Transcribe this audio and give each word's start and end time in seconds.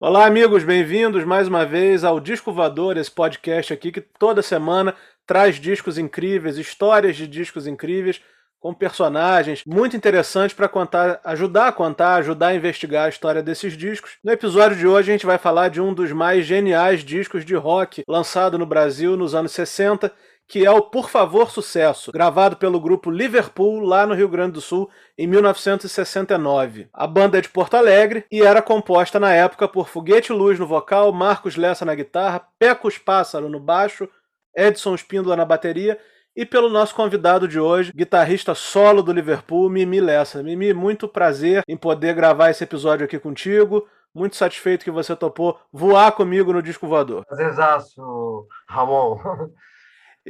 Olá, 0.00 0.26
amigos, 0.26 0.62
bem-vindos 0.62 1.24
mais 1.24 1.48
uma 1.48 1.66
vez 1.66 2.04
ao 2.04 2.20
Disco 2.20 2.52
Voador, 2.52 2.96
esse 2.96 3.10
podcast 3.10 3.72
aqui 3.72 3.90
que 3.90 4.00
toda 4.00 4.40
semana 4.42 4.94
traz 5.26 5.56
discos 5.56 5.98
incríveis, 5.98 6.56
histórias 6.56 7.16
de 7.16 7.26
discos 7.26 7.66
incríveis, 7.66 8.20
com 8.60 8.72
personagens 8.72 9.64
muito 9.66 9.96
interessantes 9.96 10.54
para 10.54 10.68
contar, 10.68 11.20
ajudar 11.24 11.66
a 11.66 11.72
contar, 11.72 12.14
ajudar 12.14 12.48
a 12.48 12.54
investigar 12.54 13.06
a 13.06 13.08
história 13.08 13.42
desses 13.42 13.76
discos. 13.76 14.18
No 14.22 14.30
episódio 14.30 14.76
de 14.76 14.86
hoje 14.86 15.10
a 15.10 15.14
gente 15.14 15.26
vai 15.26 15.36
falar 15.36 15.68
de 15.68 15.80
um 15.80 15.92
dos 15.92 16.12
mais 16.12 16.46
geniais 16.46 17.02
discos 17.02 17.44
de 17.44 17.56
rock 17.56 18.04
lançado 18.06 18.56
no 18.56 18.66
Brasil 18.66 19.16
nos 19.16 19.34
anos 19.34 19.50
60 19.50 20.12
que 20.48 20.64
é 20.64 20.70
o 20.70 20.80
Por 20.80 21.10
Favor 21.10 21.50
Sucesso, 21.50 22.10
gravado 22.10 22.56
pelo 22.56 22.80
grupo 22.80 23.10
Liverpool 23.10 23.80
lá 23.80 24.06
no 24.06 24.14
Rio 24.14 24.30
Grande 24.30 24.52
do 24.52 24.60
Sul 24.62 24.88
em 25.16 25.26
1969. 25.26 26.88
A 26.90 27.06
banda 27.06 27.36
é 27.36 27.40
de 27.42 27.50
Porto 27.50 27.74
Alegre 27.74 28.24
e 28.32 28.40
era 28.40 28.62
composta 28.62 29.20
na 29.20 29.32
época 29.32 29.68
por 29.68 29.88
Foguete 29.88 30.32
Luz 30.32 30.58
no 30.58 30.66
vocal, 30.66 31.12
Marcos 31.12 31.56
Lessa 31.56 31.84
na 31.84 31.94
guitarra, 31.94 32.48
Pecos 32.58 32.96
Pássaro 32.96 33.50
no 33.50 33.60
baixo, 33.60 34.08
Edson 34.56 34.94
Espíndola 34.94 35.36
na 35.36 35.44
bateria 35.44 35.98
e 36.34 36.46
pelo 36.46 36.70
nosso 36.70 36.94
convidado 36.94 37.46
de 37.46 37.60
hoje, 37.60 37.92
guitarrista 37.92 38.54
solo 38.54 39.02
do 39.02 39.12
Liverpool, 39.12 39.68
Mimi 39.68 40.00
Lessa. 40.00 40.42
Mimi, 40.42 40.72
muito 40.72 41.08
prazer 41.08 41.62
em 41.68 41.76
poder 41.76 42.14
gravar 42.14 42.48
esse 42.48 42.64
episódio 42.64 43.04
aqui 43.04 43.18
contigo. 43.18 43.86
Muito 44.14 44.36
satisfeito 44.36 44.84
que 44.84 44.90
você 44.90 45.14
topou 45.14 45.58
voar 45.72 46.12
comigo 46.12 46.52
no 46.52 46.62
disco 46.62 46.86
voador. 46.86 47.24
Prazerzaço, 47.26 48.46
Ramon. 48.68 49.18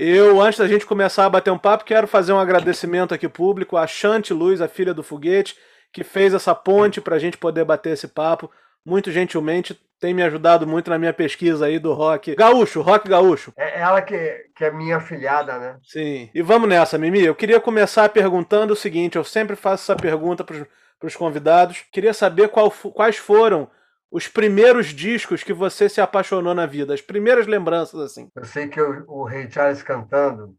Eu, 0.01 0.41
antes 0.41 0.61
da 0.61 0.69
gente 0.69 0.87
começar 0.87 1.27
a 1.27 1.29
bater 1.29 1.51
um 1.51 1.59
papo, 1.59 1.83
quero 1.83 2.07
fazer 2.07 2.33
um 2.33 2.39
agradecimento 2.39 3.13
aqui 3.13 3.29
público 3.29 3.77
à 3.77 3.85
Chante 3.85 4.33
Luz, 4.33 4.61
a 4.61 4.69
filha 4.69 4.95
do 4.95 5.03
foguete, 5.03 5.57
que 5.93 6.05
fez 6.05 6.33
essa 6.33 6.55
ponte 6.55 7.01
para 7.01 7.17
a 7.17 7.19
gente 7.19 7.37
poder 7.37 7.65
bater 7.65 7.95
esse 7.95 8.07
papo. 8.07 8.49
Muito 8.87 9.11
gentilmente, 9.11 9.75
tem 9.99 10.15
me 10.15 10.23
ajudado 10.23 10.69
muito 10.69 10.89
na 10.89 11.01
minha 11.01 11.13
pesquisa 11.13 11.67
aí 11.67 11.81
do 11.81 11.95
rock 11.95 12.37
gaúcho, 12.37 12.81
rock 12.81 13.09
gaúcho. 13.09 13.53
É 13.57 13.81
ela 13.81 14.01
que, 14.01 14.47
que 14.55 14.67
é 14.67 14.71
minha 14.71 15.01
filhada, 15.01 15.59
né? 15.59 15.77
Sim. 15.83 16.31
E 16.33 16.43
vamos 16.43 16.69
nessa, 16.69 16.97
Mimi. 16.97 17.25
Eu 17.25 17.35
queria 17.35 17.59
começar 17.59 18.09
perguntando 18.11 18.75
o 18.75 18.77
seguinte: 18.77 19.17
eu 19.17 19.25
sempre 19.25 19.57
faço 19.57 19.83
essa 19.83 20.01
pergunta 20.01 20.45
para 20.45 20.65
os 21.03 21.17
convidados. 21.17 21.83
Queria 21.91 22.15
saber 22.15 22.51
qual, 22.51 22.71
quais 22.71 23.17
foram 23.17 23.69
os 24.11 24.27
primeiros 24.27 24.87
discos 24.87 25.43
que 25.43 25.53
você 25.53 25.89
se 25.89 26.01
apaixonou 26.01 26.55
na 26.55 26.67
vida, 26.67 26.95
as 26.95 27.03
primeiras 27.03 27.47
lembranças 27.47 28.01
assim. 28.01 28.31
Eu 28.35 28.45
sei 28.45 28.69
que 28.69 28.81
o, 28.81 29.05
o 29.11 29.25
Ray 29.25 29.51
Charles 29.51 29.83
cantando 29.83 30.57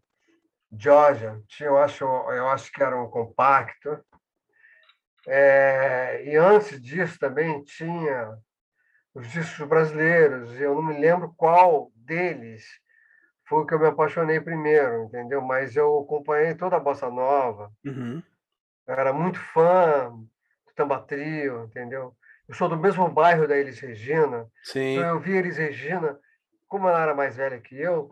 Georgia, 0.72 1.42
eu 1.60 1.78
acho, 1.78 2.04
eu 2.04 2.48
acho 2.48 2.72
que 2.72 2.84
era 2.84 3.00
um 3.02 3.10
compacto. 3.10 4.00
É, 5.28 6.24
e 6.26 6.36
antes 6.36 6.82
disso 6.82 7.18
também 7.20 7.64
tinha 7.64 8.38
os 9.14 9.28
discos 9.32 9.68
brasileiros. 9.68 10.60
Eu 10.60 10.76
não 10.76 10.84
me 10.84 11.00
lembro 11.00 11.34
qual 11.36 11.92
deles 11.96 12.64
foi 13.48 13.64
o 13.64 13.66
que 13.66 13.74
eu 13.74 13.80
me 13.80 13.88
apaixonei 13.88 14.40
primeiro, 14.40 15.06
entendeu? 15.06 15.42
Mas 15.42 15.76
eu 15.76 16.00
acompanhei 16.00 16.54
toda 16.54 16.78
a 16.78 16.80
bossa 16.80 17.10
nova. 17.10 17.72
Uhum. 17.84 18.22
Era 18.88 19.12
muito 19.12 19.40
fã 19.40 20.12
do 20.12 20.74
Tamba 20.76 21.00
Trio, 21.02 21.64
entendeu? 21.64 22.16
Eu 22.50 22.56
sou 22.56 22.68
do 22.68 22.76
mesmo 22.76 23.08
bairro 23.08 23.48
da 23.48 23.56
Elis 23.56 23.80
Regina. 23.80 24.48
Sim. 24.64 24.96
Então 24.96 25.08
eu 25.08 25.20
vi 25.20 25.38
Elis 25.38 25.58
Regina, 25.58 26.18
como 26.68 26.90
ela 26.90 27.04
era 27.04 27.14
mais 27.14 27.36
velha 27.38 27.62
que 27.62 27.80
eu, 27.80 28.10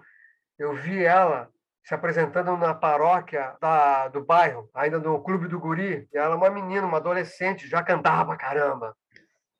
eu 0.60 0.76
vi 0.76 1.04
ela 1.04 1.50
se 1.84 1.96
apresentando 1.96 2.56
na 2.56 2.76
paróquia 2.76 3.56
da, 3.60 4.10
do 4.10 4.24
bairro, 4.24 4.70
ainda 4.76 5.00
no 5.00 5.24
Clube 5.24 5.48
do 5.48 5.60
Guri. 5.60 6.08
E 6.14 6.18
ela, 6.18 6.36
uma 6.36 6.52
menina, 6.52 6.86
uma 6.86 6.98
adolescente, 6.98 7.68
já 7.68 7.82
cantava 7.82 8.28
pra 8.28 8.38
caramba. 8.38 8.96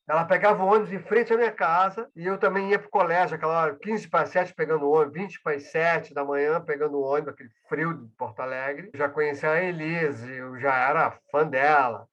Ela 0.08 0.26
pegava 0.26 0.64
o 0.64 0.68
ônibus 0.68 0.94
em 0.94 1.00
frente 1.00 1.34
à 1.34 1.38
minha 1.38 1.52
casa 1.52 2.08
e 2.16 2.26
eu 2.26 2.38
também 2.38 2.70
ia 2.70 2.78
para 2.78 2.88
o 2.88 2.92
colégio, 2.92 3.36
aquela 3.36 3.62
hora, 3.62 3.78
15 3.82 4.08
para 4.10 4.28
7 4.28 4.54
pegando 4.54 4.86
o 4.86 4.92
ônibus, 4.92 5.14
20 5.16 5.42
para 5.42 5.60
7 5.60 6.14
da 6.14 6.24
manhã 6.24 6.62
pegando 6.62 6.98
o 6.98 7.04
ônibus, 7.04 7.34
aquele 7.34 7.50
frio 7.68 7.94
de 7.94 8.08
Porto 8.16 8.42
Alegre. 8.42 8.92
Eu 8.94 9.00
já 9.00 9.10
conhecia 9.10 9.50
a 9.50 9.64
Elise, 9.64 10.32
eu 10.32 10.60
já 10.60 10.76
era 10.88 11.18
fã 11.32 11.48
dela. 11.48 12.08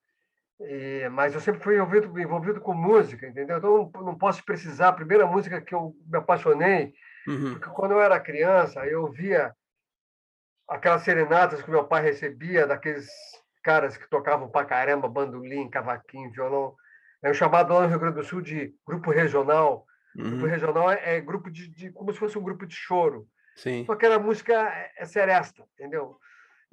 E, 0.61 1.09
mas 1.11 1.35
eu 1.35 1.41
sempre 1.41 1.61
fui 1.61 1.77
envolvido, 1.77 2.19
envolvido 2.19 2.61
com 2.61 2.73
música, 2.73 3.27
entendeu? 3.27 3.59
Então 3.59 3.91
não, 3.93 4.03
não 4.03 4.19
posso 4.19 4.45
precisar. 4.45 4.89
A 4.89 4.93
primeira 4.93 5.27
música 5.27 5.61
que 5.61 5.75
eu 5.75 5.95
me 6.07 6.19
apaixonei, 6.19 6.93
uhum. 7.27 7.55
porque 7.55 7.71
quando 7.71 7.93
eu 7.93 8.01
era 8.01 8.21
criança, 8.21 8.87
eu 8.87 9.11
via 9.11 9.55
aquelas 10.69 11.03
serenatas 11.03 11.63
que 11.63 11.71
meu 11.71 11.85
pai 11.85 12.03
recebia 12.03 12.67
daqueles 12.67 13.09
caras 13.63 13.97
que 13.97 14.09
tocavam 14.09 14.49
pra 14.49 14.65
caramba, 14.65 15.09
bandolim, 15.09 15.69
cavaquinho, 15.69 16.31
violão. 16.31 16.75
É 17.23 17.31
o 17.31 17.35
chamado 17.35 17.73
lá 17.73 17.83
no 17.83 17.89
Rio 17.89 17.99
Grande 17.99 18.17
do 18.17 18.25
Sul 18.25 18.41
de 18.41 18.75
grupo 18.87 19.11
regional. 19.11 19.85
Uhum. 20.17 20.31
Grupo 20.31 20.47
regional 20.47 20.91
é, 20.91 21.17
é 21.17 21.21
grupo 21.21 21.51
de, 21.51 21.69
de, 21.69 21.91
como 21.91 22.13
se 22.13 22.19
fosse 22.19 22.39
um 22.39 22.43
grupo 22.43 22.67
de 22.67 22.75
choro. 22.75 23.27
Sim. 23.57 23.85
Só 23.87 23.97
que 23.97 24.05
era 24.05 24.19
música 24.19 24.53
é, 24.53 24.93
é 24.99 25.05
seresta, 25.05 25.65
entendeu? 25.75 26.19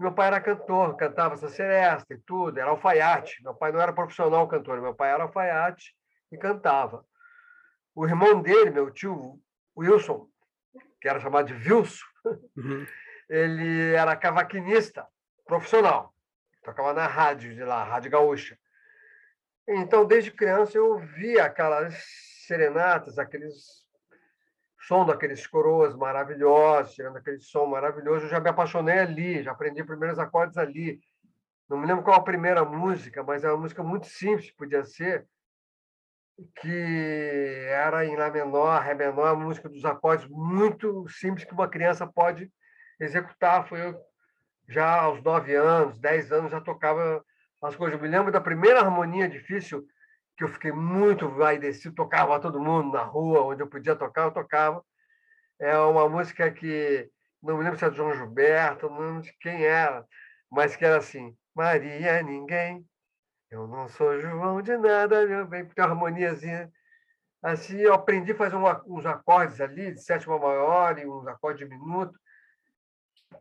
Meu 0.01 0.12
pai 0.12 0.25
era 0.25 0.41
cantor, 0.41 0.97
cantava 0.97 1.35
essa 1.35 1.47
seresta 1.47 2.12
e 2.12 2.17
tudo, 2.17 2.59
era 2.59 2.72
alfaiate. 2.72 3.44
Meu 3.44 3.53
pai 3.53 3.72
não 3.72 3.79
era 3.79 3.94
profissional 3.94 4.47
cantor, 4.47 4.81
meu 4.81 4.95
pai 4.95 5.12
era 5.12 5.22
alfaiate 5.22 5.95
e 6.31 6.38
cantava. 6.39 7.06
O 7.94 8.07
irmão 8.07 8.41
dele, 8.41 8.72
meu 8.72 8.89
tio 8.89 9.39
Wilson, 9.78 10.28
que 11.00 11.07
era 11.07 11.19
chamado 11.19 11.53
de 11.53 11.53
Wilson, 11.53 12.03
uhum. 12.57 12.88
ele 13.29 13.94
era 13.94 14.16
cavaquinista 14.16 15.06
profissional, 15.45 16.12
tocava 16.63 16.94
na 16.94 17.06
rádio 17.06 17.53
de 17.53 17.63
lá, 17.63 17.83
Rádio 17.83 18.09
Gaúcha. 18.09 18.57
Então, 19.68 20.03
desde 20.03 20.31
criança, 20.31 20.79
eu 20.79 20.97
via 20.97 21.45
aquelas 21.45 21.94
serenatas, 22.47 23.19
aqueles 23.19 23.81
som 24.81 25.06
daqueles 25.06 25.46
coroas 25.46 25.96
maravilhosos, 25.96 26.94
tirando 26.94 27.18
aquele 27.18 27.40
som 27.40 27.66
maravilhoso, 27.66 28.25
eu 28.25 28.30
já 28.30 28.40
me 28.40 28.50
apaixonei 28.50 29.00
ali, 29.00 29.44
já 29.44 29.52
aprendi 29.52 29.81
os 29.81 29.88
primeiros 29.88 30.18
acordes 30.18 30.58
ali. 30.58 31.00
Não 31.69 31.78
me 31.78 31.86
lembro 31.86 32.03
qual 32.03 32.18
a 32.18 32.24
primeira 32.24 32.66
música, 32.66 33.24
mas 33.24 33.44
é 33.44 33.50
uma 33.50 33.62
música 33.62 33.84
muito 33.84 34.08
simples, 34.08 34.52
podia 34.52 34.84
ser, 34.84 35.25
que 36.56 37.66
era 37.68 38.06
em 38.06 38.16
Lá 38.16 38.30
menor, 38.30 38.81
Ré 38.81 38.94
menor, 38.94 39.38
música 39.38 39.69
dos 39.69 39.86
acordes 39.86 40.28
muito 40.28 41.08
simples 41.08 41.46
que 41.46 41.53
uma 41.53 41.68
criança 41.68 42.08
pode 42.08 42.52
executar. 43.00 43.68
Foi 43.68 43.86
eu, 43.86 43.96
já 44.68 45.02
aos 45.02 45.22
nove 45.22 45.56
anos, 45.56 46.00
dez 46.00 46.31
anos, 46.31 46.52
já 46.52 46.59
tocava 46.59 47.24
as 47.62 47.75
coisas. 47.75 47.98
Eu 47.98 48.03
me 48.03 48.09
lembro 48.09 48.31
da 48.31 48.42
primeira 48.42 48.80
harmonia 48.80 49.30
difícil 49.30 49.86
que 50.41 50.46
eu 50.46 50.50
fiquei 50.50 50.72
muito 50.72 51.29
descer, 51.59 51.94
tocava 51.94 52.40
todo 52.40 52.59
mundo 52.59 52.91
na 52.91 53.03
rua, 53.03 53.44
onde 53.44 53.62
eu 53.62 53.68
podia 53.68 53.96
tocar, 53.96 54.24
eu 54.24 54.31
tocava. 54.31 54.84
É 55.59 55.78
uma 55.78 56.09
música 56.09 56.50
que 56.50 57.07
não 57.44 57.57
me 57.57 57.63
lembro 57.63 57.78
se 57.78 57.85
é 57.85 57.90
de 57.91 57.97
João 57.97 58.16
Gilberto, 58.16 58.90
não 58.90 59.00
lembro 59.00 59.22
de 59.22 59.31
quem 59.40 59.63
era, 59.63 60.03
mas 60.50 60.75
que 60.75 60.84
era 60.84 60.97
assim: 60.97 61.38
Maria 61.56 62.13
é 62.13 62.24
ninguém, 62.24 62.84
eu 63.51 63.68
não 63.68 63.88
sou 63.88 64.19
João 64.19 64.63
de 64.63 64.75
nada, 64.78 65.28
meu 65.28 65.46
bem, 65.46 65.63
tem 65.63 65.85
uma 65.85 65.91
harmoniazinha. 65.91 66.72
Assim, 67.44 67.78
eu 67.78 67.94
aprendi 67.94 68.31
a 68.31 68.35
fazer 68.35 68.56
uns 68.56 69.06
acordes 69.06 69.62
ali, 69.62 69.94
de 69.94 70.01
sétima 70.01 70.40
maior 70.40 70.97
e 70.97 71.06
uns 71.06 71.28
acordes 71.28 71.68
diminutos, 71.68 72.19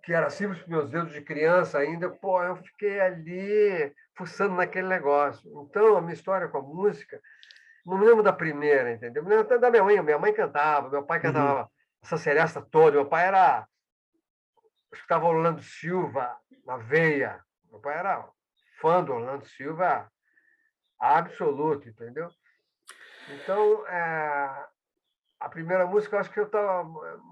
que 0.03 0.13
era 0.13 0.31
simples 0.31 0.61
para 0.61 0.69
meus 0.69 0.91
dedos 0.91 1.13
de 1.13 1.21
criança 1.21 1.79
ainda. 1.79 2.09
Pô, 2.09 2.43
eu 2.43 2.57
fiquei 2.57 3.01
ali 3.01 3.95
fuçando 4.15 4.55
naquele 4.55 4.89
negócio. 4.89 5.49
Então, 5.69 5.97
a 5.97 6.01
minha 6.01 6.15
história 6.15 6.49
com 6.49 6.59
a 6.59 6.63
música, 6.63 7.21
não 7.85 7.99
me 7.99 8.07
lembro 8.07 8.23
da 8.23 8.33
primeira, 8.33 8.93
entendeu? 8.93 9.23
Me 9.23 9.31
lembro 9.31 9.45
até 9.45 9.59
da 9.59 9.71
minha 9.71 9.83
mãe. 9.83 10.01
Minha 10.03 10.19
mãe 10.19 10.33
cantava, 10.33 10.89
meu 10.89 11.03
pai 11.03 11.19
uhum. 11.19 11.23
cantava 11.23 11.61
uhum. 11.63 11.69
essa 12.03 12.17
seresta 12.17 12.61
toda. 12.61 12.97
Meu 12.97 13.07
pai 13.07 13.27
era. 13.27 13.67
Escutava 14.93 15.27
Orlando 15.27 15.63
Silva 15.63 16.37
na 16.67 16.77
veia. 16.77 17.41
Meu 17.71 17.81
pai 17.81 17.97
era 17.99 18.29
fã 18.81 19.03
do 19.03 19.13
Orlando 19.13 19.47
Silva 19.47 20.11
absoluto, 20.99 21.89
entendeu? 21.89 22.29
Então, 23.29 23.87
é, 23.87 24.67
a 25.41 25.49
primeira 25.49 25.87
música, 25.87 26.15
eu 26.15 26.21
acho 26.21 26.31
que 26.31 26.39
eu 26.39 26.45
estava 26.45 26.85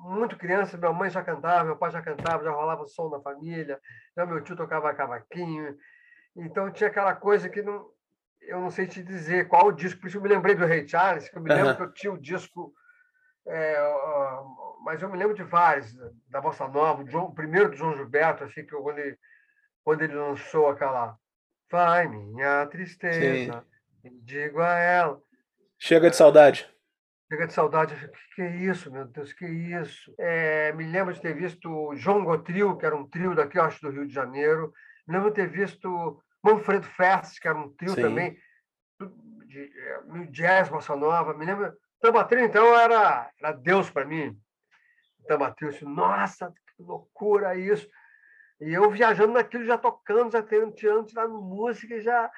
muito 0.02 0.38
criança, 0.38 0.78
minha 0.78 0.92
mãe 0.92 1.10
já 1.10 1.22
cantava, 1.22 1.64
meu 1.64 1.76
pai 1.76 1.90
já 1.90 2.00
cantava, 2.00 2.42
já 2.42 2.50
rolava 2.50 2.86
som 2.86 3.10
na 3.10 3.20
família, 3.20 3.78
já 4.16 4.24
meu 4.24 4.42
tio 4.42 4.56
tocava 4.56 4.94
cavaquinho, 4.94 5.76
então 6.34 6.72
tinha 6.72 6.88
aquela 6.88 7.14
coisa 7.14 7.48
que 7.50 7.60
não, 7.60 7.86
eu 8.40 8.60
não 8.60 8.70
sei 8.70 8.86
te 8.86 9.02
dizer 9.02 9.46
qual 9.46 9.66
o 9.66 9.72
disco, 9.72 10.00
por 10.00 10.06
isso 10.06 10.16
eu 10.16 10.22
me 10.22 10.28
lembrei 10.28 10.54
do 10.54 10.64
Ray 10.64 10.88
Charles, 10.88 11.28
que 11.28 11.36
eu 11.36 11.42
me 11.42 11.50
lembro 11.50 11.70
uhum. 11.70 11.76
que 11.76 11.82
eu 11.82 11.92
tinha 11.92 12.12
o 12.12 12.20
disco, 12.20 12.72
é, 13.46 13.80
uh, 13.80 14.82
mas 14.84 15.02
eu 15.02 15.10
me 15.10 15.18
lembro 15.18 15.34
de 15.34 15.42
vários, 15.42 15.94
da 16.28 16.40
Bossa 16.40 16.66
Nova, 16.66 17.02
o, 17.02 17.34
primeiro 17.34 17.70
do 17.70 17.76
João 17.76 17.94
Gilberto, 17.94 18.44
assim, 18.44 18.64
que 18.64 18.74
eu, 18.74 18.82
quando, 18.82 18.98
ele, 18.98 19.18
quando 19.84 20.02
ele 20.02 20.14
lançou 20.14 20.68
aquela 20.68 21.18
Vai 21.70 22.08
minha 22.08 22.66
tristeza, 22.66 23.62
digo 24.22 24.60
a 24.60 24.78
ela. 24.78 25.20
Chega 25.78 26.08
de 26.08 26.16
saudade. 26.16 26.66
Chega 27.28 27.46
de 27.46 27.52
saudade. 27.52 27.94
O 27.94 27.98
que, 27.98 28.34
que 28.36 28.42
é 28.42 28.56
isso, 28.56 28.90
meu 28.90 29.04
Deus? 29.04 29.32
Que 29.34 29.44
é 29.44 29.50
isso? 29.50 30.14
É, 30.18 30.72
me 30.72 30.84
lembro 30.84 31.12
de 31.12 31.20
ter 31.20 31.34
visto 31.34 31.94
João 31.94 32.24
Gotril, 32.24 32.76
que 32.76 32.86
era 32.86 32.96
um 32.96 33.06
trio 33.06 33.34
daqui, 33.34 33.58
acho, 33.58 33.82
do 33.82 33.90
Rio 33.90 34.06
de 34.06 34.14
Janeiro. 34.14 34.72
Me 35.06 35.14
lembro 35.14 35.28
de 35.28 35.36
ter 35.36 35.46
visto 35.46 36.22
Manfredo 36.42 36.86
Fest, 36.86 37.38
que 37.38 37.46
era 37.46 37.58
um 37.58 37.68
trio 37.74 37.94
Sim. 37.94 38.00
também. 38.00 38.38
de, 39.46 39.70
de 39.70 40.26
jazz, 40.28 40.70
bossa 40.70 40.96
nova. 40.96 41.34
Me 41.34 41.44
lembro. 41.44 41.76
Tambatril, 42.00 42.44
então, 42.44 42.74
era, 42.78 43.30
era 43.38 43.52
Deus 43.52 43.90
para 43.90 44.06
mim. 44.06 44.34
Tambatril, 45.26 45.68
assim, 45.68 45.84
nossa, 45.84 46.50
que 46.50 46.82
loucura 46.82 47.56
isso. 47.56 47.86
E 48.60 48.72
eu 48.72 48.90
viajando 48.90 49.34
naquilo, 49.34 49.64
já 49.64 49.76
tocando, 49.76 50.32
já 50.32 50.42
tendo, 50.42 50.72
tirando 50.72 51.42
música 51.42 51.94
e 51.94 52.00
já 52.00 52.30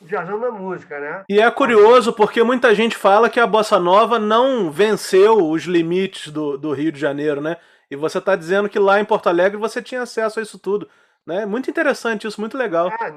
viajando 0.00 0.40
na 0.40 0.50
música, 0.50 0.98
né? 1.00 1.24
E 1.28 1.40
é 1.40 1.50
curioso 1.50 2.12
porque 2.12 2.42
muita 2.42 2.74
gente 2.74 2.96
fala 2.96 3.30
que 3.30 3.40
a 3.40 3.46
bossa 3.46 3.78
nova 3.78 4.18
não 4.18 4.70
venceu 4.70 5.50
os 5.50 5.64
limites 5.64 6.30
do, 6.30 6.58
do 6.58 6.72
Rio 6.72 6.92
de 6.92 7.00
Janeiro, 7.00 7.40
né? 7.40 7.56
E 7.90 7.96
você 7.96 8.18
está 8.18 8.36
dizendo 8.36 8.68
que 8.68 8.78
lá 8.78 9.00
em 9.00 9.04
Porto 9.04 9.28
Alegre 9.28 9.56
você 9.56 9.80
tinha 9.80 10.02
acesso 10.02 10.38
a 10.38 10.42
isso 10.42 10.58
tudo. 10.58 10.88
Né? 11.26 11.44
Muito 11.44 11.68
interessante 11.68 12.26
isso, 12.26 12.40
muito 12.40 12.56
legal. 12.56 12.88
É, 12.88 13.12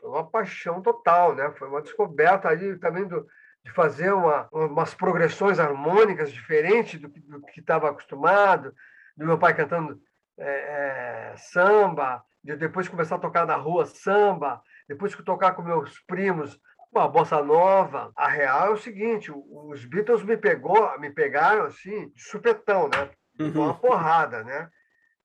foi 0.00 0.08
uma 0.08 0.24
paixão 0.24 0.80
total, 0.80 1.34
né? 1.34 1.52
Foi 1.58 1.68
uma 1.68 1.82
descoberta 1.82 2.48
ali 2.48 2.78
também 2.78 3.06
do, 3.06 3.26
de 3.64 3.72
fazer 3.72 4.12
uma, 4.12 4.48
umas 4.52 4.94
progressões 4.94 5.58
harmônicas 5.58 6.30
diferentes 6.30 7.00
do, 7.00 7.08
do 7.08 7.42
que 7.42 7.60
estava 7.60 7.90
acostumado, 7.90 8.72
do 9.16 9.26
meu 9.26 9.38
pai 9.38 9.54
cantando 9.54 10.00
é, 10.38 11.32
é, 11.32 11.36
samba, 11.36 12.24
de 12.42 12.56
depois 12.56 12.88
começar 12.88 13.16
a 13.16 13.20
tocar 13.20 13.46
na 13.46 13.56
rua 13.56 13.86
samba, 13.86 14.62
depois 14.88 15.14
que 15.14 15.22
tocar 15.22 15.52
com 15.52 15.62
meus 15.62 15.98
primos 16.00 16.60
uma 16.92 17.08
bossa 17.08 17.42
nova. 17.42 18.12
A 18.16 18.28
real 18.28 18.68
é 18.68 18.70
o 18.70 18.76
seguinte, 18.76 19.32
os 19.32 19.84
Beatles 19.84 20.22
me 20.22 20.36
pegou, 20.36 20.98
me 20.98 21.10
pegaram 21.10 21.64
assim, 21.64 22.08
de 22.10 22.22
supetão, 22.22 22.88
né? 22.88 23.10
Uhum. 23.40 23.64
Uma 23.64 23.74
porrada, 23.74 24.44
né? 24.44 24.70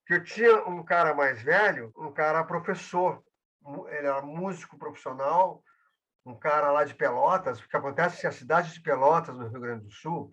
Que 0.08 0.16
eu 0.16 0.24
tinha 0.24 0.68
um 0.68 0.84
cara 0.84 1.14
mais 1.14 1.42
velho, 1.42 1.92
um 1.96 2.12
cara 2.12 2.44
professor, 2.44 3.22
ele 3.90 4.08
era 4.08 4.22
músico 4.22 4.78
profissional, 4.80 5.64
um 6.26 6.36
cara 6.36 6.72
lá 6.72 6.84
de 6.84 6.96
Pelotas, 6.96 7.60
o 7.60 7.68
que 7.68 7.78
acontece 7.78 8.18
é 8.18 8.22
que 8.22 8.28
a 8.28 8.32
cidade 8.32 8.74
de 8.74 8.82
Pelotas, 8.82 9.38
no 9.38 9.48
Rio 9.48 9.62
Grande 9.62 9.86
do 9.86 9.92
Sul, 9.92 10.32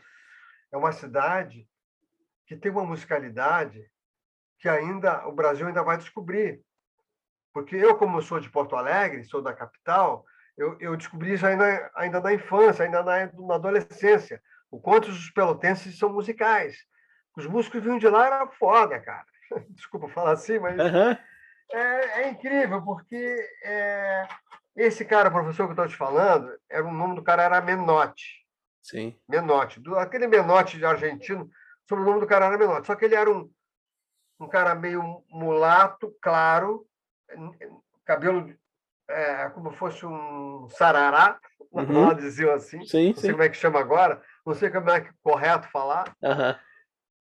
é 0.72 0.76
uma 0.76 0.92
cidade 0.92 1.68
que 2.46 2.56
tem 2.56 2.70
uma 2.70 2.84
musicalidade 2.84 3.84
que 4.66 4.68
ainda 4.68 5.28
o 5.28 5.32
Brasil 5.32 5.64
ainda 5.64 5.84
vai 5.84 5.96
descobrir. 5.96 6.60
Porque 7.54 7.76
eu, 7.76 7.96
como 7.96 8.20
sou 8.20 8.40
de 8.40 8.50
Porto 8.50 8.74
Alegre, 8.74 9.22
sou 9.22 9.40
da 9.40 9.52
capital, 9.52 10.24
eu, 10.58 10.76
eu 10.80 10.96
descobri 10.96 11.34
isso 11.34 11.46
ainda, 11.46 11.88
ainda 11.94 12.20
na 12.20 12.34
infância, 12.34 12.84
ainda 12.84 13.00
na, 13.00 13.30
na 13.32 13.54
adolescência. 13.54 14.42
O 14.68 14.80
quanto 14.80 15.08
os 15.08 15.30
pelotenses 15.30 15.96
são 15.96 16.12
musicais. 16.12 16.76
Os 17.36 17.46
músicos 17.46 17.80
vinham 17.80 17.98
de 17.98 18.08
lá, 18.08 18.26
era 18.26 18.46
foda, 18.48 18.98
cara. 18.98 19.24
Desculpa 19.70 20.08
falar 20.08 20.32
assim, 20.32 20.58
mas 20.58 20.76
uhum. 20.76 21.16
é, 21.72 22.22
é, 22.22 22.28
incrível, 22.28 22.82
porque 22.82 23.36
é, 23.62 24.26
esse 24.74 25.04
cara, 25.04 25.30
professor 25.30 25.66
que 25.66 25.70
eu 25.70 25.84
estou 25.84 25.86
te 25.86 25.96
falando, 25.96 26.50
era 26.68 26.84
o 26.84 26.92
nome 26.92 27.14
do 27.14 27.22
cara 27.22 27.44
era 27.44 27.60
Menotti. 27.60 28.44
Sim. 28.82 29.16
Menotti. 29.28 29.78
Do, 29.78 29.96
aquele 29.96 30.26
Menotti 30.26 30.76
de 30.76 30.84
argentino, 30.84 31.44
o 31.44 31.88
sobrenome 31.88 32.18
do 32.18 32.26
cara 32.26 32.46
era 32.46 32.58
Menotti. 32.58 32.88
Só 32.88 32.96
que 32.96 33.04
ele 33.04 33.14
era 33.14 33.30
um, 33.30 33.48
um 34.38 34.48
cara 34.48 34.74
meio 34.74 35.22
mulato, 35.30 36.14
claro, 36.20 36.86
cabelo 38.04 38.54
é, 39.08 39.48
como 39.50 39.70
fosse 39.72 40.04
um 40.04 40.68
sarará, 40.70 41.38
uhum. 41.72 42.14
diziam 42.14 42.52
assim. 42.52 42.84
Sim, 42.84 43.08
não 43.08 43.14
sei 43.14 43.30
sim. 43.30 43.30
como 43.32 43.42
é 43.42 43.48
que 43.48 43.56
chama 43.56 43.80
agora, 43.80 44.22
não 44.44 44.54
sei 44.54 44.70
como 44.70 44.90
é 44.90 45.00
que 45.00 45.08
é 45.08 45.12
correto 45.22 45.68
falar. 45.70 46.14
Uhum. 46.22 46.54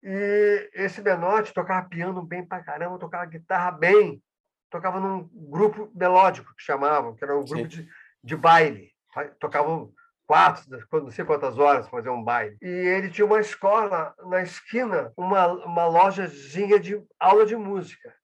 E 0.03 0.69
esse 0.73 1.01
Benotti 1.01 1.53
tocava 1.53 1.87
piano 1.87 2.23
bem 2.23 2.45
pra 2.45 2.63
caramba, 2.63 2.97
tocava 2.97 3.25
guitarra 3.25 3.71
bem, 3.71 4.21
tocava 4.69 4.99
num 4.99 5.29
grupo 5.33 5.91
melódico 5.93 6.55
que 6.55 6.63
chamavam, 6.63 7.15
que 7.15 7.23
era 7.23 7.37
um 7.37 7.45
grupo 7.45 7.67
de, 7.67 7.87
de 8.23 8.35
baile. 8.35 8.91
Tocavam 9.39 9.93
quatro, 10.31 10.63
não 10.93 11.11
sei 11.11 11.25
quantas 11.25 11.59
horas 11.59 11.89
fazer 11.89 12.09
um 12.09 12.23
baile. 12.23 12.55
E 12.61 12.65
ele 12.65 13.09
tinha 13.09 13.25
uma 13.25 13.41
escola 13.41 14.15
na 14.29 14.41
esquina, 14.41 15.11
uma, 15.17 15.45
uma 15.65 15.85
lojazinha 15.87 16.79
de 16.79 17.05
aula 17.19 17.45
de 17.45 17.53
música. 17.53 18.15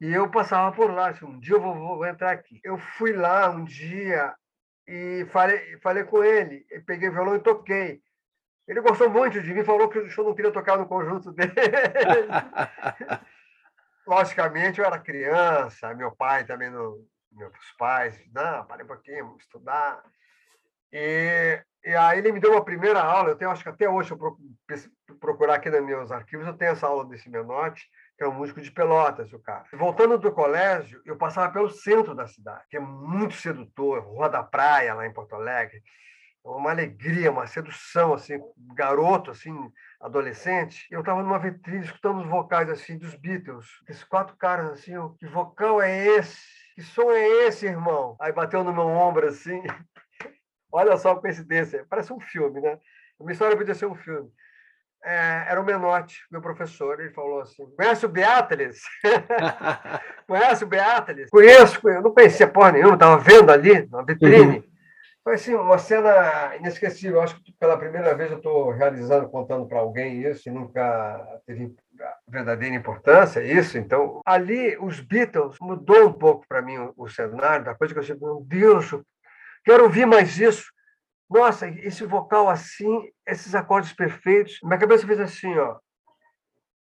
E 0.00 0.12
eu 0.12 0.28
passava 0.28 0.74
por 0.74 0.90
lá, 0.90 1.10
assim, 1.10 1.24
um 1.24 1.38
dia 1.38 1.54
eu 1.54 1.60
vou, 1.60 1.72
vou, 1.72 2.04
entrar 2.04 2.32
aqui. 2.32 2.60
Eu 2.64 2.76
fui 2.78 3.12
lá 3.12 3.48
um 3.48 3.62
dia 3.62 4.34
e 4.88 5.24
falei, 5.30 5.78
falei 5.78 6.02
com 6.02 6.24
ele, 6.24 6.66
eu 6.68 6.82
peguei 6.84 7.08
o 7.08 7.12
violão 7.12 7.36
e 7.36 7.40
toquei. 7.40 8.02
Ele 8.66 8.80
gostou 8.80 9.08
muito 9.08 9.40
de 9.40 9.54
mim, 9.54 9.62
falou 9.62 9.88
que 9.88 10.10
show 10.10 10.24
não 10.24 10.34
queria 10.34 10.50
tocar 10.50 10.76
no 10.76 10.88
conjunto 10.88 11.30
dele. 11.32 11.52
Logicamente, 14.04 14.80
eu 14.80 14.84
era 14.84 14.98
criança, 14.98 15.94
meu 15.94 16.10
pai 16.10 16.44
também, 16.44 16.70
no, 16.70 17.06
meus 17.30 17.54
pais, 17.78 18.20
não, 18.34 18.66
parei 18.66 18.84
um 18.84 18.88
pouquinho, 18.88 19.26
vamos 19.26 19.44
estudar. 19.44 20.02
E, 20.92 21.62
e 21.84 21.94
aí 21.94 22.18
ele 22.18 22.32
me 22.32 22.40
deu 22.40 22.52
uma 22.52 22.64
primeira 22.64 23.00
aula, 23.00 23.30
eu 23.30 23.36
tenho, 23.36 23.50
acho 23.50 23.62
que 23.62 23.68
até 23.68 23.88
hoje, 23.88 24.12
eu 24.12 24.18
procurar 25.18 25.54
aqui 25.54 25.70
nos 25.70 25.84
meus 25.84 26.12
arquivos, 26.12 26.46
eu 26.46 26.56
tenho 26.56 26.72
essa 26.72 26.86
aula 26.86 27.04
desse 27.06 27.30
Menotti, 27.30 27.88
que 28.16 28.24
é 28.24 28.28
um 28.28 28.34
músico 28.34 28.60
de 28.60 28.70
Pelotas, 28.70 29.32
o 29.32 29.38
cara. 29.38 29.64
Voltando 29.72 30.18
do 30.18 30.32
colégio, 30.32 31.00
eu 31.04 31.16
passava 31.16 31.52
pelo 31.52 31.70
centro 31.70 32.14
da 32.14 32.26
cidade, 32.26 32.64
que 32.70 32.76
é 32.76 32.80
muito 32.80 33.34
sedutor, 33.34 34.00
Rua 34.00 34.28
da 34.28 34.42
Praia, 34.42 34.94
lá 34.94 35.06
em 35.06 35.12
Porto 35.12 35.34
Alegre. 35.34 35.82
É 36.44 36.48
uma 36.48 36.70
alegria, 36.70 37.30
uma 37.30 37.46
sedução, 37.46 38.14
assim, 38.14 38.38
garoto, 38.74 39.30
assim, 39.30 39.54
adolescente. 40.00 40.86
Eu 40.90 41.00
estava 41.00 41.22
numa 41.22 41.38
vitrine 41.38 41.84
escutando 41.84 42.20
os 42.20 42.26
vocais, 42.26 42.68
assim, 42.68 42.98
dos 42.98 43.14
Beatles. 43.14 43.66
Esses 43.88 44.02
quatro 44.02 44.36
caras, 44.36 44.72
assim, 44.72 44.92
que 45.18 45.26
vocal 45.26 45.80
é 45.80 46.04
esse? 46.16 46.40
Que 46.74 46.82
som 46.82 47.10
é 47.12 47.46
esse, 47.46 47.66
irmão? 47.66 48.16
Aí 48.20 48.32
bateu 48.32 48.64
no 48.64 48.72
meu 48.72 48.86
ombro, 48.86 49.26
assim. 49.26 49.62
Olha 50.72 50.96
só 50.96 51.12
a 51.12 51.20
coincidência. 51.20 51.86
Parece 51.88 52.12
um 52.12 52.20
filme, 52.20 52.60
né? 52.60 52.78
A 53.20 53.22
minha 53.22 53.32
história 53.32 53.56
podia 53.56 53.74
ser 53.74 53.86
um 53.86 53.94
filme 53.94 54.30
é, 55.04 55.46
era 55.48 55.60
o 55.60 55.64
Menotti, 55.64 56.20
meu 56.30 56.40
professor. 56.40 57.00
Ele 57.00 57.10
falou 57.10 57.40
assim: 57.40 57.66
Conhece 57.76 58.06
o 58.06 58.08
Beatles? 58.08 58.80
Conhece 60.26 60.64
o 60.64 60.66
Beatles? 60.66 61.30
Conheço, 61.30 61.88
eu 61.88 62.02
não 62.02 62.14
conhecia 62.14 62.46
porra 62.46 62.72
nenhuma, 62.72 62.94
estava 62.94 63.18
vendo 63.18 63.50
ali 63.50 63.88
na 63.90 64.02
vitrine. 64.02 64.58
Uhum. 64.58 64.72
Foi 65.24 65.34
assim, 65.34 65.54
uma 65.54 65.78
cena 65.78 66.56
inesquecível. 66.56 67.20
Acho 67.20 67.40
que 67.42 67.52
pela 67.52 67.78
primeira 67.78 68.14
vez 68.14 68.30
eu 68.30 68.38
estou 68.38 68.70
realizando, 68.70 69.28
contando 69.28 69.66
para 69.66 69.78
alguém 69.78 70.22
isso, 70.22 70.48
e 70.48 70.52
nunca 70.52 71.40
teve 71.46 71.74
verdadeira 72.26 72.74
importância 72.74 73.40
isso. 73.40 73.78
Então, 73.78 74.20
ali, 74.26 74.76
os 74.78 75.00
Beatles 75.00 75.56
mudou 75.60 76.08
um 76.08 76.12
pouco 76.12 76.44
para 76.48 76.62
mim 76.62 76.76
o, 76.76 76.92
o 76.96 77.08
cenário, 77.08 77.64
da 77.64 77.74
coisa 77.74 77.94
que 77.94 77.98
eu 77.98 78.02
achei, 78.02 78.16
meu 78.16 78.44
Deus, 78.44 78.92
quero 79.64 79.84
ouvir 79.84 80.06
mais 80.06 80.38
isso 80.38 80.72
nossa, 81.32 81.66
esse 81.66 82.04
vocal 82.04 82.48
assim, 82.50 83.10
esses 83.26 83.54
acordes 83.54 83.92
perfeitos. 83.94 84.58
Minha 84.62 84.78
cabeça 84.78 85.06
fez 85.06 85.18
assim, 85.18 85.56
ó, 85.56 85.78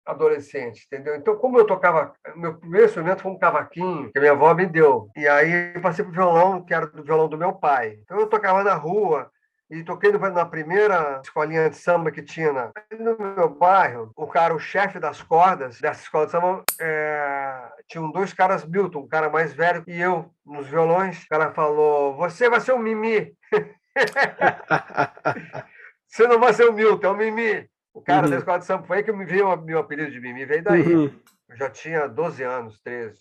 adolescente, 0.05 0.85
entendeu? 0.85 1.15
Então, 1.15 1.37
como 1.37 1.57
eu 1.57 1.65
tocava, 1.65 2.13
meu 2.35 2.57
primeiro 2.57 2.87
instrumento 2.87 3.21
foi 3.21 3.31
um 3.31 3.39
cavaquinho 3.39 4.11
que 4.11 4.19
minha 4.19 4.33
avó 4.33 4.53
me 4.53 4.65
deu. 4.65 5.09
E 5.15 5.25
aí 5.27 5.79
passei 5.79 6.03
pro 6.03 6.13
violão, 6.13 6.63
que 6.63 6.73
era 6.73 6.87
do 6.87 7.03
violão 7.03 7.29
do 7.29 7.37
meu 7.37 7.53
pai. 7.53 7.97
Então 8.01 8.19
eu 8.19 8.27
tocava 8.27 8.65
na 8.65 8.73
rua, 8.73 9.31
e 9.69 9.83
toquei 9.83 10.11
na 10.11 10.45
primeira 10.45 11.21
escolinha 11.23 11.69
de 11.69 11.77
samba 11.77 12.11
que 12.11 12.21
tinha 12.21 12.71
no 12.99 13.17
meu 13.17 13.49
bairro. 13.49 14.11
O 14.15 14.27
cara, 14.27 14.53
o 14.53 14.59
chefe 14.59 14.99
das 14.99 15.21
cordas 15.21 15.79
dessa 15.79 16.01
escola 16.01 16.25
de 16.25 16.31
samba, 16.31 16.63
é, 16.79 17.71
tinham 17.87 18.11
dois 18.11 18.33
caras 18.33 18.65
Milton, 18.65 18.99
um 18.99 19.07
cara 19.07 19.29
mais 19.29 19.53
velho 19.53 19.83
e 19.87 19.99
eu 19.99 20.29
nos 20.45 20.67
violões. 20.67 21.23
O 21.23 21.27
cara 21.27 21.53
falou: 21.53 22.15
Você 22.17 22.49
vai 22.49 22.59
ser 22.59 22.73
um 22.73 22.79
mimi. 22.79 23.33
Você 26.07 26.27
não 26.27 26.39
vai 26.39 26.53
ser 26.53 26.69
o 26.69 26.73
Milton, 26.73 27.07
é 27.07 27.09
o 27.09 27.17
Mimi. 27.17 27.67
O 27.91 27.99
cara 27.99 28.25
uhum. 28.25 28.29
da 28.29 28.37
escola 28.37 28.59
de 28.59 28.65
samba 28.65 28.83
foi 28.83 28.97
aí 28.97 29.03
que 29.03 29.11
me 29.11 29.25
veio 29.25 29.47
o 29.47 29.57
meu 29.57 29.79
apelido 29.79 30.11
de 30.11 30.19
Mimi, 30.19 30.45
veio 30.45 30.63
daí. 30.63 30.81
Uhum. 30.81 31.19
Eu 31.49 31.57
já 31.57 31.71
tinha 31.71 32.07
12 32.07 32.43
anos, 32.43 32.79
13. 32.81 33.19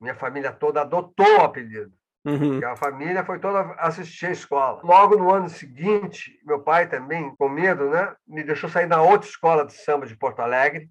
Minha 0.00 0.14
família 0.14 0.52
toda 0.52 0.80
adotou 0.80 1.38
o 1.38 1.42
apelido. 1.42 1.92
Uhum. 2.24 2.64
a 2.64 2.76
família 2.76 3.24
foi 3.24 3.40
toda 3.40 3.74
assistir 3.78 4.26
a 4.26 4.30
escola. 4.30 4.80
Logo 4.84 5.16
no 5.16 5.32
ano 5.32 5.48
seguinte, 5.48 6.38
meu 6.44 6.60
pai 6.60 6.88
também, 6.88 7.34
com 7.34 7.48
medo, 7.48 7.90
né, 7.90 8.14
me 8.26 8.44
deixou 8.44 8.70
sair 8.70 8.86
na 8.86 9.02
outra 9.02 9.28
escola 9.28 9.66
de 9.66 9.72
samba 9.72 10.06
de 10.06 10.16
Porto 10.16 10.40
Alegre, 10.40 10.88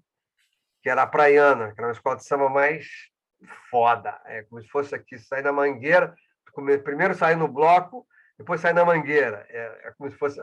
que 0.82 0.90
era 0.90 1.02
a 1.02 1.06
Praiana, 1.06 1.72
que 1.72 1.80
era 1.80 1.86
uma 1.88 1.94
escola 1.94 2.16
de 2.16 2.26
samba 2.26 2.50
mais 2.50 2.86
foda. 3.70 4.20
É 4.26 4.42
como 4.42 4.60
se 4.60 4.68
fosse 4.68 4.94
aqui, 4.94 5.18
sair 5.18 5.42
da 5.42 5.52
Mangueira, 5.52 6.14
primeiro 6.84 7.14
sair 7.14 7.36
no 7.36 7.48
bloco, 7.48 8.06
depois 8.38 8.60
saí 8.60 8.72
na 8.72 8.84
Mangueira. 8.84 9.46
É, 9.48 9.88
é 9.88 9.92
como 9.96 10.10
se 10.10 10.18
fosse. 10.18 10.42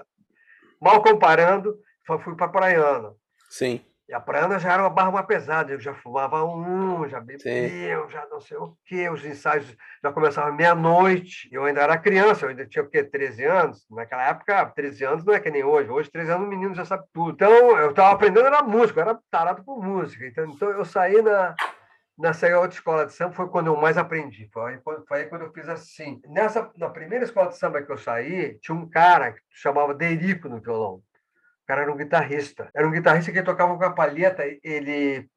Mal 0.81 1.03
comparando, 1.03 1.77
fui 2.23 2.35
para 2.35 2.47
Praiana. 2.47 3.13
Sim. 3.49 3.85
E 4.09 4.13
a 4.13 4.19
Praiana 4.19 4.57
já 4.57 4.73
era 4.73 4.81
uma 4.81 4.89
barra 4.89 5.11
mais 5.11 5.25
pesada, 5.27 5.71
eu 5.71 5.79
já 5.79 5.93
fumava 5.93 6.43
um, 6.43 7.07
já 7.07 7.21
bebia, 7.21 8.03
já 8.09 8.25
não 8.25 8.41
sei 8.41 8.57
o 8.57 8.75
quê, 8.83 9.07
os 9.07 9.23
ensaios 9.23 9.77
já 10.03 10.11
começavam 10.11 10.51
meia-noite. 10.51 11.47
Eu 11.51 11.63
ainda 11.63 11.81
era 11.81 11.95
criança, 11.95 12.43
eu 12.43 12.49
ainda 12.49 12.65
tinha 12.65 12.83
o 12.83 12.89
quê? 12.89 13.03
13 13.03 13.45
anos? 13.45 13.85
Naquela 13.87 14.27
época, 14.27 14.65
13 14.65 15.05
anos 15.05 15.23
não 15.23 15.31
é 15.31 15.39
que 15.39 15.51
nem 15.51 15.63
hoje. 15.63 15.91
Hoje, 15.91 16.09
13 16.09 16.31
anos, 16.31 16.47
o 16.47 16.49
menino 16.49 16.73
já 16.73 16.85
sabe 16.85 17.03
tudo. 17.13 17.33
Então, 17.33 17.77
eu 17.77 17.91
estava 17.91 18.09
aprendendo 18.15 18.47
era 18.47 18.63
música, 18.63 18.99
eu 18.99 19.09
era 19.09 19.19
tarado 19.29 19.63
por 19.63 19.79
música. 19.79 20.25
Então, 20.25 20.43
então 20.45 20.71
eu 20.71 20.83
saí 20.83 21.21
na, 21.21 21.55
nessa 22.17 22.47
outra 22.57 22.75
escola 22.75 23.05
de 23.05 23.13
samba 23.13 23.33
foi 23.33 23.47
quando 23.47 23.67
eu 23.67 23.77
mais 23.77 23.95
aprendi. 23.95 24.49
Foi, 24.51 24.79
foi 25.07 25.19
aí 25.19 25.25
quando 25.27 25.43
eu 25.43 25.53
fiz 25.53 25.69
assim. 25.69 26.19
Nessa, 26.29 26.67
na 26.77 26.89
primeira 26.89 27.25
escola 27.25 27.49
de 27.49 27.59
samba 27.59 27.83
que 27.83 27.91
eu 27.91 27.97
saí, 27.99 28.57
tinha 28.59 28.75
um 28.75 28.89
cara 28.89 29.33
que 29.33 29.39
chamava 29.51 29.93
Derico 29.93 30.49
no 30.49 30.59
violão. 30.59 30.99
O 31.69 31.71
cara 31.71 31.83
era 31.83 31.93
um 31.93 31.97
guitarrista. 31.97 32.67
Era 32.73 32.87
um 32.87 32.91
guitarrista 32.91 33.31
que 33.31 33.43
tocava 33.43 33.77
com 33.77 33.83
a 33.83 33.91
palheta, 33.91 34.43
ele 34.63 35.29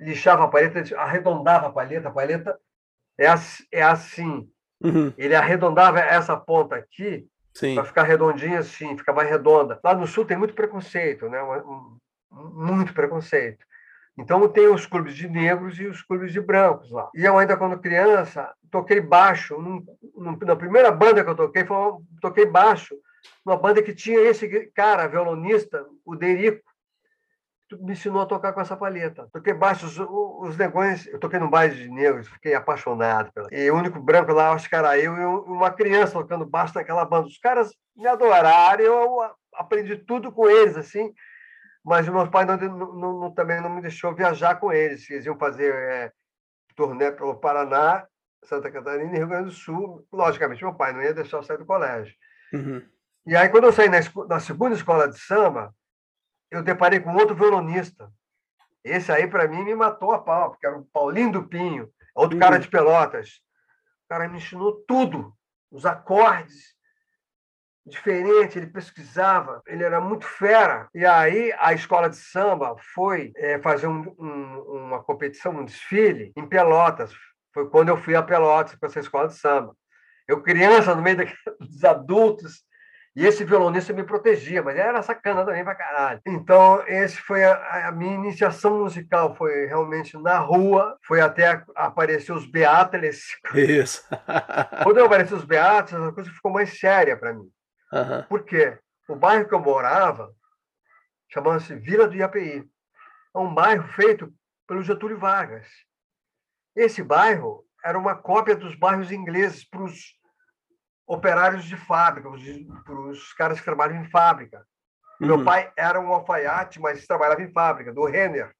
lixava 0.00 0.44
a 0.44 0.48
palheta, 0.48 0.82
arredondava 0.96 1.66
a 1.66 1.70
palheta. 1.70 2.08
A 2.08 2.10
palheta 2.10 2.58
é, 3.20 3.26
é 3.70 3.82
assim. 3.82 4.48
Uhum. 4.82 5.12
Ele 5.18 5.34
arredondava 5.34 6.00
essa 6.00 6.38
ponta 6.38 6.74
aqui 6.74 7.26
para 7.74 7.84
ficar 7.84 8.04
redondinha 8.04 8.60
assim, 8.60 8.96
ficava 8.96 9.22
redonda. 9.22 9.78
Lá 9.84 9.94
no 9.94 10.06
sul 10.06 10.24
tem 10.24 10.38
muito 10.38 10.54
preconceito, 10.54 11.28
né? 11.28 11.38
Muito 12.30 12.94
preconceito. 12.94 13.62
Então 14.16 14.48
tem 14.48 14.68
os 14.68 14.86
clubes 14.86 15.14
de 15.14 15.28
negros 15.28 15.78
e 15.78 15.84
os 15.84 16.00
clubes 16.00 16.32
de 16.32 16.40
brancos 16.40 16.90
lá. 16.90 17.10
E 17.14 17.26
eu 17.26 17.36
ainda 17.36 17.58
quando 17.58 17.78
criança 17.78 18.50
toquei 18.70 19.02
baixo. 19.02 19.60
Num, 19.60 19.84
num, 20.16 20.34
na 20.46 20.56
primeira 20.56 20.90
banda 20.90 21.22
que 21.22 21.28
eu 21.28 21.34
toquei, 21.34 21.66
foi, 21.66 21.92
toquei 22.22 22.46
baixo 22.46 22.94
numa 23.44 23.56
banda 23.56 23.82
que 23.82 23.94
tinha 23.94 24.20
esse 24.20 24.48
cara, 24.74 25.06
violonista, 25.06 25.86
o 26.04 26.16
Derico, 26.16 26.62
me 27.80 27.92
ensinou 27.92 28.22
a 28.22 28.26
tocar 28.26 28.52
com 28.52 28.60
essa 28.60 28.76
palheta. 28.76 29.28
Toquei 29.32 29.52
baixo, 29.52 29.86
os, 29.86 29.98
os 29.98 30.56
negões, 30.56 31.06
eu 31.06 31.18
toquei 31.18 31.38
num 31.38 31.50
baile 31.50 31.74
de 31.74 31.88
negros, 31.90 32.28
fiquei 32.28 32.54
apaixonado. 32.54 33.32
Pela... 33.32 33.48
E 33.52 33.70
o 33.70 33.76
único 33.76 33.98
branco 33.98 34.32
lá, 34.32 34.56
que 34.56 34.74
era 34.74 34.98
eu 34.98 35.16
e 35.16 35.24
uma 35.24 35.70
criança 35.70 36.12
tocando 36.12 36.46
baixo 36.46 36.74
naquela 36.74 37.04
banda. 37.04 37.26
Os 37.26 37.38
caras 37.38 37.74
me 37.96 38.06
adoraram, 38.06 38.84
eu 38.84 39.20
aprendi 39.54 39.96
tudo 39.96 40.30
com 40.30 40.48
eles, 40.48 40.76
assim 40.76 41.12
mas 41.84 42.08
meus 42.08 42.30
pais 42.30 42.46
não, 42.46 42.56
não, 42.56 43.20
não, 43.20 43.30
também 43.30 43.60
não 43.60 43.68
me 43.68 43.82
deixou 43.82 44.14
viajar 44.14 44.54
com 44.56 44.72
eles. 44.72 45.08
Eles 45.10 45.26
iam 45.26 45.36
fazer 45.36 45.74
é, 45.74 46.12
turnê 46.74 47.12
pelo 47.12 47.36
Paraná, 47.36 48.06
Santa 48.42 48.70
Catarina 48.70 49.12
e 49.12 49.18
Rio 49.18 49.28
Grande 49.28 49.50
do 49.50 49.54
Sul. 49.54 50.06
Logicamente, 50.10 50.64
meu 50.64 50.74
pai 50.74 50.94
não 50.94 51.02
ia 51.02 51.12
deixar 51.12 51.36
eu 51.36 51.42
sair 51.42 51.58
do 51.58 51.66
colégio. 51.66 52.14
Uhum. 52.54 52.82
E 53.26 53.34
aí, 53.34 53.48
quando 53.48 53.64
eu 53.64 53.72
saí 53.72 53.88
na, 53.88 53.98
na, 54.28 54.40
segunda 54.40 54.74
escola 54.74 55.08
de 55.08 55.18
samba, 55.18 55.74
eu 56.50 56.62
deparei 56.62 57.00
com 57.00 57.14
outro 57.14 57.34
violonista. 57.34 58.12
Esse 58.82 59.10
aí, 59.10 59.26
para 59.26 59.48
mim, 59.48 59.64
me 59.64 59.74
matou 59.74 60.12
a 60.12 60.18
pau, 60.18 60.50
porque 60.50 60.66
era 60.66 60.76
o 60.76 60.84
Paulinho 60.86 61.32
do 61.32 61.48
Pinho, 61.48 61.90
outro 62.14 62.36
uhum. 62.36 62.42
cara 62.42 62.58
de 62.58 62.68
Pelotas. 62.68 63.40
O 64.04 64.08
cara 64.08 64.28
me 64.28 64.36
ensinou 64.36 64.84
tudo, 64.86 65.34
os 65.70 65.86
acordes, 65.86 66.74
diferente, 67.86 68.58
ele 68.58 68.66
pesquisava, 68.66 69.62
ele 69.66 69.84
era 69.84 70.00
muito 70.00 70.26
fera. 70.26 70.88
E 70.94 71.04
aí 71.04 71.52
a 71.58 71.72
escola 71.72 72.08
de 72.08 72.16
samba 72.16 72.76
foi 72.94 73.32
é, 73.36 73.58
fazer 73.58 73.86
um, 73.86 74.14
um, 74.18 74.60
uma 74.86 75.02
competição, 75.02 75.52
um 75.52 75.64
desfile 75.64 76.32
em 76.36 76.46
Pelotas. 76.46 77.12
Foi 77.52 77.68
quando 77.68 77.90
eu 77.90 77.96
fui 77.96 78.16
a 78.16 78.22
Pelotas 78.22 78.74
com 78.74 78.86
essa 78.86 79.00
escola 79.00 79.28
de 79.28 79.34
samba. 79.34 79.76
Eu, 80.26 80.42
criança, 80.42 80.94
no 80.94 81.02
meio 81.02 81.16
dos 81.60 81.84
adultos, 81.84 82.64
e 83.16 83.24
esse 83.24 83.44
violonista 83.44 83.92
me 83.92 84.02
protegia, 84.02 84.60
mas 84.60 84.76
era 84.76 85.00
sacana 85.00 85.44
também 85.44 85.62
pra 85.62 85.74
caralho. 85.74 86.20
Então, 86.26 86.82
esse 86.88 87.16
foi 87.16 87.44
a, 87.44 87.88
a, 87.88 87.92
minha 87.92 88.14
iniciação 88.14 88.80
musical, 88.80 89.36
foi 89.36 89.66
realmente 89.66 90.18
na 90.18 90.38
rua, 90.38 90.98
foi 91.04 91.20
até 91.20 91.62
aparecer 91.76 92.32
os 92.32 92.44
Beatles. 92.44 93.38
Isso. 93.54 94.04
Quando 94.82 95.04
apareceu 95.04 95.36
os 95.36 95.44
Beatles, 95.44 96.02
a 96.02 96.12
coisa 96.12 96.30
ficou 96.30 96.50
mais 96.50 96.78
séria 96.78 97.16
para 97.16 97.32
mim. 97.32 97.48
Uhum. 97.92 98.22
Por 98.28 98.44
quê? 98.44 98.78
O 99.08 99.14
bairro 99.14 99.46
que 99.46 99.54
eu 99.54 99.60
morava 99.60 100.32
chamava-se 101.32 101.74
Vila 101.76 102.08
do 102.08 102.16
Iapi. 102.16 102.68
É 103.34 103.38
um 103.38 103.54
bairro 103.54 103.86
feito 103.92 104.32
pelo 104.66 104.82
Getúlio 104.82 105.18
Vargas. 105.18 105.66
Esse 106.74 107.02
bairro 107.02 107.64
era 107.84 107.98
uma 107.98 108.16
cópia 108.16 108.56
dos 108.56 108.74
bairros 108.74 109.12
ingleses 109.12 109.68
para 109.68 109.82
os 109.82 110.14
operários 111.06 111.64
de 111.64 111.76
fábrica, 111.76 112.28
para 112.84 112.94
os 112.94 113.32
caras 113.34 113.58
que 113.58 113.64
trabalham 113.64 114.02
em 114.02 114.10
fábrica. 114.10 114.66
Uhum. 115.20 115.26
Meu 115.26 115.44
pai 115.44 115.72
era 115.76 116.00
um 116.00 116.12
alfaiate, 116.12 116.80
mas 116.80 117.06
trabalhava 117.06 117.42
em 117.42 117.52
fábrica, 117.52 117.92
do 117.92 118.04
Renner. 118.04 118.52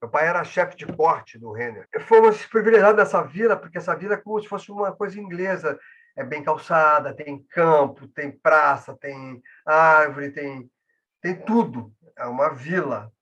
Meu 0.00 0.10
pai 0.10 0.28
era 0.28 0.44
chefe 0.44 0.76
de 0.76 0.86
corte 0.86 1.38
do 1.38 1.50
Renner. 1.50 1.88
Fomos 2.00 2.46
privilegiados 2.46 2.96
nessa 2.96 3.22
vila, 3.22 3.56
porque 3.56 3.78
essa 3.78 3.96
vila 3.96 4.14
é 4.14 4.18
como 4.18 4.40
se 4.40 4.48
fosse 4.48 4.70
uma 4.70 4.94
coisa 4.94 5.18
inglesa 5.18 5.78
é 6.18 6.24
bem 6.24 6.42
calçada, 6.42 7.14
tem 7.14 7.40
campo, 7.44 8.08
tem 8.08 8.36
praça, 8.36 8.92
tem 8.96 9.40
árvore, 9.64 10.32
tem, 10.32 10.68
tem 11.22 11.40
tudo. 11.44 11.94
É 12.16 12.26
uma 12.26 12.52
vila. 12.52 13.12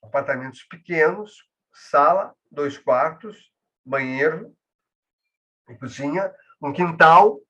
Apartamentos 0.00 0.62
pequenos, 0.62 1.44
sala, 1.74 2.32
dois 2.48 2.78
quartos, 2.78 3.50
banheiro 3.84 4.54
e 5.68 5.74
cozinha, 5.74 6.32
um 6.62 6.72
quintal, 6.72 7.40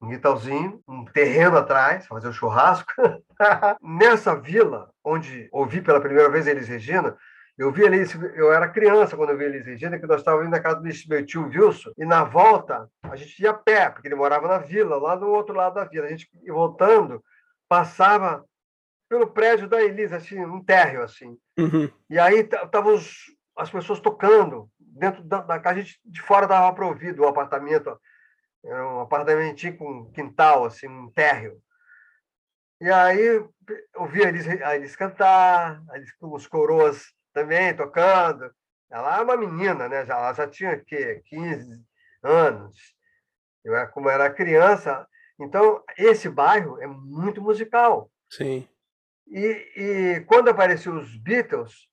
um 0.00 0.08
quintalzinho, 0.08 0.80
um 0.86 1.04
terreno 1.04 1.56
atrás, 1.56 2.06
fazer 2.06 2.28
o 2.28 2.30
um 2.30 2.32
churrasco. 2.32 2.92
Nessa 3.82 4.34
vila, 4.34 4.90
onde 5.04 5.48
ouvi 5.52 5.80
pela 5.80 6.00
primeira 6.00 6.30
vez 6.30 6.46
Elis 6.46 6.68
Regina, 6.68 7.16
eu 7.56 7.72
vi 7.72 7.84
ali, 7.84 8.04
eu 8.36 8.52
era 8.52 8.68
criança 8.68 9.16
quando 9.16 9.30
eu 9.30 9.38
vi 9.38 9.44
Elis 9.44 9.66
Regina, 9.66 9.98
que 9.98 10.06
nós 10.06 10.20
estávamos 10.20 10.46
indo 10.46 10.54
na 10.54 10.60
casa 10.60 10.76
do 10.76 10.88
meu 11.08 11.26
tio 11.26 11.48
Wilson, 11.48 11.90
e 11.98 12.04
na 12.04 12.22
volta 12.22 12.88
a 13.02 13.16
gente 13.16 13.42
ia 13.42 13.50
a 13.50 13.54
pé, 13.54 13.90
porque 13.90 14.06
ele 14.06 14.14
morava 14.14 14.46
na 14.46 14.58
vila, 14.58 14.96
lá 14.96 15.16
do 15.16 15.28
outro 15.28 15.54
lado 15.54 15.74
da 15.74 15.84
vila. 15.84 16.06
A 16.06 16.10
gente 16.10 16.30
voltando, 16.46 17.22
passava 17.68 18.44
pelo 19.08 19.26
prédio 19.26 19.68
da 19.68 19.82
Elisa, 19.82 20.16
assim, 20.16 20.38
um 20.44 20.62
térreo, 20.62 21.02
assim. 21.02 21.36
Uhum. 21.58 21.90
E 22.08 22.18
aí 22.18 22.40
estavam 22.40 22.96
as 23.56 23.70
pessoas 23.70 23.98
tocando 23.98 24.70
dentro 24.78 25.24
da, 25.24 25.40
da 25.40 25.58
casa, 25.58 25.80
a 25.80 25.82
gente 25.82 25.98
de 26.04 26.20
fora 26.20 26.46
dava 26.46 26.72
para 26.72 26.86
ouvir 26.86 27.12
do 27.12 27.26
apartamento, 27.26 27.98
era 28.68 28.86
um 28.86 29.00
apartamentinho 29.00 29.76
com 29.76 30.10
quintal, 30.12 30.64
assim, 30.64 30.86
um 30.86 31.10
térreo. 31.10 31.60
E 32.80 32.90
aí 32.90 33.26
eu 33.26 34.06
vi 34.06 34.24
a 34.24 34.28
Elis, 34.28 34.46
a 34.46 34.76
Elis 34.76 34.94
cantar, 34.94 35.82
a 35.90 35.96
Elis, 35.96 36.12
os 36.20 36.46
coroas 36.46 37.12
também 37.32 37.74
tocando. 37.74 38.52
Ela 38.90 39.18
é 39.18 39.22
uma 39.22 39.36
menina, 39.36 39.88
né? 39.88 40.06
Ela 40.08 40.32
já 40.32 40.46
tinha 40.46 40.78
que 40.78 41.22
15 41.26 41.82
anos. 42.22 42.76
Eu 43.64 43.74
era 43.74 43.86
como 43.86 44.08
era 44.08 44.30
criança. 44.30 45.06
Então, 45.40 45.82
esse 45.96 46.28
bairro 46.28 46.80
é 46.80 46.86
muito 46.86 47.40
musical. 47.40 48.10
Sim. 48.30 48.68
E, 49.26 49.72
e 49.76 50.20
quando 50.26 50.48
apareceu 50.48 50.94
os 50.94 51.16
Beatles, 51.16 51.88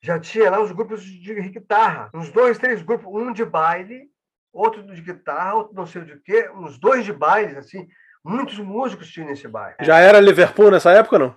já 0.00 0.18
tinha 0.18 0.50
lá 0.50 0.60
os 0.60 0.72
grupos 0.72 1.02
de 1.02 1.34
guitarra, 1.48 2.10
uns 2.14 2.30
dois, 2.30 2.58
três 2.58 2.82
grupos, 2.82 3.06
um 3.06 3.32
de 3.32 3.44
baile, 3.44 4.10
outro 4.52 4.82
de 4.82 5.00
guitarra, 5.00 5.54
outro 5.54 5.74
não 5.74 5.86
sei 5.86 6.02
de 6.02 6.18
quê, 6.20 6.50
uns 6.54 6.78
dois 6.78 7.04
de 7.04 7.12
baile, 7.12 7.56
assim. 7.56 7.88
Muitos 8.24 8.58
músicos 8.58 9.10
tinham 9.10 9.28
nesse 9.28 9.46
bairro. 9.48 9.76
Já 9.80 9.98
era 9.98 10.20
Liverpool 10.20 10.70
nessa 10.70 10.90
época, 10.92 11.18
não? 11.18 11.36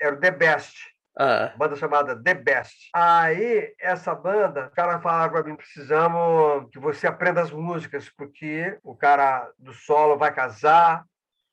Era 0.00 0.14
o 0.14 0.20
The 0.20 0.30
Best. 0.30 0.90
Ah. 1.18 1.52
Banda 1.56 1.76
chamada 1.76 2.20
The 2.20 2.34
Best. 2.34 2.90
Aí, 2.94 3.74
essa 3.78 4.14
banda, 4.14 4.66
o 4.66 4.70
cara 4.70 5.00
falava 5.00 5.32
para 5.32 5.44
mim: 5.44 5.56
precisamos 5.56 6.68
que 6.70 6.78
você 6.78 7.06
aprenda 7.06 7.40
as 7.40 7.50
músicas, 7.50 8.08
porque 8.08 8.78
o 8.82 8.94
cara 8.94 9.50
do 9.58 9.72
solo 9.72 10.16
vai 10.16 10.32
casar 10.32 11.04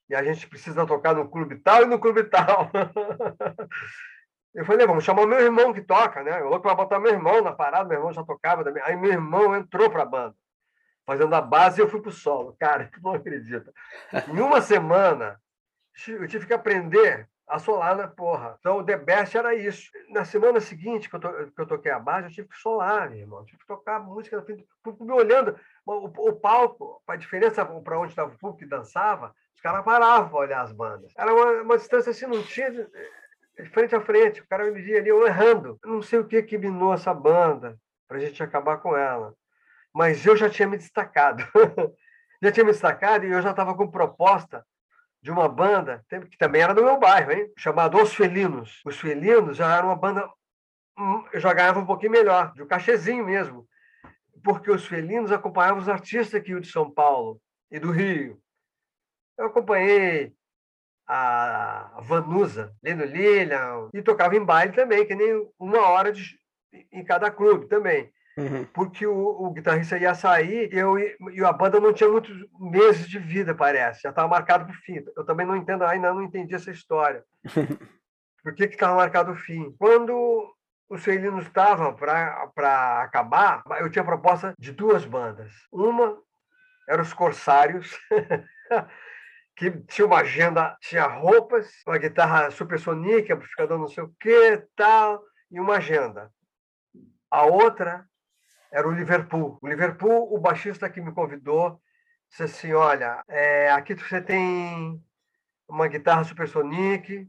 e 0.10 0.16
a 0.16 0.24
gente 0.24 0.48
precisa 0.48 0.86
tocar 0.86 1.14
no 1.14 1.30
clube 1.30 1.58
tal 1.58 1.84
e 1.84 1.86
no 1.86 2.00
clube 2.00 2.24
tal. 2.24 2.72
Eu 4.56 4.66
falei, 4.66 4.88
vamos 4.88 5.04
chamar 5.04 5.28
meu 5.28 5.40
irmão 5.40 5.72
que 5.72 5.82
toca, 5.82 6.24
né? 6.24 6.42
O 6.42 6.48
outro 6.48 6.64
vai 6.64 6.76
botar 6.76 7.00
meu 7.00 7.12
irmão 7.12 7.44
na 7.44 7.52
parada, 7.52 7.88
meu 7.88 8.00
irmão 8.00 8.12
já 8.12 8.24
tocava 8.24 8.64
também. 8.64 8.82
Aí 8.84 8.96
meu 8.96 9.12
irmão 9.12 9.56
entrou 9.56 9.88
para 9.88 10.02
a 10.02 10.06
banda, 10.06 10.36
fazendo 11.08 11.34
a 11.34 11.42
base 11.42 11.80
e 11.80 11.82
eu 11.82 11.88
fui 11.88 12.02
para 12.02 12.10
o 12.10 12.14
solo. 12.14 12.56
Cara, 12.60 12.90
tu 12.94 13.02
não 13.02 13.14
acredita. 13.14 13.74
Em 14.28 14.42
uma 14.42 14.62
semana, 14.62 15.40
eu 16.08 16.28
tive 16.28 16.46
que 16.46 16.54
aprender 16.54 17.28
a 17.48 17.58
Solana, 17.60 18.10
porra. 18.10 18.58
Então, 18.60 18.80
o 18.80 18.84
The 18.84 18.98
Best 18.98 19.38
era 19.38 19.56
isso. 19.56 19.90
Na 20.10 20.26
semana 20.26 20.60
seguinte 20.60 21.10
que 21.10 21.16
eu, 21.16 21.20
to, 21.22 21.30
que 21.56 21.62
eu 21.62 21.66
toquei 21.66 21.92
a 21.94 21.98
base, 21.98 22.28
eu 22.28 22.34
tive 22.34 22.50
que 22.50 22.58
solar, 22.58 23.10
meu 23.10 23.20
irmão. 23.20 23.40
Eu 23.40 23.46
tive 23.46 23.60
que 23.60 23.66
tocar 23.66 24.02
música 24.02 24.36
na 24.36 24.44
frente 24.44 24.68
me 25.00 25.14
olhando. 25.14 25.58
O, 25.86 26.30
o 26.30 26.34
palco, 26.34 27.02
a 27.08 27.16
diferença 27.16 27.66
para 27.66 27.98
onde 27.98 28.12
estava 28.12 28.34
o 28.34 28.38
público 28.38 28.60
que 28.60 28.66
dançava, 28.66 29.34
os 29.56 29.62
caras 29.62 29.86
paravam 29.86 30.28
para 30.28 30.40
olhar 30.40 30.62
as 30.62 30.74
bandas. 30.74 31.14
Era 31.18 31.34
uma, 31.34 31.62
uma 31.62 31.78
distância 31.78 32.10
assim, 32.10 32.28
não 32.28 32.44
tinha 32.44 32.70
de, 32.70 32.86
de 33.58 33.70
frente 33.70 33.96
a 33.96 34.02
frente. 34.02 34.42
O 34.42 34.48
cara 34.48 34.70
me 34.70 34.82
via 34.82 35.00
ali, 35.00 35.08
eu 35.08 35.26
errando. 35.26 35.80
Eu 35.82 35.92
não 35.92 36.02
sei 36.02 36.20
o 36.20 36.28
que 36.28 36.44
que 36.44 36.58
minou 36.58 36.94
essa 36.94 37.14
banda 37.14 37.80
para 38.10 38.18
a 38.18 38.20
gente 38.20 38.44
acabar 38.44 38.78
com 38.80 38.96
ela. 38.96 39.34
Mas 39.94 40.26
eu 40.26 40.36
já 40.36 40.50
tinha 40.50 40.68
me 40.68 40.78
destacado. 40.78 41.44
já 42.42 42.52
tinha 42.52 42.66
me 42.66 42.72
destacado 42.72 43.26
e 43.26 43.32
eu 43.32 43.42
já 43.42 43.52
estava 43.52 43.76
com 43.76 43.90
proposta 43.90 44.66
de 45.22 45.32
uma 45.32 45.50
banda 45.50 46.06
que 46.10 46.38
também 46.38 46.62
era 46.62 46.74
do 46.74 46.84
meu 46.84 47.00
bairro, 47.00 47.32
hein? 47.32 47.52
chamado 47.58 48.02
Os 48.02 48.14
Felinos. 48.14 48.82
Os 48.86 49.00
Felinos 49.00 49.58
já 49.58 49.76
era 49.76 49.86
uma 49.86 49.96
banda, 49.96 50.30
hum, 50.98 51.26
já 51.34 51.54
ganhava 51.54 51.80
um 51.80 51.86
pouquinho 51.86 52.12
melhor, 52.12 52.54
de 52.54 52.64
um 52.64 52.68
cachezinho 52.68 53.26
mesmo, 53.26 53.68
porque 54.44 54.72
os 54.72 54.86
Felinos 54.86 55.32
acompanhavam 55.32 55.82
os 55.82 55.90
artistas 55.90 56.40
aqui 56.40 56.58
de 56.60 56.72
São 56.72 56.90
Paulo 56.90 57.42
e 57.72 57.80
do 57.80 57.92
Rio. 57.92 58.40
Eu 59.38 59.48
acompanhei 59.48 60.34
a 61.08 62.00
Vanusa, 62.02 62.76
Leno 62.84 63.06
Lilian, 63.06 63.90
e 63.94 64.02
tocava 64.02 64.36
em 64.36 64.44
baile 64.44 64.74
também, 64.74 65.06
que 65.06 65.16
nem 65.16 65.50
uma 65.58 65.88
hora 65.88 66.12
de, 66.12 66.40
em 66.92 67.04
cada 67.04 67.32
clube 67.32 67.68
também. 67.68 68.12
Uhum. 68.38 68.66
porque 68.74 69.06
o, 69.06 69.18
o, 69.18 69.52
guitarrista 69.52 69.98
ia 69.98 70.14
sair 70.14 70.70
eu, 70.72 70.98
e 70.98 71.44
a 71.44 71.52
banda 71.52 71.80
não 71.80 71.92
tinha 71.92 72.10
muitos 72.10 72.36
meses 72.60 73.08
de 73.10 73.20
vida, 73.20 73.56
parece. 73.56 74.02
Já 74.04 74.10
estava 74.10 74.28
marcado 74.28 74.66
para 74.66 74.74
o 74.74 74.78
fim. 74.78 75.04
Eu 75.16 75.26
também 75.26 75.46
não 75.46 75.56
entendo, 75.56 75.84
ainda 75.84 76.14
não 76.14 76.24
entendi 76.24 76.56
essa 76.56 76.72
história. 76.72 77.24
Por 78.44 78.54
que 78.54 78.66
estava 78.66 78.96
marcado 78.96 79.32
o 79.32 79.36
fim? 79.36 79.76
Quando 79.78 80.54
o 80.90 80.98
Celino 80.98 81.40
estava 81.40 81.92
para 81.94 83.02
acabar, 83.02 83.64
eu 83.80 83.90
tinha 83.90 84.06
proposta 84.06 84.54
de 84.58 84.72
duas 84.72 85.04
bandas. 85.04 85.52
Uma 85.72 86.18
era 86.88 87.02
os 87.02 87.14
Corsários, 87.14 88.00
que 89.58 89.72
tinha 89.88 90.06
uma 90.06 90.20
agenda, 90.20 90.78
tinha 90.80 91.06
roupas, 91.06 91.70
uma 91.86 91.98
guitarra 91.98 92.50
supersônica, 92.52 93.34
amplificador 93.34 93.78
não 93.78 93.88
sei 93.88 94.04
o 94.04 94.14
que, 94.20 94.66
tal, 94.76 95.22
e 95.52 95.60
uma 95.60 95.78
agenda. 95.78 96.32
A 97.30 97.46
outra 97.46 98.06
era 98.72 98.88
o 98.88 98.92
Liverpool. 98.92 99.58
O 99.62 99.68
Liverpool, 99.68 100.34
o 100.34 100.40
baixista 100.40 100.90
que 100.90 101.02
me 101.02 101.12
convidou, 101.12 101.80
disse 102.30 102.44
assim, 102.44 102.74
olha, 102.74 103.24
é, 103.28 103.72
aqui 103.72 103.96
você 103.96 104.22
tem 104.22 105.02
uma 105.68 105.88
guitarra 105.88 106.24
supersonic, 106.24 107.28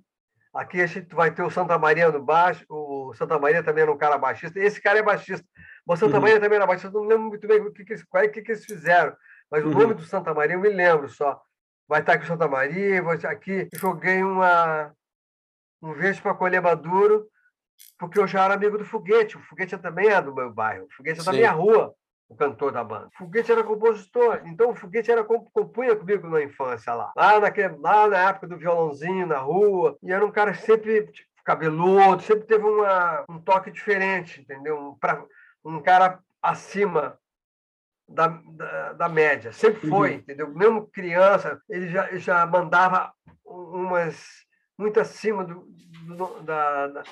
aqui 0.55 0.81
a 0.81 0.87
gente 0.87 1.15
vai 1.15 1.31
ter 1.33 1.43
o 1.43 1.51
Santa 1.51 1.79
Maria 1.79 2.11
no 2.11 2.23
baixo, 2.23 2.65
o 2.69 3.13
Santa 3.15 3.39
Maria 3.39 3.63
também 3.63 3.83
era 3.83 3.93
um 3.93 3.99
cara 3.99 4.19
baixista, 4.19 4.59
esse 4.59 4.81
cara 4.81 4.99
é 4.99 5.03
baixista, 5.03 5.47
o 5.87 5.97
Santa 5.97 6.17
uhum. 6.17 6.23
Maria 6.23 6.41
também 6.41 6.57
era 6.57 6.67
baixista, 6.67 6.91
não 6.91 7.07
lembro 7.07 7.29
muito 7.29 7.47
bem 7.47 7.61
o 7.61 7.73
que, 7.73 7.85
que, 7.85 7.95
o 7.95 8.31
que, 8.31 8.43
que 8.43 8.53
eles 8.53 8.65
fizeram, 8.65 9.17
mas 9.51 9.65
uhum. 9.65 9.71
o 9.71 9.75
nome 9.75 9.95
do 9.95 10.03
Santa 10.03 10.35
Maria 10.35 10.57
eu 10.57 10.61
me 10.61 10.69
lembro 10.69 11.09
só. 11.09 11.41
Vai 11.89 12.01
estar 12.01 12.13
aqui 12.13 12.25
o 12.25 12.29
Santa 12.29 12.47
Maria, 12.47 13.03
vou 13.03 13.13
aqui. 13.13 13.67
Joguei 13.73 14.23
uma, 14.23 14.93
um 15.81 15.95
verde 15.95 16.21
para 16.21 16.35
colher 16.35 16.61
maduro, 16.61 17.27
porque 17.99 18.19
eu 18.19 18.27
já 18.27 18.45
era 18.45 18.55
amigo 18.55 18.79
do 18.79 18.85
Foguete. 18.85 19.37
O 19.37 19.43
Foguete 19.43 19.77
também 19.79 20.09
é 20.09 20.21
do 20.23 20.35
meu 20.35 20.53
bairro. 20.53 20.87
O 20.87 20.95
Foguete 20.95 21.21
é 21.21 21.25
da 21.25 21.33
minha 21.33 21.51
rua, 21.51 21.95
o 22.29 22.37
cantor 22.37 22.73
da 22.73 22.85
banda. 22.85 23.09
O 23.09 23.19
Foguete 23.19 23.51
era 23.51 23.65
compositor, 23.65 24.43
então 24.45 24.71
o 24.71 24.75
Foguete 24.75 25.11
era 25.11 25.25
compunha 25.25 25.97
comigo 25.97 26.29
na 26.29 26.43
infância 26.43 26.95
lá. 26.95 27.13
Lá, 27.17 27.41
naquele, 27.41 27.77
lá 27.79 28.07
na 28.07 28.29
época 28.29 28.47
do 28.47 28.57
violãozinho, 28.57 29.27
na 29.27 29.39
rua. 29.39 29.97
E 30.03 30.13
era 30.13 30.25
um 30.25 30.31
cara 30.31 30.55
sempre 30.55 31.07
tipo, 31.07 31.29
cabeludo, 31.45 32.23
sempre 32.23 32.47
teve 32.47 32.65
uma, 32.65 33.25
um 33.29 33.41
toque 33.41 33.71
diferente, 33.71 34.41
entendeu? 34.41 34.79
Um, 34.79 34.95
pra, 34.95 35.25
um 35.65 35.81
cara 35.81 36.21
acima 36.43 37.19
da, 38.07 38.29
da, 38.29 38.93
da, 38.93 39.09
média. 39.09 39.53
Sempre 39.53 39.89
foi, 39.89 40.11
uhum. 40.11 40.17
entendeu? 40.17 40.55
Mesmo 40.55 40.87
criança, 40.87 41.61
ele 41.69 41.89
já, 41.89 42.15
já 42.17 42.47
mandava 42.47 43.13
umas 43.45 44.47
muito 44.79 45.01
acima 45.01 45.45
do, 45.45 45.67
do 46.07 46.43
da, 46.43 46.87
da, 46.87 47.03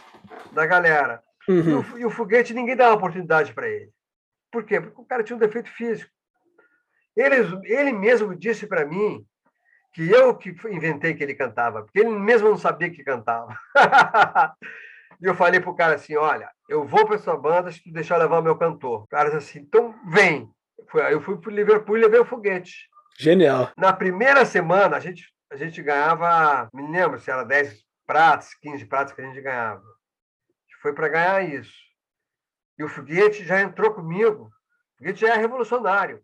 da, 0.53 0.67
galera. 0.67 1.23
Uhum. 1.49 1.57
E, 1.57 1.75
o, 1.75 1.99
e, 1.99 2.07
o, 2.07 2.11
foguete, 2.11 2.55
ninguém 2.55 2.77
dava 2.77 2.95
oportunidade 2.95 3.53
para 3.53 3.69
ele. 3.69 3.91
Por 4.51 4.65
quê? 4.65 4.81
Porque 4.81 5.01
o 5.01 5.05
cara 5.05 5.25
tinha 5.25 5.37
um 5.37 5.41
defeito 5.41 5.69
físico. 5.71 6.11
Ele, 7.17 7.37
ele 7.65 7.93
mesmo 7.93 8.35
disse 8.35 8.67
para 8.67 8.87
mim 8.87 9.27
que 9.93 10.09
eu 10.11 10.37
que 10.37 10.55
inventei 10.71 11.15
que 11.15 11.23
ele 11.23 11.35
cantava, 11.35 11.83
porque 11.83 11.99
ele 11.99 12.11
mesmo 12.11 12.49
não 12.49 12.59
sabia 12.59 12.91
que 12.91 13.03
cantava. 13.03 13.59
e 15.21 15.25
eu 15.25 15.35
falei 15.35 15.59
pro 15.59 15.75
cara 15.75 15.95
assim: 15.95 16.15
olha, 16.17 16.51
eu 16.69 16.87
vou 16.87 17.07
para 17.07 17.19
sua 17.19 17.37
banda 17.37 17.73
se 17.73 17.83
tu 17.83 17.91
deixar 17.91 18.19
levar 18.19 18.43
meu 18.43 18.57
cantor. 18.57 19.05
O 19.05 19.09
cara 19.09 19.31
disse 19.31 19.59
assim: 19.59 19.67
então 19.67 19.95
vem. 20.09 20.49
Eu 21.11 21.21
fui 21.21 21.37
para 21.39 21.51
o 21.51 21.55
Liverpool 21.55 21.97
e 21.97 22.03
levei 22.03 22.21
o 22.21 22.25
foguete. 22.25 22.89
Genial. 23.19 23.71
Na 23.77 23.93
primeira 23.93 24.45
semana, 24.45 24.97
a 24.97 25.01
gente, 25.01 25.33
a 25.51 25.57
gente 25.57 25.83
ganhava, 25.83 26.69
me 26.73 26.91
lembro 26.91 27.19
se 27.19 27.31
era 27.31 27.45
10 27.45 27.85
pratos, 28.07 28.55
15 28.55 28.85
pratos 28.87 29.13
que 29.13 29.21
a 29.21 29.25
gente 29.25 29.41
ganhava. 29.41 29.83
Foi 30.83 30.93
para 30.93 31.09
ganhar 31.09 31.43
isso. 31.43 31.75
E 32.79 32.85
o 32.85 32.89
foguete 32.89 33.45
já 33.45 33.61
entrou 33.61 33.95
comigo. 33.95 34.45
O 34.45 34.99
foguete 34.99 35.21
já 35.21 35.35
é 35.35 35.37
revolucionário. 35.37 36.23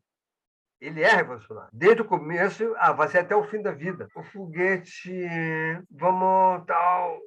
Ele 0.80 1.02
é 1.02 1.10
revolucionário. 1.10 1.70
Desde 1.72 2.02
o 2.02 2.04
começo, 2.04 2.74
ah, 2.76 2.92
vai 2.92 3.08
ser 3.08 3.18
até 3.18 3.34
o 3.34 3.44
fim 3.44 3.62
da 3.62 3.72
vida. 3.72 4.08
O 4.14 4.22
foguete, 4.22 5.26
vamos 5.90 6.64
tal, 6.66 7.18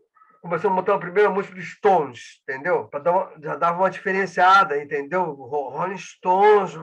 começamos 0.46 0.78
a 0.78 0.82
botar 0.82 0.96
a 0.96 1.00
primeira 1.00 1.30
música 1.30 1.56
dos 1.56 1.72
Stones, 1.72 2.42
entendeu? 2.44 2.88
Dar 3.02 3.12
uma, 3.12 3.34
já 3.42 3.56
dava 3.56 3.80
uma 3.80 3.90
diferenciada, 3.90 4.82
entendeu? 4.82 5.24
Rolling 5.24 5.98
Stones, 5.98 6.76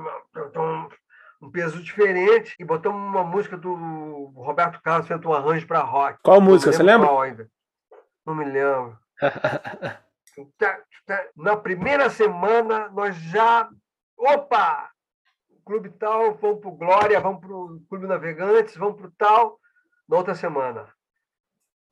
um, 1.43 1.51
peso 1.51 1.83
diferente, 1.83 2.55
e 2.59 2.65
botamos 2.65 3.01
uma 3.01 3.25
música 3.25 3.57
do 3.57 3.75
Roberto 4.37 4.81
Carlos 4.83 5.09
fez 5.09 5.25
um 5.25 5.33
arranjo 5.33 5.67
para 5.67 5.81
rock. 5.81 6.19
Qual 6.23 6.41
música, 6.41 6.73
você 6.73 6.83
lembra? 6.83 7.09
ainda. 7.23 7.51
Não 8.25 8.35
me 8.35 8.45
lembro. 8.45 8.99
Na 11.37 11.57
primeira 11.57 12.09
semana, 12.09 12.89
nós 12.91 13.17
já. 13.17 13.69
Opa! 14.17 14.91
Clube 15.65 15.91
tal, 15.91 16.35
vamos 16.35 16.61
para 16.61 16.69
o 16.69 16.77
Glória, 16.77 17.21
vamos 17.21 17.41
para 17.41 17.55
o 17.55 17.81
Clube 17.89 18.07
Navegantes, 18.07 18.77
vamos 18.77 18.97
para 18.97 19.07
o 19.07 19.13
tal. 19.13 19.61
Na 20.09 20.17
outra 20.17 20.35
semana, 20.35 20.93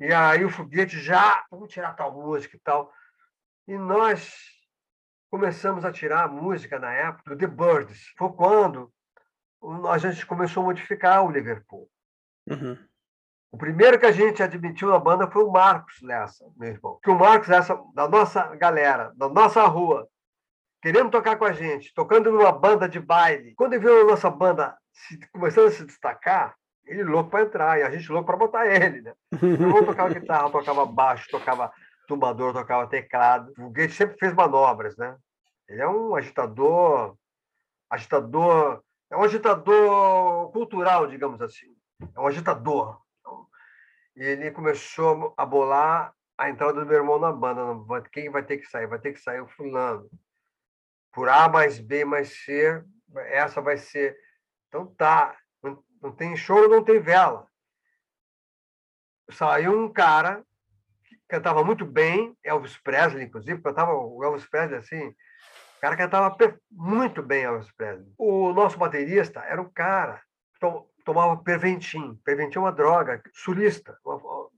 e 0.01 0.15
aí 0.15 0.43
o 0.47 0.51
foguete 0.51 0.99
já, 0.99 1.45
vamos 1.51 1.71
tirar 1.71 1.93
tal 1.93 2.11
música 2.11 2.57
e 2.57 2.61
tal. 2.61 2.91
E 3.69 3.77
nós 3.77 4.35
começamos 5.31 5.85
a 5.85 5.93
tirar 5.93 6.25
a 6.25 6.29
música 6.29 6.79
na 6.79 6.91
época 6.91 7.31
do 7.31 7.37
The 7.37 7.47
Birds. 7.47 8.11
Foi 8.17 8.33
quando 8.33 8.91
a 9.88 9.99
gente 9.99 10.25
começou 10.27 10.62
a 10.62 10.66
modificar 10.66 11.25
o 11.25 11.31
Liverpool. 11.31 11.88
Uhum. 12.49 12.77
O 13.53 13.59
primeiro 13.59 13.99
que 13.99 14.07
a 14.07 14.12
gente 14.12 14.42
admitiu 14.42 14.90
na 14.90 14.99
banda 14.99 15.31
foi 15.31 15.42
o 15.42 15.51
Marcos 15.51 16.01
Lessa, 16.03 16.46
meu 16.57 16.68
irmão. 16.68 16.99
Que 17.03 17.11
o 17.11 17.18
Marcos 17.18 17.49
Lessa, 17.49 17.79
da 17.94 18.09
nossa 18.09 18.55
galera, 18.55 19.12
da 19.16 19.29
nossa 19.29 19.64
rua, 19.66 20.09
querendo 20.81 21.11
tocar 21.11 21.37
com 21.37 21.44
a 21.44 21.53
gente, 21.53 21.92
tocando 21.92 22.31
numa 22.31 22.53
banda 22.53 22.88
de 22.88 23.01
baile. 23.01 23.55
Quando 23.55 23.75
ele 23.75 23.83
viu 23.83 24.03
a 24.03 24.05
nossa 24.05 24.31
banda 24.31 24.77
se, 24.92 25.18
começando 25.33 25.66
a 25.66 25.70
se 25.73 25.85
destacar, 25.85 26.55
ele 26.87 27.05
louco 27.05 27.31
para 27.31 27.42
entrar, 27.42 27.79
e 27.79 27.83
a 27.83 27.90
gente 27.90 28.11
louco 28.11 28.27
para 28.27 28.37
botar 28.37 28.66
ele, 28.66 29.03
né? 29.03 29.14
Meu 29.40 29.53
irmão 29.53 29.85
tocava 29.85 30.14
guitarra, 30.14 30.51
tocava 30.51 30.87
baixo, 30.87 31.29
tocava 31.31 31.73
tumbador, 32.07 32.53
tocava 32.53 32.88
teclado. 32.88 33.53
O 33.59 33.70
Gate 33.70 33.92
sempre 33.92 34.16
fez 34.18 34.33
manobras, 34.33 34.96
né? 34.96 35.16
Ele 35.68 35.83
é 35.83 35.88
um 35.88 36.16
agitador, 36.16 37.16
agitador, 37.88 38.83
é 39.11 39.16
um 39.16 39.25
agitador 39.25 40.51
cultural, 40.53 41.07
digamos 41.07 41.40
assim. 41.42 41.77
É 42.14 42.20
um 42.20 42.27
agitador. 42.27 43.01
Então, 43.20 43.46
ele 44.14 44.51
começou 44.53 45.35
a 45.37 45.44
bolar 45.44 46.14
a 46.38 46.49
entrada 46.49 46.81
do 46.81 46.87
meu 46.87 46.96
irmão 46.96 47.18
na 47.18 47.33
banda. 47.33 48.09
Quem 48.11 48.31
vai 48.31 48.42
ter 48.42 48.59
que 48.59 48.66
sair? 48.66 48.87
Vai 48.87 48.99
ter 48.99 49.12
que 49.12 49.20
sair 49.20 49.40
o 49.40 49.49
fulano. 49.49 50.09
Por 51.12 51.29
A 51.29 51.49
mais 51.49 51.79
B 51.79 52.05
mais 52.05 52.44
C, 52.44 52.83
essa 53.27 53.61
vai 53.61 53.77
ser. 53.77 54.16
Então 54.68 54.87
tá, 54.94 55.37
não 56.01 56.12
tem 56.12 56.37
choro, 56.37 56.68
não 56.68 56.85
tem 56.85 57.01
vela. 57.01 57.46
Saiu 59.33 59.79
um 59.79 59.92
cara 59.92 60.44
que 61.05 61.16
cantava 61.29 61.62
muito 61.62 61.85
bem, 61.85 62.37
Elvis 62.42 62.79
Presley, 62.79 63.25
inclusive, 63.25 63.61
cantava 63.61 63.92
o 63.92 64.25
Elvis 64.25 64.46
Presley 64.49 64.79
assim. 64.79 65.14
O 65.81 65.87
cara 65.88 65.97
cantava 65.97 66.37
muito 66.71 67.23
bem, 67.23 67.45
Elvis 67.45 67.73
Presley. 67.73 68.12
O 68.19 68.53
nosso 68.53 68.77
baterista 68.77 69.40
era 69.40 69.62
um 69.62 69.71
cara 69.71 70.21
que 70.53 71.05
tomava 71.07 71.38
Perventim. 71.38 72.21
Perventim 72.23 72.59
é 72.59 72.61
uma 72.61 72.71
droga, 72.71 73.23
sulista, 73.33 73.97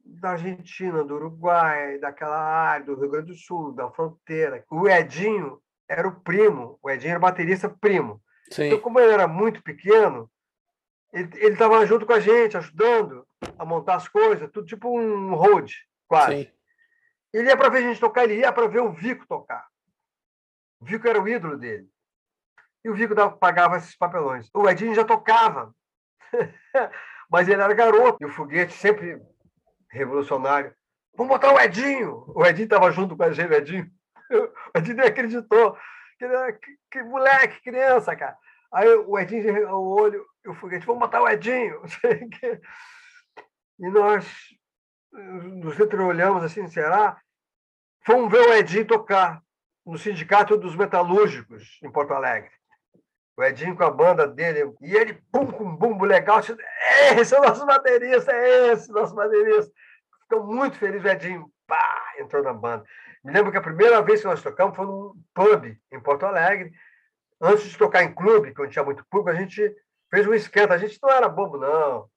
da 0.05 0.31
Argentina, 0.31 1.05
do 1.05 1.15
Uruguai, 1.15 1.97
daquela 1.99 2.37
área, 2.37 2.87
do 2.87 2.97
Rio 2.97 3.09
Grande 3.09 3.29
do 3.29 3.39
Sul, 3.39 3.73
da 3.73 3.89
fronteira. 3.93 4.65
O 4.69 4.89
Edinho 4.89 5.63
era 5.89 6.09
o 6.09 6.21
primo, 6.23 6.77
o 6.83 6.91
Edinho 6.91 7.13
era 7.13 7.21
baterista 7.21 7.69
primo. 7.69 8.21
Sim. 8.51 8.65
Então, 8.65 8.81
como 8.81 8.99
ele 8.99 9.13
era 9.13 9.29
muito 9.29 9.63
pequeno, 9.63 10.29
ele 11.13 11.53
estava 11.53 11.87
junto 11.87 12.05
com 12.05 12.15
a 12.15 12.21
gente, 12.21 12.57
ajudando 12.57 13.25
a 13.57 13.65
montar 13.65 13.95
as 13.95 14.09
coisas, 14.09 14.51
tudo 14.51 14.67
tipo 14.67 14.99
um 14.99 15.37
road, 15.37 15.73
quase. 16.09 16.43
Sim. 16.43 16.51
Ele 17.33 17.49
ia 17.49 17.57
para 17.57 17.69
ver 17.69 17.79
a 17.79 17.83
gente 17.83 18.01
tocar, 18.01 18.25
ele 18.25 18.41
ia 18.41 18.53
para 18.53 18.67
ver 18.67 18.81
o 18.81 18.91
Vico 18.91 19.25
tocar. 19.29 19.71
O 20.83 20.85
Vico 20.85 21.07
era 21.07 21.23
o 21.23 21.29
ídolo 21.29 21.57
dele. 21.57 21.89
E 22.85 22.91
o 22.91 22.95
Vico 22.95 23.15
pagava 23.39 23.77
esses 23.77 23.97
papelões. 23.97 24.51
O 24.53 24.69
Edinho 24.69 24.97
já 24.97 25.05
tocava, 25.05 25.73
mas 27.31 27.49
ele 27.49 27.63
era 27.63 27.73
garoto. 27.73 28.19
E 28.21 28.27
o 28.27 28.29
foguete 28.29 28.73
sempre 28.73 29.23
revolucionário. 29.89 30.75
Vamos 31.15 31.33
botar 31.33 31.55
o 31.55 31.61
Edinho! 31.61 32.25
O 32.35 32.45
Edinho 32.45 32.65
estava 32.65 32.91
junto 32.91 33.17
com 33.17 33.23
a 33.23 33.31
gente, 33.33 33.51
o 33.51 33.55
Edinho. 33.55 33.91
O 34.75 34.79
Edinho 34.79 34.97
nem 34.97 35.07
acreditou. 35.07 35.77
Que, 36.19 36.27
que, 36.55 36.79
que 36.91 37.03
moleque, 37.03 37.63
criança, 37.63 38.17
cara. 38.17 38.37
Aí 38.73 38.89
o 38.89 39.19
Edinho, 39.19 39.69
o 39.69 40.01
olho, 40.01 40.27
o 40.47 40.55
foguete, 40.55 40.87
vamos 40.87 41.01
matar 41.01 41.23
o 41.23 41.29
Edinho. 41.29 41.81
E 43.79 43.89
nós 43.89 44.25
nos 45.11 45.81
entreolhamos 45.81 46.45
assim, 46.45 46.69
será? 46.69 47.21
Fomos 48.05 48.31
ver 48.31 48.47
o 48.47 48.53
Edinho 48.55 48.87
tocar 48.87 49.43
no 49.85 49.99
Sindicato 49.99 50.57
dos 50.57 50.77
Metalúrgicos, 50.77 51.79
em 51.83 51.91
Porto 51.91 52.13
Alegre. 52.13 52.51
O 53.37 53.43
Edinho 53.43 53.77
com 53.77 53.85
a 53.85 53.91
banda 53.91 54.27
dele, 54.27 54.73
e 54.81 54.95
ele, 54.95 55.15
pum, 55.33 55.47
com 55.47 55.65
um 55.65 55.77
bumbo 55.77 56.05
legal, 56.05 56.41
disse, 56.41 56.57
esse 57.19 57.35
é 57.35 57.41
o 57.41 57.43
nosso 57.43 57.65
baterista, 57.65 58.31
é 58.33 58.73
esse 58.73 58.91
nosso 58.93 59.15
baterista. 59.15 59.73
Ficou 60.23 60.47
muito 60.47 60.77
feliz, 60.77 61.03
o 61.03 61.09
Edinho, 61.09 61.51
pá, 61.67 62.15
entrou 62.19 62.43
na 62.43 62.53
banda. 62.53 62.85
Me 63.25 63.33
lembro 63.33 63.51
que 63.51 63.59
a 63.59 63.63
primeira 63.63 64.03
vez 64.03 64.21
que 64.21 64.27
nós 64.27 64.43
tocamos 64.43 64.77
foi 64.77 64.85
num 64.85 65.15
pub 65.35 65.77
em 65.91 66.01
Porto 66.01 66.27
Alegre, 66.27 66.73
antes 67.41 67.65
de 67.71 67.79
tocar 67.79 68.03
em 68.03 68.15
clube, 68.15 68.55
que 68.55 68.61
não 68.61 68.69
tinha 68.69 68.85
muito 68.85 69.05
público, 69.09 69.31
a 69.31 69.41
gente 69.41 69.75
fez 70.13 70.27
um 70.27 70.35
esquenta. 70.35 70.75
A 70.75 70.79
gente 70.79 70.99
não 71.03 71.11
era 71.11 71.29
bobo, 71.29 71.57
não. 71.57 72.09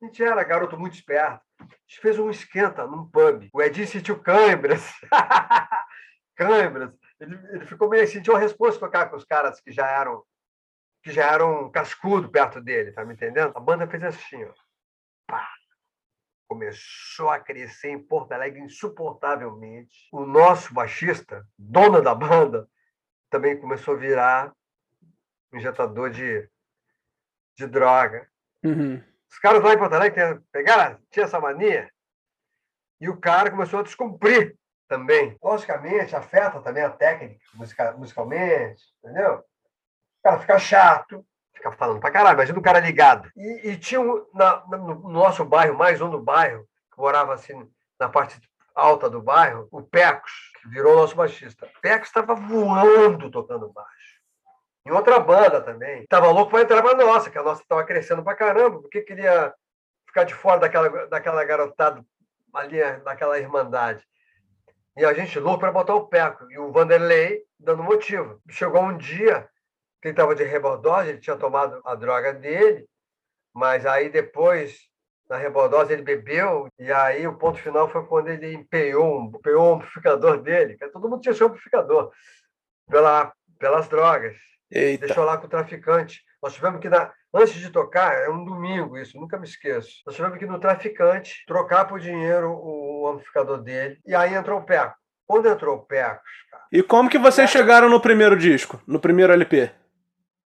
A 0.00 0.04
gente 0.04 0.22
era 0.22 0.44
garoto 0.44 0.78
muito 0.78 0.94
esperto. 0.94 1.40
A 1.58 1.64
gente 1.64 2.00
fez 2.00 2.18
um 2.18 2.30
esquenta 2.30 2.86
num 2.86 3.08
pub. 3.08 3.48
O 3.52 3.62
Edinho 3.62 3.86
sentiu 3.86 4.20
câimbras. 4.20 4.92
câimbras. 6.36 6.92
Ele, 7.20 7.34
ele 7.50 7.66
ficou 7.66 7.88
meio 7.88 8.06
sentiu 8.06 8.36
a 8.36 8.38
resposta 8.38 8.80
tocar 8.80 9.10
com 9.10 9.16
os 9.16 9.24
caras 9.24 9.60
que 9.60 9.72
já 9.72 9.86
eram 9.86 10.24
que 11.02 11.12
já 11.12 11.32
eram 11.32 11.70
cascudo 11.70 12.28
perto 12.28 12.60
dele, 12.60 12.92
tá 12.92 13.04
me 13.04 13.14
entendendo? 13.14 13.56
A 13.56 13.60
banda 13.60 13.86
fez 13.86 14.02
assim, 14.02 14.44
ó. 14.44 14.52
Pá. 15.26 15.48
Começou 16.48 17.30
a 17.30 17.38
crescer 17.38 17.90
em 17.90 18.02
Porto 18.02 18.32
Alegre 18.32 18.60
insuportavelmente. 18.60 20.08
O 20.12 20.24
nosso 20.24 20.72
baixista, 20.74 21.46
dono 21.56 22.02
da 22.02 22.14
banda, 22.14 22.68
também 23.30 23.60
começou 23.60 23.94
a 23.94 23.98
virar 23.98 24.56
injetador 25.52 26.10
de, 26.10 26.48
de 27.56 27.66
droga. 27.66 28.28
Uhum. 28.64 29.02
Os 29.30 29.38
caras 29.38 29.62
lá 29.62 29.74
em 29.74 29.78
Porto 29.78 29.92
Alegre 29.92 30.40
pegaram, 30.50 30.98
tinha 31.10 31.26
essa 31.26 31.38
mania, 31.38 31.90
e 33.00 33.08
o 33.08 33.20
cara 33.20 33.50
começou 33.50 33.80
a 33.80 33.82
descumprir 33.82 34.56
também. 34.88 35.36
Logicamente, 35.42 36.16
afeta 36.16 36.60
também 36.60 36.82
a 36.82 36.90
técnica 36.90 37.40
musica, 37.54 37.92
musicalmente, 37.92 38.82
entendeu? 39.02 39.34
O 39.36 40.22
cara 40.22 40.38
fica 40.40 40.58
chato, 40.58 41.24
fica 41.54 41.70
falando 41.72 42.00
pra 42.00 42.10
caralho, 42.10 42.36
imagina 42.36 42.58
o 42.58 42.62
cara 42.62 42.80
ligado. 42.80 43.30
E, 43.36 43.70
e 43.70 43.76
tinha 43.76 44.00
um, 44.00 44.26
na, 44.34 44.64
no 44.66 45.08
nosso 45.08 45.44
bairro, 45.44 45.76
mais 45.76 46.00
um 46.00 46.10
do 46.10 46.20
bairro, 46.20 46.66
que 46.92 46.98
morava 46.98 47.34
assim 47.34 47.70
na 48.00 48.08
parte 48.08 48.40
alta 48.74 49.10
do 49.10 49.20
bairro, 49.20 49.68
o 49.70 49.82
Pecos, 49.82 50.32
que 50.60 50.68
virou 50.68 50.96
nosso 50.96 51.16
baixista. 51.16 51.66
O 51.66 51.80
Pecos 51.80 52.08
estava 52.08 52.34
voando 52.34 53.30
tocando 53.30 53.72
baixo 53.72 54.18
em 54.88 54.92
outra 54.92 55.20
banda 55.20 55.60
também. 55.60 56.06
Tava 56.06 56.30
louco 56.30 56.50
para 56.50 56.62
entrar 56.62 56.82
para 56.82 56.96
nossa, 56.96 57.30
que 57.30 57.38
a 57.38 57.42
nossa 57.42 57.62
estava 57.62 57.84
crescendo 57.84 58.22
para 58.22 58.36
caramba, 58.36 58.80
porque 58.80 59.02
queria 59.02 59.52
ficar 60.06 60.24
de 60.24 60.34
fora 60.34 60.60
daquela, 60.60 61.06
daquela 61.06 61.44
garotada 61.44 62.02
ali, 62.54 62.80
daquela 63.04 63.38
irmandade. 63.38 64.02
E 64.98 65.04
a 65.04 65.14
gente 65.14 65.38
louco 65.38 65.60
para 65.60 65.70
botar 65.70 65.94
o 65.94 66.08
Peco. 66.08 66.50
E 66.50 66.58
o 66.58 66.72
Vanderlei 66.72 67.44
dando 67.58 67.84
motivo. 67.84 68.42
Chegou 68.50 68.82
um 68.82 68.96
dia 68.96 69.48
que 70.02 70.08
ele 70.08 70.12
estava 70.12 70.34
de 70.34 70.42
rebordose, 70.42 71.10
ele 71.10 71.20
tinha 71.20 71.36
tomado 71.36 71.80
a 71.84 71.94
droga 71.94 72.32
dele, 72.32 72.84
mas 73.54 73.86
aí 73.86 74.08
depois, 74.08 74.76
na 75.28 75.36
rebordose, 75.36 75.92
ele 75.92 76.02
bebeu, 76.02 76.68
e 76.78 76.90
aí 76.92 77.28
o 77.28 77.38
ponto 77.38 77.58
final 77.60 77.88
foi 77.88 78.04
quando 78.06 78.28
ele 78.28 78.52
empenhou, 78.52 79.22
empenhou 79.22 79.70
o 79.70 79.74
amplificador 79.76 80.42
dele, 80.42 80.76
que 80.76 80.88
todo 80.88 81.08
mundo 81.08 81.20
tinha 81.20 81.34
seu 81.34 81.46
amplificador, 81.46 82.12
pela, 82.88 83.32
pelas 83.58 83.88
drogas. 83.88 84.36
Eita. 84.68 85.06
Deixou 85.06 85.24
lá 85.24 85.38
com 85.38 85.46
o 85.46 85.50
traficante. 85.50 86.24
Nós 86.42 86.54
tivemos 86.54 86.80
que, 86.80 86.88
dar, 86.88 87.12
antes 87.34 87.54
de 87.54 87.70
tocar, 87.70 88.14
é 88.14 88.28
um 88.28 88.44
domingo 88.44 88.96
isso, 88.96 89.18
nunca 89.18 89.38
me 89.38 89.44
esqueço. 89.44 90.02
Nós 90.06 90.14
tivemos 90.14 90.38
que 90.38 90.44
ir 90.44 90.48
no 90.48 90.60
traficante, 90.60 91.44
trocar 91.46 91.86
por 91.86 91.98
dinheiro 91.98 92.50
o 92.50 93.08
amplificador 93.08 93.58
dele, 93.58 93.98
e 94.06 94.14
aí 94.14 94.34
entrou 94.34 94.60
o 94.60 94.64
Peco. 94.64 94.94
Quando 95.26 95.48
entrou 95.48 95.76
o 95.76 95.82
Pecos, 95.82 96.30
cara. 96.50 96.64
E 96.72 96.82
como 96.82 97.10
que 97.10 97.18
vocês 97.18 97.50
chegaram 97.50 97.88
no 97.88 98.00
primeiro 98.00 98.36
disco, 98.36 98.80
no 98.86 99.00
primeiro 99.00 99.32
LP? 99.32 99.70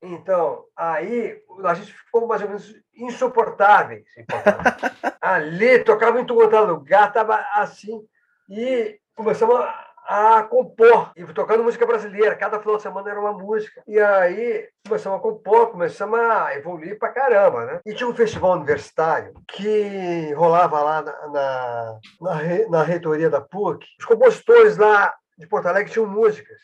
Então, 0.02 0.64
aí 0.76 1.38
a 1.64 1.74
gente 1.74 1.92
ficou 1.92 2.26
mais 2.26 2.42
ou 2.42 2.48
menos 2.48 2.74
insuportáveis. 2.94 4.04
Ali, 5.20 5.84
tocava 5.84 6.20
em 6.20 6.26
todo 6.26 6.64
lugar, 6.64 7.08
estava 7.08 7.36
assim, 7.54 8.00
e 8.48 8.98
começamos 9.14 9.56
a 9.56 9.91
a 10.06 10.42
compor, 10.42 11.12
e 11.16 11.24
tocando 11.26 11.62
música 11.62 11.86
brasileira. 11.86 12.36
Cada 12.36 12.60
final 12.60 12.76
de 12.76 12.82
semana 12.82 13.10
era 13.10 13.20
uma 13.20 13.32
música. 13.32 13.82
E 13.86 13.98
aí 13.98 14.68
começamos 14.86 15.18
a 15.18 15.22
compor, 15.22 15.70
começamos 15.70 16.18
a 16.18 16.56
evoluir 16.56 16.98
pra 16.98 17.12
caramba, 17.12 17.64
né? 17.64 17.80
E 17.86 17.94
tinha 17.94 18.08
um 18.08 18.14
festival 18.14 18.52
universitário 18.52 19.32
que 19.48 20.32
rolava 20.34 20.80
lá 20.82 21.02
na, 21.02 21.28
na, 21.28 21.98
na, 22.20 22.68
na 22.68 22.82
reitoria 22.82 23.30
da 23.30 23.40
PUC. 23.40 23.86
Os 23.98 24.04
compositores 24.04 24.76
lá 24.76 25.14
de 25.38 25.46
Porto 25.46 25.66
Alegre 25.66 25.92
tinham 25.92 26.06
músicas. 26.06 26.60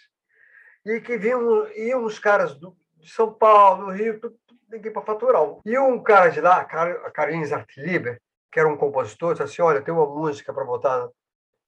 E 0.85 1.01
que 1.01 1.17
vinham, 1.17 1.67
iam 1.73 2.05
os 2.05 2.19
caras 2.19 2.55
do, 2.55 2.77
de 2.97 3.11
São 3.11 3.33
Paulo, 3.33 3.87
do 3.87 3.91
Rio, 3.93 4.21
tudo, 4.21 4.37
ninguém 4.71 4.93
para 4.93 5.03
faturar. 5.03 5.43
E 5.65 5.79
um 5.79 6.03
cara 6.03 6.29
de 6.31 6.41
lá, 6.41 6.65
Carlinhos 6.65 7.53
Artliber, 7.53 8.21
que 8.53 8.59
era 8.59 8.69
um 8.69 8.77
compositor, 8.77 9.33
disse 9.33 9.43
assim: 9.43 9.63
Olha, 9.63 9.83
tem 9.83 9.93
uma 9.93 10.07
música 10.07 10.53
para 10.53 10.65
botar 10.65 11.09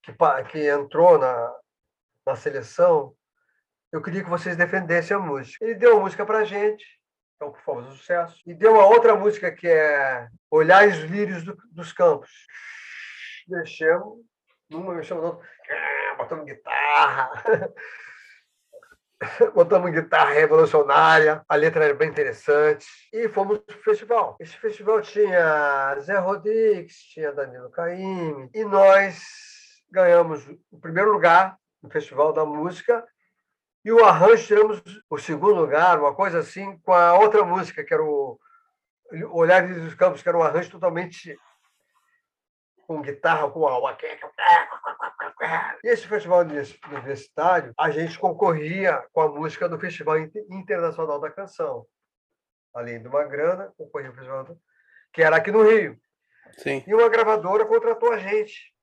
que, 0.03 0.13
que 0.51 0.69
entrou 0.69 1.19
na, 1.19 1.55
na 2.27 2.37
seleção, 2.37 3.15
eu 3.93 4.03
queria 4.03 4.23
que 4.23 4.31
vocês 4.31 4.57
defendessem 4.57 5.17
a 5.17 5.21
música. 5.21 5.65
Ele 5.65 5.75
deu 5.75 5.97
a 5.97 6.01
música 6.01 6.25
para 6.25 6.45
gente, 6.45 6.85
então, 7.37 7.53
por 7.53 7.61
favor, 7.63 7.85
sucesso. 7.85 8.39
E 8.47 8.53
deu 8.53 8.75
uma 8.75 8.87
outra 8.87 9.15
música 9.15 9.51
que 9.51 9.67
é 9.67 10.29
Olhar 10.51 10.87
os 10.87 10.99
Lírios 10.99 11.43
do, 11.43 11.57
dos 11.73 11.91
Campos. 11.93 12.31
Mexemos, 13.49 14.21
numa 14.69 14.95
mexemos 14.95 15.23
no 15.23 15.31
outra, 15.31 15.49
botamos 16.19 16.45
guitarra. 16.45 17.43
botamos 19.55 19.91
guitarra 19.91 20.33
revolucionária, 20.33 21.43
a 21.49 21.57
letra 21.57 21.85
era 21.85 21.95
bem 21.95 22.09
interessante, 22.09 22.87
e 23.13 23.29
fomos 23.29 23.59
para 23.59 23.77
o 23.77 23.83
festival. 23.83 24.37
Esse 24.41 24.57
festival 24.57 25.01
tinha 25.03 25.99
Zé 26.01 26.19
Rodrigues, 26.19 26.97
tinha 27.05 27.33
Danilo 27.33 27.71
Caymmi, 27.71 28.51
e 28.55 28.65
nós 28.65 29.23
ganhamos 29.91 30.47
o 30.71 30.79
primeiro 30.79 31.13
lugar 31.13 31.57
no 31.83 31.91
Festival 31.91 32.33
da 32.33 32.45
Música 32.45 33.07
e 33.85 33.91
o 33.91 34.05
arranjo 34.05 34.47
tiramos 34.47 34.83
o 35.09 35.19
segundo 35.19 35.55
lugar, 35.55 35.99
uma 35.99 36.15
coisa 36.15 36.41
assim, 36.41 36.79
com 36.81 36.93
a 36.93 37.19
outra 37.19 37.45
música, 37.45 37.83
que 37.83 37.95
era 37.95 38.05
o 38.05 38.39
Olhares 39.33 39.75
dos 39.81 39.95
Campos, 39.95 40.23
que 40.23 40.29
era 40.29 40.37
um 40.37 40.43
arranjo 40.43 40.71
totalmente 40.71 41.37
com 42.87 43.01
guitarra, 43.01 43.51
com 43.51 43.67
alma. 43.67 43.97
E 45.83 45.89
esse 45.89 46.07
festival 46.07 46.41
universitário, 46.41 47.73
a 47.79 47.91
gente 47.91 48.19
concorria 48.19 49.03
com 49.13 49.23
a 49.23 49.29
música 49.29 49.69
do 49.69 49.79
Festival 49.79 50.19
Internacional 50.19 51.19
da 51.19 51.31
Canção. 51.31 51.87
Além 52.75 53.01
de 53.01 53.09
uma 53.09 53.25
grana, 53.25 53.73
concorria 53.79 54.11
o 54.11 54.15
festival, 54.15 54.59
que 55.13 55.23
era 55.23 55.37
aqui 55.37 55.51
no 55.51 55.63
Rio. 55.63 55.99
Sim. 56.59 56.85
E 56.87 56.95
uma 56.95 57.09
gravadora 57.09 57.65
contratou 57.65 58.13
a 58.13 58.19
gente 58.19 58.75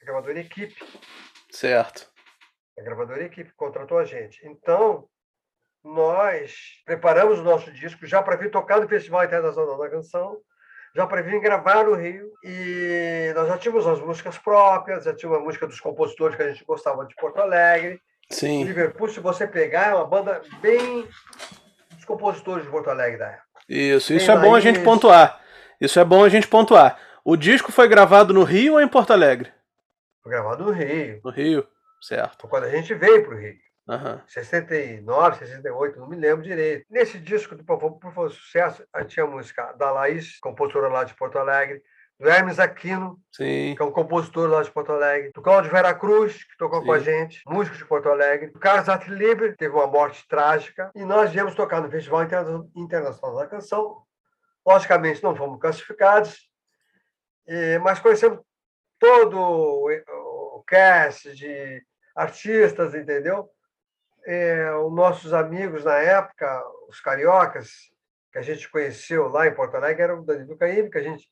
a 0.00 0.04
gravadora 0.04 0.40
equipe. 0.40 0.76
Certo. 1.50 2.12
A 2.78 2.82
gravadora 2.82 3.22
equipe 3.22 3.52
contratou 3.56 3.98
a 3.98 4.04
gente. 4.04 4.40
Então, 4.46 5.06
nós 5.84 6.54
preparamos 6.84 7.38
o 7.38 7.44
nosso 7.44 7.70
disco 7.70 8.06
já 8.06 8.22
para 8.22 8.36
vir 8.36 8.50
tocar 8.50 8.80
no 8.80 8.88
Festival 8.88 9.24
Internacional 9.24 9.78
da 9.78 9.90
Canção, 9.90 10.38
já 10.96 11.06
para 11.06 11.22
vir 11.22 11.40
gravar 11.40 11.84
no 11.84 11.94
Rio. 11.94 12.32
E 12.42 13.32
nós 13.34 13.48
já 13.48 13.58
tínhamos 13.58 13.86
as 13.86 14.00
músicas 14.00 14.38
próprias, 14.38 15.04
já 15.04 15.14
tinha 15.14 15.30
uma 15.30 15.40
música 15.40 15.66
dos 15.66 15.78
compositores 15.78 16.36
que 16.36 16.42
a 16.42 16.48
gente 16.48 16.64
gostava 16.64 17.06
de 17.06 17.14
Porto 17.16 17.40
Alegre. 17.40 18.00
Sim. 18.30 18.64
Liverpool, 18.64 19.08
se 19.08 19.20
você 19.20 19.46
pegar, 19.46 19.90
é 19.90 19.94
uma 19.94 20.06
banda 20.06 20.40
bem 20.60 21.06
dos 21.90 22.04
compositores 22.04 22.64
de 22.64 22.70
Porto 22.70 22.90
Alegre 22.90 23.18
da 23.18 23.28
época. 23.28 23.60
Isso, 23.68 24.12
isso 24.12 24.30
é 24.30 24.38
bom 24.38 24.54
a 24.54 24.60
gente 24.60 24.80
pontuar. 24.80 25.40
Isso 25.80 26.00
é 26.00 26.04
bom 26.04 26.24
a 26.24 26.28
gente 26.28 26.48
pontuar. 26.48 26.98
O 27.24 27.36
disco 27.36 27.70
foi 27.72 27.88
gravado 27.88 28.34
no 28.34 28.42
Rio 28.42 28.74
ou 28.74 28.80
em 28.80 28.88
Porto 28.88 29.12
Alegre? 29.12 29.52
Foi 30.22 30.32
gravado 30.32 30.64
no 30.64 30.70
Rio. 30.70 31.20
No 31.24 31.30
Rio, 31.30 31.66
certo. 32.06 32.42
Foi 32.42 32.50
quando 32.50 32.64
a 32.64 32.70
gente 32.70 32.94
veio 32.94 33.24
para 33.24 33.34
o 33.34 33.38
Rio. 33.38 33.56
Uhum. 33.86 34.20
69, 34.26 35.38
68, 35.38 35.98
não 35.98 36.08
me 36.08 36.16
lembro 36.16 36.42
direito. 36.42 36.86
Nesse 36.88 37.18
disco 37.18 37.54
do 37.54 37.62
Por 37.64 38.00
Favor 38.00 38.30
Sucesso, 38.30 38.82
a 38.92 39.02
gente 39.02 39.10
tinha 39.12 39.26
a 39.26 39.28
música 39.28 39.72
da 39.72 39.90
Laís, 39.90 40.38
compositora 40.40 40.88
lá 40.88 41.04
de 41.04 41.14
Porto 41.14 41.38
Alegre, 41.38 41.82
do 42.18 42.28
Hermes 42.28 42.58
Aquino, 42.58 43.20
Sim. 43.30 43.74
que 43.76 43.82
é 43.82 43.84
um 43.84 43.90
compositor 43.90 44.48
lá 44.48 44.62
de 44.62 44.70
Porto 44.70 44.92
Alegre, 44.92 45.32
do 45.32 45.42
Cláudio 45.42 45.70
Vera 45.70 45.92
Cruz, 45.94 46.44
que 46.44 46.56
tocou 46.56 46.80
Sim. 46.80 46.86
com 46.86 46.92
a 46.92 46.98
gente, 46.98 47.42
músico 47.46 47.76
de 47.76 47.84
Porto 47.84 48.08
Alegre, 48.08 48.50
do 48.50 48.58
Carlos 48.58 48.88
Atliber, 48.88 49.56
teve 49.56 49.74
uma 49.74 49.86
morte 49.86 50.26
trágica, 50.28 50.90
e 50.94 51.04
nós 51.04 51.30
viemos 51.30 51.54
tocar 51.54 51.82
no 51.82 51.90
Festival 51.90 52.22
Internacional 52.74 53.36
da 53.36 53.46
Canção. 53.46 54.02
Logicamente, 54.66 55.22
não 55.22 55.36
fomos 55.36 55.60
classificados, 55.60 56.48
mas 57.82 58.00
conhecemos 58.00 58.40
todo 58.98 59.36
o 59.36 60.64
cast 60.66 61.34
de 61.34 61.84
artistas, 62.14 62.94
entendeu? 62.94 63.48
É, 64.26 64.72
os 64.76 64.94
nossos 64.94 65.32
amigos 65.32 65.84
na 65.84 65.96
época, 65.96 66.62
os 66.88 67.00
cariocas, 67.00 67.70
que 68.32 68.38
a 68.38 68.42
gente 68.42 68.70
conheceu 68.70 69.28
lá 69.28 69.46
em 69.46 69.54
Porto 69.54 69.76
Alegre, 69.76 70.02
era 70.02 70.16
o 70.18 70.24
Danilo 70.24 70.56
Caíme, 70.56 70.90
que 70.90 70.98
a 70.98 71.02
gente 71.02 71.28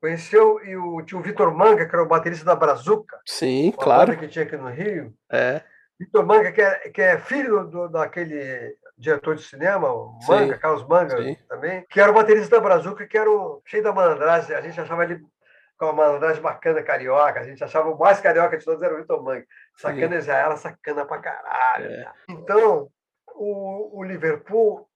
conheceu, 0.00 0.64
e 0.64 0.76
o 0.76 1.02
tio 1.02 1.20
Vitor 1.20 1.54
Manga, 1.54 1.86
que 1.86 1.94
era 1.94 2.02
o 2.02 2.08
baterista 2.08 2.44
da 2.44 2.56
Brazuca. 2.56 3.20
Sim, 3.26 3.72
claro. 3.72 4.16
que 4.16 4.28
tinha 4.28 4.44
aqui 4.44 4.56
no 4.56 4.68
Rio. 4.68 5.14
É. 5.30 5.62
Vitor 5.98 6.26
Manga, 6.26 6.50
que 6.50 6.60
é, 6.60 6.74
que 6.90 7.00
é 7.00 7.18
filho 7.18 7.64
do, 7.64 7.88
daquele 7.88 8.76
diretor 8.98 9.36
de 9.36 9.42
cinema, 9.42 9.92
o 9.92 10.18
Manga, 10.28 10.54
Sim. 10.54 10.60
Carlos 10.60 10.86
Manga 10.86 11.16
Sim. 11.16 11.36
também, 11.48 11.86
que 11.88 12.00
era 12.00 12.10
o 12.10 12.14
baterista 12.14 12.56
da 12.56 12.62
Brazuca, 12.62 13.06
que 13.06 13.16
era 13.16 13.30
o 13.30 13.62
cheio 13.64 13.82
da 13.82 13.92
malandragem. 13.92 14.56
A 14.56 14.60
gente 14.60 14.80
achava 14.80 15.04
ele 15.04 15.20
com 15.78 15.86
uma 15.86 15.92
malandragem 15.92 16.42
bacana 16.42 16.82
carioca. 16.82 17.40
A 17.40 17.44
gente 17.44 17.62
achava 17.62 17.90
o 17.90 17.98
mais 17.98 18.20
carioca 18.20 18.56
de 18.56 18.64
todos 18.64 18.82
era 18.82 18.94
o 18.94 18.98
Vitor 18.98 19.22
Mangue. 19.22 19.46
Sacana 19.76 20.20
já 20.20 20.36
era 20.36 20.56
sacana 20.56 21.04
pra 21.04 21.18
caralho. 21.18 21.86
É. 21.86 22.12
Então, 22.28 22.90
o, 23.34 23.98
o 23.98 24.04
Liverpool 24.04 24.88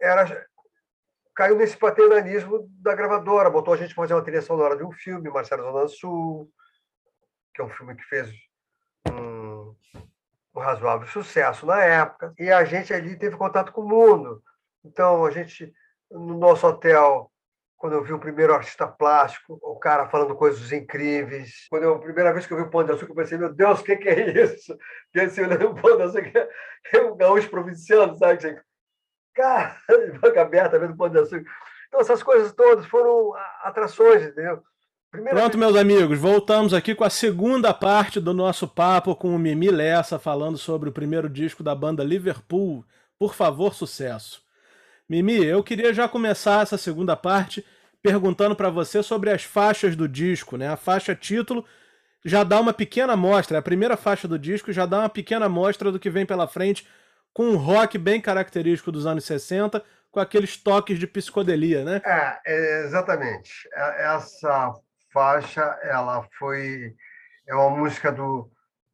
era 0.00 0.46
caiu 1.34 1.56
nesse 1.56 1.76
paternalismo 1.76 2.68
da 2.80 2.94
gravadora, 2.94 3.50
botou 3.50 3.74
a 3.74 3.76
gente 3.76 3.94
fazer 3.94 4.14
uma 4.14 4.22
trilha 4.22 4.40
sonora 4.40 4.76
de 4.76 4.84
um 4.84 4.92
filme, 4.92 5.28
Marcelo 5.28 5.64
Zona 5.64 5.88
Sul, 5.88 6.48
que 7.52 7.60
é 7.60 7.64
um 7.64 7.70
filme 7.70 7.96
que 7.96 8.04
fez 8.04 8.30
um, 9.10 9.74
um 10.54 10.60
razoável 10.60 11.08
sucesso 11.08 11.66
na 11.66 11.82
época, 11.82 12.32
e 12.38 12.50
a 12.50 12.64
gente 12.64 12.94
ali 12.94 13.18
teve 13.18 13.36
contato 13.36 13.72
com 13.72 13.80
o 13.80 13.88
mundo. 13.88 14.42
Então, 14.84 15.24
a 15.24 15.30
gente, 15.30 15.74
no 16.10 16.38
nosso 16.38 16.66
hotel, 16.66 17.32
quando 17.84 17.96
eu 17.96 18.02
vi 18.02 18.14
o 18.14 18.18
primeiro 18.18 18.54
artista 18.54 18.86
plástico, 18.88 19.58
o 19.60 19.78
cara 19.78 20.08
falando 20.08 20.34
coisas 20.34 20.72
incríveis. 20.72 21.66
Quando 21.68 21.82
eu, 21.82 21.96
a 21.96 21.98
primeira 21.98 22.32
vez 22.32 22.46
que 22.46 22.54
eu 22.54 22.56
vi 22.56 22.62
o 22.62 22.70
Pão 22.70 22.82
de 22.82 22.90
Açúcar, 22.90 23.12
eu 23.12 23.16
pensei, 23.16 23.36
meu 23.36 23.52
Deus, 23.52 23.80
o 23.80 23.84
que, 23.84 23.94
que 23.96 24.08
é 24.08 24.42
isso? 24.42 24.74
Porque 25.04 25.20
assim, 25.20 25.42
olhando 25.42 25.68
o 25.68 25.74
Pão 25.74 25.94
de 25.94 26.04
Açúcar, 26.04 26.48
é 26.94 27.02
um 27.02 27.14
gaúcho 27.14 27.50
provinciano, 27.50 28.16
sabe? 28.16 28.58
Cara, 29.34 29.76
de 29.86 30.18
boca 30.18 30.40
aberta, 30.40 30.78
vendo 30.78 30.94
o 30.94 30.96
Pão 30.96 31.10
de 31.10 31.18
Açúcar. 31.18 31.44
Então, 31.88 32.00
essas 32.00 32.22
coisas 32.22 32.54
todas 32.54 32.86
foram 32.86 33.34
atrações, 33.62 34.22
entendeu? 34.22 34.62
Primeira 35.10 35.38
Pronto, 35.38 35.58
vez... 35.58 35.70
meus 35.70 35.76
amigos, 35.78 36.18
voltamos 36.18 36.72
aqui 36.72 36.94
com 36.94 37.04
a 37.04 37.10
segunda 37.10 37.74
parte 37.74 38.18
do 38.18 38.32
nosso 38.32 38.66
papo 38.66 39.14
com 39.14 39.36
o 39.36 39.38
Mimi 39.38 39.70
Lessa, 39.70 40.18
falando 40.18 40.56
sobre 40.56 40.88
o 40.88 40.92
primeiro 40.92 41.28
disco 41.28 41.62
da 41.62 41.74
banda 41.74 42.02
Liverpool. 42.02 42.82
Por 43.18 43.34
favor, 43.34 43.74
sucesso. 43.74 44.42
Mimi, 45.06 45.44
eu 45.44 45.62
queria 45.62 45.92
já 45.92 46.08
começar 46.08 46.62
essa 46.62 46.78
segunda 46.78 47.14
parte 47.14 47.62
perguntando 48.04 48.54
para 48.54 48.68
você 48.68 49.02
sobre 49.02 49.30
as 49.30 49.44
faixas 49.44 49.96
do 49.96 50.06
disco, 50.06 50.58
né? 50.58 50.68
A 50.68 50.76
faixa 50.76 51.14
título 51.14 51.64
já 52.22 52.44
dá 52.44 52.60
uma 52.60 52.74
pequena 52.74 53.14
amostra, 53.14 53.58
a 53.58 53.62
primeira 53.62 53.96
faixa 53.96 54.28
do 54.28 54.38
disco 54.38 54.70
já 54.70 54.84
dá 54.84 54.98
uma 55.00 55.08
pequena 55.08 55.46
amostra 55.46 55.90
do 55.90 55.98
que 55.98 56.10
vem 56.10 56.26
pela 56.26 56.46
frente, 56.46 56.86
com 57.32 57.46
um 57.46 57.56
rock 57.56 57.96
bem 57.96 58.20
característico 58.20 58.92
dos 58.92 59.06
anos 59.06 59.24
60, 59.24 59.82
com 60.10 60.20
aqueles 60.20 60.54
toques 60.54 60.98
de 60.98 61.06
psicodelia, 61.06 61.82
né? 61.82 62.02
É, 62.04 62.40
é 62.44 62.84
exatamente. 62.84 63.50
É, 63.72 64.14
essa 64.14 64.74
faixa, 65.10 65.62
ela 65.82 66.28
foi 66.38 66.94
é 67.48 67.54
uma 67.54 67.70
música 67.70 68.12
do 68.12 68.50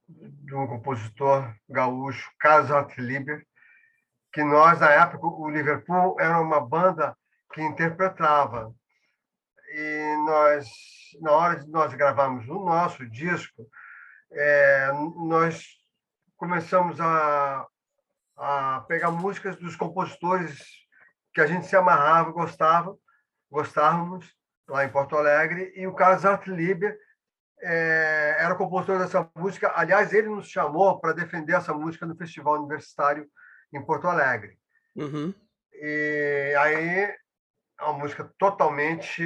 de 0.08 0.54
um 0.54 0.66
compositor 0.68 1.52
gaúcho, 1.68 2.30
Carlos 2.38 2.70
Hartliber, 2.70 3.44
que 4.32 4.42
nós, 4.42 4.78
na 4.80 4.90
época, 4.90 5.26
o 5.26 5.48
Liverpool 5.48 6.16
era 6.20 6.40
uma 6.40 6.60
banda 6.60 7.16
que 7.52 7.60
interpretava. 7.60 8.72
Nós, 10.24 10.68
na 11.20 11.32
hora 11.32 11.60
de 11.60 11.70
nós 11.70 11.92
gravarmos 11.94 12.48
o 12.48 12.64
nosso 12.64 13.08
disco, 13.08 13.66
é, 14.32 14.90
nós 15.16 15.64
começamos 16.36 17.00
a, 17.00 17.66
a 18.36 18.84
pegar 18.88 19.10
músicas 19.10 19.56
dos 19.56 19.76
compositores 19.76 20.62
que 21.34 21.40
a 21.40 21.46
gente 21.46 21.66
se 21.66 21.76
amarrava, 21.76 22.32
gostava, 22.32 22.96
gostávamos 23.50 24.34
lá 24.68 24.84
em 24.84 24.90
Porto 24.90 25.16
Alegre, 25.16 25.72
e 25.74 25.86
o 25.86 25.94
Carlos 25.94 26.24
Artliber 26.24 26.96
é, 27.60 28.36
era 28.38 28.54
o 28.54 28.56
compositor 28.56 28.98
dessa 28.98 29.28
música. 29.36 29.72
Aliás, 29.74 30.12
ele 30.12 30.28
nos 30.28 30.48
chamou 30.48 31.00
para 31.00 31.12
defender 31.12 31.54
essa 31.54 31.74
música 31.74 32.06
no 32.06 32.16
Festival 32.16 32.54
Universitário 32.54 33.28
em 33.72 33.84
Porto 33.84 34.08
Alegre. 34.08 34.58
Uhum. 34.96 35.34
E 35.72 36.54
aí, 36.58 37.16
é 37.80 37.84
uma 37.84 37.94
música 37.94 38.30
totalmente 38.38 39.22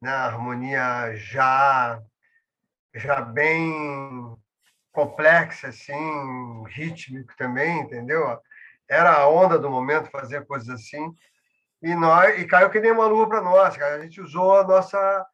né, 0.00 0.10
harmonia 0.10 1.14
já 1.16 2.02
já 2.94 3.20
bem 3.20 4.36
complexa, 4.92 5.68
assim, 5.68 6.64
rítmico 6.68 7.32
também, 7.36 7.80
entendeu? 7.80 8.40
Era 8.88 9.12
a 9.12 9.28
onda 9.28 9.58
do 9.58 9.70
momento 9.70 10.10
fazer 10.10 10.44
coisas 10.46 10.68
assim. 10.68 11.14
E 11.82 11.94
nós 11.94 12.38
e 12.38 12.46
caiu 12.46 12.70
que 12.70 12.80
nem 12.80 12.90
uma 12.90 13.06
luva 13.06 13.28
para 13.28 13.42
nós, 13.42 13.76
cara. 13.76 13.96
A 13.96 14.00
gente 14.00 14.20
usou 14.20 14.58
a 14.58 14.64
nossa, 14.64 15.26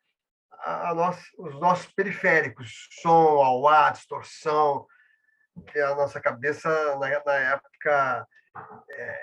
a, 0.64 0.94
nossa, 0.94 1.22
os 1.38 1.58
nossos 1.58 1.86
periféricos, 1.92 2.88
som, 3.00 3.42
auá, 3.42 3.90
distorção, 3.90 4.86
que 5.72 5.80
a 5.80 5.94
nossa 5.94 6.20
cabeça 6.20 6.68
na, 6.98 7.24
na 7.24 7.34
época 7.34 8.28
é, 8.90 9.20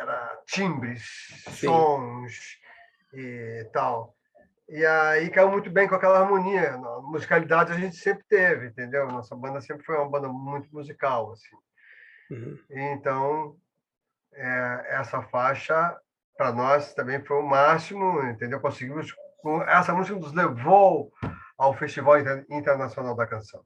era 0.00 0.42
timbres, 0.46 1.02
Sim. 1.50 1.66
sons 1.66 2.58
e 3.12 3.68
tal. 3.72 4.17
E 4.68 4.84
aí 4.84 5.30
caiu 5.30 5.50
muito 5.50 5.70
bem 5.70 5.88
com 5.88 5.94
aquela 5.94 6.20
harmonia. 6.20 6.74
A 6.74 7.00
musicalidade 7.00 7.72
a 7.72 7.76
gente 7.76 7.96
sempre 7.96 8.24
teve, 8.28 8.66
entendeu? 8.66 9.06
Nossa 9.08 9.34
banda 9.34 9.60
sempre 9.60 9.84
foi 9.84 9.96
uma 9.96 10.08
banda 10.08 10.28
muito 10.28 10.68
musical, 10.72 11.32
assim. 11.32 11.56
Uhum. 12.30 12.58
Então, 12.70 13.56
é, 14.34 14.86
essa 14.90 15.22
faixa, 15.22 15.96
para 16.36 16.52
nós, 16.52 16.92
também 16.92 17.24
foi 17.24 17.38
o 17.38 17.46
máximo, 17.46 18.22
entendeu? 18.24 18.60
Conseguimos... 18.60 19.14
Essa 19.68 19.94
música 19.94 20.18
nos 20.18 20.34
levou 20.34 21.10
ao 21.56 21.72
Festival 21.74 22.18
Internacional 22.50 23.14
da 23.14 23.26
Canção. 23.26 23.64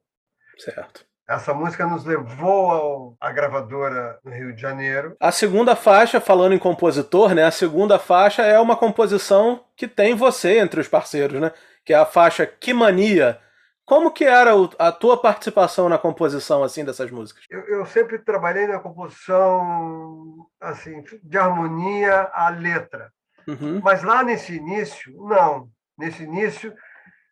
Certo. 0.58 1.04
Essa 1.28 1.54
música 1.54 1.86
nos 1.86 2.04
levou 2.04 3.16
à 3.20 3.30
gravadora 3.30 4.18
no 4.24 4.32
Rio 4.32 4.54
de 4.54 4.60
Janeiro. 4.60 5.16
A 5.20 5.30
segunda 5.30 5.76
faixa, 5.76 6.20
falando 6.20 6.54
em 6.54 6.58
compositor, 6.58 7.34
né? 7.34 7.44
A 7.44 7.50
segunda 7.50 7.98
faixa 7.98 8.42
é 8.42 8.58
uma 8.58 8.76
composição 8.76 9.64
que 9.76 9.86
tem 9.86 10.14
você 10.14 10.58
entre 10.58 10.80
os 10.80 10.88
parceiros, 10.88 11.40
né? 11.40 11.52
Que 11.84 11.92
é 11.92 11.96
a 11.96 12.04
faixa 12.04 12.44
Que 12.44 12.74
Mania. 12.74 13.38
Como 13.84 14.10
que 14.10 14.24
era 14.24 14.52
a 14.78 14.92
tua 14.92 15.20
participação 15.20 15.88
na 15.88 15.98
composição 15.98 16.62
assim 16.62 16.84
dessas 16.84 17.10
músicas? 17.10 17.44
Eu, 17.50 17.60
eu 17.66 17.86
sempre 17.86 18.18
trabalhei 18.18 18.66
na 18.66 18.78
composição 18.78 20.46
assim 20.60 21.02
de 21.22 21.38
harmonia 21.38 22.30
à 22.32 22.48
letra. 22.48 23.12
Uhum. 23.46 23.80
Mas 23.82 24.02
lá 24.02 24.22
nesse 24.22 24.54
início, 24.54 25.12
não. 25.28 25.68
Nesse 25.98 26.22
início 26.22 26.74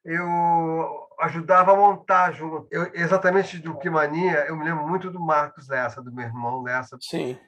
eu 0.04 0.28
ajudava 1.20 1.72
a 1.72 1.76
montar 1.76 2.32
junto. 2.32 2.66
Eu, 2.70 2.90
exatamente 2.94 3.58
do 3.58 3.78
que 3.78 3.90
mania, 3.90 4.46
eu 4.48 4.56
me 4.56 4.64
lembro 4.64 4.86
muito 4.86 5.10
do 5.10 5.20
Marcos 5.20 5.68
Lessa, 5.68 6.02
do 6.02 6.12
meu 6.12 6.24
irmão 6.24 6.62
Lessa. 6.62 6.96
Sim. 7.00 7.38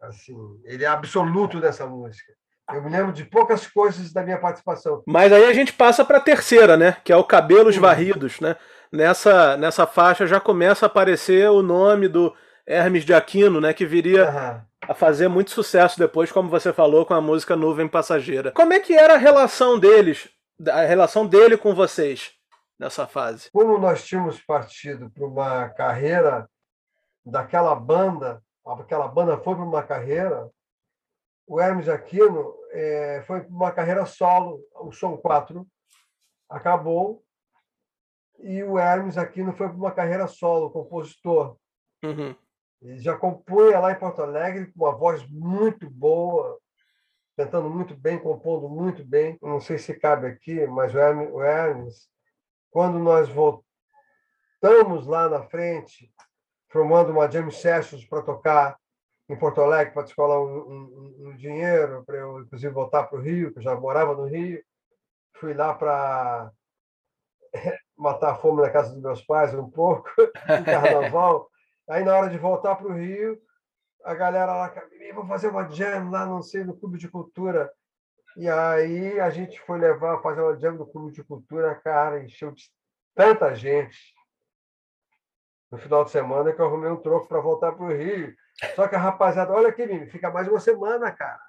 Assim, 0.00 0.36
ele 0.64 0.84
é 0.84 0.86
absoluto 0.86 1.58
nessa 1.58 1.86
música. 1.86 2.32
Eu 2.72 2.82
me 2.82 2.90
lembro 2.90 3.12
de 3.12 3.24
poucas 3.24 3.66
coisas 3.66 4.12
da 4.12 4.22
minha 4.22 4.38
participação. 4.38 5.02
Mas 5.06 5.32
aí 5.32 5.44
a 5.44 5.52
gente 5.52 5.72
passa 5.72 6.04
para 6.04 6.18
a 6.18 6.22
terceira, 6.22 6.76
né? 6.76 6.96
Que 7.02 7.12
é 7.12 7.16
o 7.16 7.24
Cabelos 7.24 7.74
Sim. 7.74 7.80
Varridos, 7.80 8.40
né? 8.40 8.56
Nessa, 8.92 9.56
nessa 9.56 9.86
faixa 9.86 10.26
já 10.26 10.38
começa 10.38 10.86
a 10.86 10.88
aparecer 10.88 11.48
o 11.50 11.62
nome 11.62 12.08
do 12.08 12.34
Hermes 12.66 13.04
de 13.04 13.14
Aquino, 13.14 13.60
né? 13.60 13.72
Que 13.72 13.86
viria 13.86 14.30
uhum. 14.30 14.60
a 14.90 14.94
fazer 14.94 15.28
muito 15.28 15.50
sucesso 15.50 15.98
depois, 15.98 16.30
como 16.30 16.50
você 16.50 16.72
falou, 16.72 17.06
com 17.06 17.14
a 17.14 17.20
música 17.20 17.56
Nuvem 17.56 17.88
Passageira. 17.88 18.52
Como 18.52 18.72
é 18.72 18.80
que 18.80 18.94
era 18.94 19.14
a 19.14 19.18
relação 19.18 19.78
deles, 19.78 20.28
a 20.68 20.82
relação 20.82 21.26
dele 21.26 21.56
com 21.56 21.74
vocês? 21.74 22.37
Nessa 22.78 23.06
fase? 23.06 23.50
Como 23.50 23.78
nós 23.78 24.06
tínhamos 24.06 24.40
partido 24.40 25.10
para 25.10 25.26
uma 25.26 25.68
carreira 25.70 26.48
daquela 27.24 27.74
banda, 27.74 28.42
aquela 28.64 29.08
banda 29.08 29.36
foi 29.38 29.54
para 29.54 29.64
uma 29.64 29.82
carreira, 29.82 30.50
o 31.46 31.60
Hermes 31.60 31.88
Aquino 31.88 32.54
é, 32.70 33.22
foi 33.26 33.40
para 33.40 33.50
uma 33.50 33.72
carreira 33.72 34.06
solo, 34.06 34.60
o 34.74 34.92
Som 34.92 35.16
4 35.16 35.66
acabou, 36.48 37.24
e 38.38 38.62
o 38.62 38.78
Hermes 38.78 39.18
Aquino 39.18 39.52
foi 39.52 39.68
para 39.68 39.76
uma 39.76 39.90
carreira 39.90 40.26
solo, 40.26 40.70
compositor. 40.70 41.56
Uhum. 42.04 42.34
Ele 42.80 42.98
já 42.98 43.16
compunha 43.16 43.80
lá 43.80 43.90
em 43.90 43.98
Porto 43.98 44.22
Alegre 44.22 44.70
com 44.72 44.84
uma 44.84 44.94
voz 44.94 45.26
muito 45.28 45.90
boa, 45.90 46.58
cantando 47.36 47.68
muito 47.68 47.96
bem, 47.96 48.18
compondo 48.18 48.68
muito 48.68 49.04
bem. 49.04 49.36
Não 49.42 49.60
sei 49.60 49.78
se 49.78 49.98
cabe 49.98 50.28
aqui, 50.28 50.64
mas 50.66 50.94
o 50.94 50.98
Hermes, 50.98 51.30
o 51.32 51.42
Hermes 51.42 52.08
quando 52.70 52.98
nós 52.98 53.28
voltamos 53.28 55.06
lá 55.06 55.28
na 55.28 55.42
frente, 55.42 56.12
formando 56.68 57.10
uma 57.10 57.30
jam 57.30 57.50
sessions 57.50 58.04
para 58.04 58.22
tocar 58.22 58.78
em 59.28 59.36
Porto 59.36 59.60
Alegre, 59.60 59.92
para 59.92 60.04
descolar 60.04 60.40
um, 60.40 60.58
um, 60.58 61.28
um 61.28 61.36
dinheiro, 61.36 62.02
para 62.04 62.16
eu, 62.16 62.40
inclusive, 62.40 62.72
voltar 62.72 63.04
para 63.04 63.18
o 63.18 63.22
Rio, 63.22 63.52
que 63.52 63.58
eu 63.58 63.62
já 63.62 63.74
morava 63.74 64.14
no 64.14 64.24
Rio. 64.24 64.62
Fui 65.34 65.52
lá 65.52 65.74
para 65.74 66.50
matar 67.96 68.32
a 68.32 68.34
fome 68.36 68.62
na 68.62 68.70
casa 68.70 68.92
dos 68.92 69.02
meus 69.02 69.22
pais 69.22 69.54
um 69.54 69.70
pouco, 69.70 70.08
no 70.48 70.64
carnaval. 70.64 71.48
Aí, 71.88 72.02
na 72.04 72.16
hora 72.16 72.30
de 72.30 72.38
voltar 72.38 72.76
para 72.76 72.86
o 72.86 72.94
Rio, 72.94 73.38
a 74.02 74.14
galera 74.14 74.54
lá, 74.54 74.74
vou 75.14 75.26
fazer 75.26 75.48
uma 75.48 75.68
jam 75.68 76.10
lá, 76.10 76.24
não 76.24 76.42
sei, 76.42 76.64
no 76.64 76.76
Clube 76.76 76.98
de 76.98 77.08
Cultura 77.08 77.70
e 78.38 78.48
aí 78.48 79.18
a 79.18 79.30
gente 79.30 79.60
foi 79.62 79.80
levar, 79.80 80.22
fazer 80.22 80.40
uma 80.40 80.56
jam 80.56 80.76
do 80.76 80.86
Clube 80.86 81.12
de 81.12 81.24
Cultura, 81.24 81.74
cara, 81.74 82.22
encheu 82.22 82.52
de 82.52 82.70
tanta 83.12 83.52
gente 83.52 84.14
no 85.68 85.76
final 85.76 86.04
de 86.04 86.12
semana 86.12 86.52
que 86.52 86.60
eu 86.60 86.66
arrumei 86.66 86.88
um 86.88 87.02
troco 87.02 87.26
para 87.26 87.40
voltar 87.40 87.72
para 87.72 87.84
o 87.84 87.92
Rio. 87.92 88.32
Só 88.76 88.86
que 88.86 88.94
a 88.94 88.98
rapaziada, 88.98 89.52
olha 89.52 89.70
aqui, 89.70 90.06
fica 90.06 90.30
mais 90.30 90.46
uma 90.46 90.60
semana, 90.60 91.10
cara. 91.10 91.42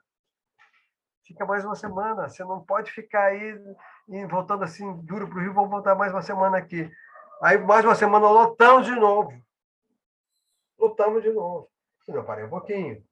Fica 1.23 1.45
mais 1.45 1.63
uma 1.63 1.75
semana. 1.75 2.27
Você 2.27 2.43
não 2.43 2.65
pode 2.65 2.91
ficar 2.91 3.25
aí 3.25 3.55
voltando 4.27 4.63
assim 4.63 4.91
duro 5.03 5.27
para 5.27 5.37
o 5.37 5.41
Rio, 5.41 5.53
vamos 5.53 5.69
voltar 5.69 5.93
mais 5.93 6.11
uma 6.11 6.23
semana 6.23 6.57
aqui. 6.57 6.91
Aí 7.39 7.59
mais 7.59 7.85
uma 7.85 7.93
semana 7.93 8.27
lotamos 8.27 8.87
de 8.87 8.95
novo. 8.95 9.31
Lotamos 10.79 11.21
de 11.21 11.31
novo. 11.31 11.69
Eu 12.07 12.23
parei 12.23 12.45
um 12.45 12.49
pouquinho. 12.49 13.03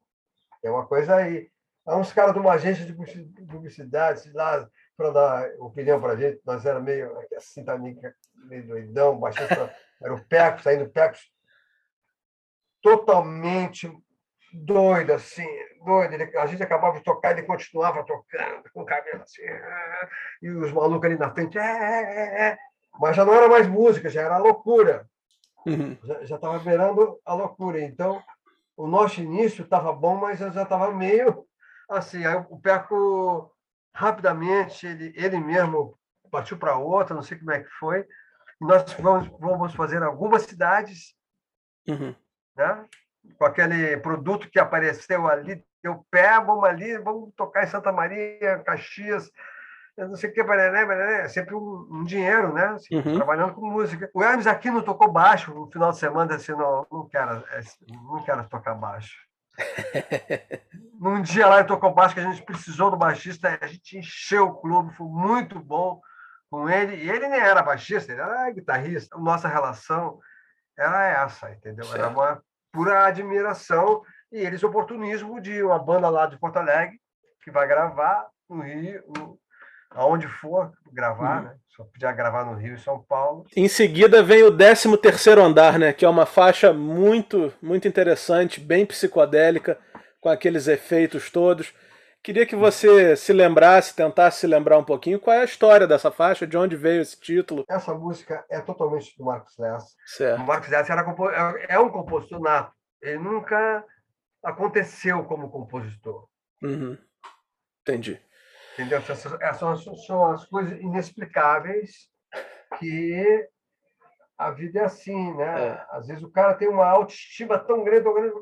Tem 0.64 0.72
uma 0.72 0.88
coisa 0.88 1.16
aí. 1.16 1.52
Há 1.88 1.96
uns 1.96 2.12
caras 2.12 2.34
de 2.34 2.40
uma 2.40 2.52
agência 2.52 2.86
de 2.86 2.94
publicidade 3.46 4.30
lá 4.34 4.68
para 4.98 5.10
dar 5.10 5.50
opinião 5.60 6.02
para 6.02 6.14
a 6.14 6.16
gente. 6.18 6.42
Nós 6.46 6.66
era 6.66 6.82
meio 6.82 7.18
assim, 7.38 7.64
tá 7.64 7.78
meio 7.78 8.68
doidão, 8.68 9.22
era 10.02 10.14
o 10.14 10.26
Pecos, 10.26 10.64
saindo 10.64 10.90
Pecos, 10.90 11.32
totalmente 12.82 13.90
doido, 14.52 15.14
assim, 15.14 15.48
doido. 15.86 16.14
Ele, 16.14 16.38
a 16.38 16.46
gente 16.46 16.62
acabava 16.62 16.98
de 16.98 17.04
tocar, 17.06 17.32
ele 17.32 17.48
continuava 17.48 18.04
tocando, 18.04 18.70
com 18.74 18.82
o 18.82 18.86
cabelo 18.86 19.24
assim, 19.24 19.44
e 20.42 20.50
os 20.50 20.74
malucos 20.74 21.06
ali 21.06 21.18
na 21.18 21.34
frente, 21.34 21.58
é, 21.58 21.62
é, 21.62 22.48
é. 22.50 22.58
mas 23.00 23.16
já 23.16 23.24
não 23.24 23.34
era 23.34 23.48
mais 23.48 23.66
música, 23.66 24.10
já 24.10 24.24
era 24.24 24.38
loucura. 24.38 25.08
Uhum. 25.66 25.98
Já 26.24 26.36
estava 26.36 26.60
beirando 26.60 27.18
a 27.26 27.34
loucura. 27.34 27.80
Então, 27.80 28.22
o 28.76 28.88
nosso 28.88 29.22
início 29.22 29.64
estava 29.64 29.94
bom, 29.94 30.18
mas 30.18 30.42
eu 30.42 30.52
já 30.52 30.64
estava 30.64 30.94
meio 30.94 31.47
assim. 31.90 32.26
Aí 32.26 32.36
o 32.50 32.60
Peco, 32.60 33.52
rapidamente, 33.94 34.86
ele, 34.86 35.14
ele 35.16 35.40
mesmo 35.40 35.98
partiu 36.32 36.58
para 36.58 36.78
outra, 36.78 37.16
não 37.16 37.24
sei 37.24 37.38
como 37.38 37.52
é 37.52 37.64
que 37.64 37.70
foi. 37.72 38.06
Nós 38.60 38.92
vamos, 38.94 39.28
vamos 39.40 39.76
fazer 39.76 40.02
algumas 40.02 40.44
cidades, 40.44 41.16
uhum. 41.88 42.16
né? 42.56 42.86
com 43.38 43.46
aquele 43.46 43.98
produto 43.98 44.50
que 44.50 44.60
apareceu 44.60 45.28
ali, 45.28 45.64
deu 45.84 46.06
pé, 46.10 46.40
vamos 46.40 46.64
ali, 46.64 46.98
vamos 46.98 47.34
tocar 47.36 47.64
em 47.64 47.68
Santa 47.68 47.92
Maria, 47.92 48.60
Caxias, 48.60 49.30
não 49.98 50.16
sei 50.16 50.30
o 50.30 50.34
que, 50.34 50.44
barané, 50.44 50.86
barané, 50.86 51.22
é 51.22 51.28
sempre 51.28 51.56
um, 51.56 51.88
um 51.92 52.04
dinheiro, 52.04 52.54
né? 52.54 52.68
Assim, 52.68 52.96
uhum. 52.96 53.16
Trabalhando 53.16 53.54
com 53.54 53.66
música. 53.66 54.10
O 54.14 54.24
Hermes 54.24 54.46
aqui 54.46 54.70
não 54.70 54.84
tocou 54.84 55.12
baixo 55.12 55.54
no 55.54 55.70
final 55.72 55.92
de 55.92 55.98
semana, 55.98 56.36
assim, 56.36 56.52
não, 56.52 56.86
não 56.92 57.08
quero, 57.08 57.44
é, 57.50 57.62
não 57.90 58.24
quero 58.24 58.48
tocar 58.48 58.76
baixo. 58.76 59.27
Num 61.00 61.22
dia 61.22 61.48
lá 61.48 61.64
tocou 61.64 61.94
baixo 61.94 62.16
que 62.16 62.20
a 62.20 62.30
gente 62.32 62.44
precisou 62.44 62.90
do 62.90 62.98
baixista, 62.98 63.58
a 63.62 63.68
gente 63.68 63.98
encheu 63.98 64.48
o 64.48 64.56
clube, 64.56 64.96
foi 64.96 65.08
muito 65.08 65.60
bom 65.60 66.02
com 66.50 66.70
ele. 66.70 66.96
E 66.96 67.10
ele 67.10 67.28
nem 67.28 67.40
era 67.40 67.62
baixista, 67.62 68.12
ele 68.12 68.22
era 68.22 68.50
guitarrista. 68.52 69.18
Nossa 69.18 69.48
relação 69.48 70.20
era 70.78 71.24
essa, 71.24 71.52
entendeu? 71.52 71.86
Certo. 71.86 72.00
Era 72.00 72.10
uma 72.10 72.42
pura 72.72 73.06
admiração 73.06 74.04
e 74.32 74.40
eles 74.40 74.64
oportunismo 74.64 75.40
de 75.42 75.64
uma 75.64 75.80
banda 75.80 76.10
lá 76.10 76.26
de 76.26 76.38
Porto 76.38 76.58
Alegre 76.58 77.00
que 77.44 77.52
vai 77.52 77.68
gravar 77.68 78.28
no 78.50 78.62
Rio, 78.62 79.40
aonde 79.92 80.28
for 80.28 80.72
gravar, 80.92 81.40
uhum. 81.40 81.44
né? 81.46 81.58
Só 81.78 81.84
podia 81.84 82.12
gravar 82.12 82.44
no 82.44 82.56
Rio 82.56 82.74
e 82.74 82.80
São 82.80 83.04
Paulo. 83.04 83.46
Em 83.56 83.68
seguida 83.68 84.24
vem 84.24 84.42
o 84.42 84.52
13 84.52 84.98
terceiro 84.98 85.44
andar, 85.44 85.78
né? 85.78 85.94
Que 85.94 86.06
é 86.06 86.10
uma 86.10 86.26
faixa 86.26 86.74
muito, 86.74 87.54
muito 87.62 87.88
interessante, 87.88 88.60
bem 88.60 88.84
psicodélica, 88.84 89.78
com 90.20 90.28
aqueles 90.28 90.68
efeitos 90.68 91.30
todos. 91.30 91.72
Queria 92.24 92.48
que 92.48 92.56
você 92.56 93.16
se 93.16 93.32
lembrasse, 93.32 93.96
tentasse 93.96 94.40
se 94.40 94.48
lembrar 94.48 94.80
um 94.80 94.84
pouquinho 94.84 95.20
qual 95.20 95.36
é 95.36 95.42
a 95.42 95.46
história 95.46 95.86
dessa 95.86 96.10
faixa, 96.10 96.48
de 96.48 96.58
onde 96.58 96.76
veio 96.76 97.00
esse 97.00 97.20
título. 97.22 97.64
Essa 97.70 97.94
música 97.94 98.44
é 98.50 98.60
totalmente 98.60 99.16
do 99.16 99.24
Marcos 99.24 99.56
Lessa. 99.60 99.96
Certo. 100.04 100.42
O 100.42 100.48
Marcos 100.48 100.70
Lessa 100.70 100.94
era, 100.94 101.06
é, 101.62 101.76
é 101.76 101.80
um 101.80 101.90
compositor 101.92 102.42
nato. 102.42 102.74
Ele 103.00 103.20
nunca 103.20 103.86
aconteceu 104.44 105.24
como 105.26 105.52
compositor. 105.52 106.28
Uhum. 106.64 106.98
Entendi. 107.84 108.20
Entendeu? 108.78 109.00
Essas 109.00 110.06
são 110.06 110.32
as 110.32 110.46
coisas 110.46 110.80
inexplicáveis 110.80 112.10
que 112.78 113.50
a 114.38 114.52
vida 114.52 114.82
é 114.82 114.84
assim, 114.84 115.34
né? 115.36 115.68
É. 115.68 115.86
Às 115.90 116.08
vezes 116.08 116.22
o 116.22 116.30
cara 116.30 116.54
tem 116.54 116.68
uma 116.68 116.86
autoestima 116.86 117.58
tão 117.58 117.84
grande, 117.84 118.04
tão 118.04 118.14
grande 118.14 118.34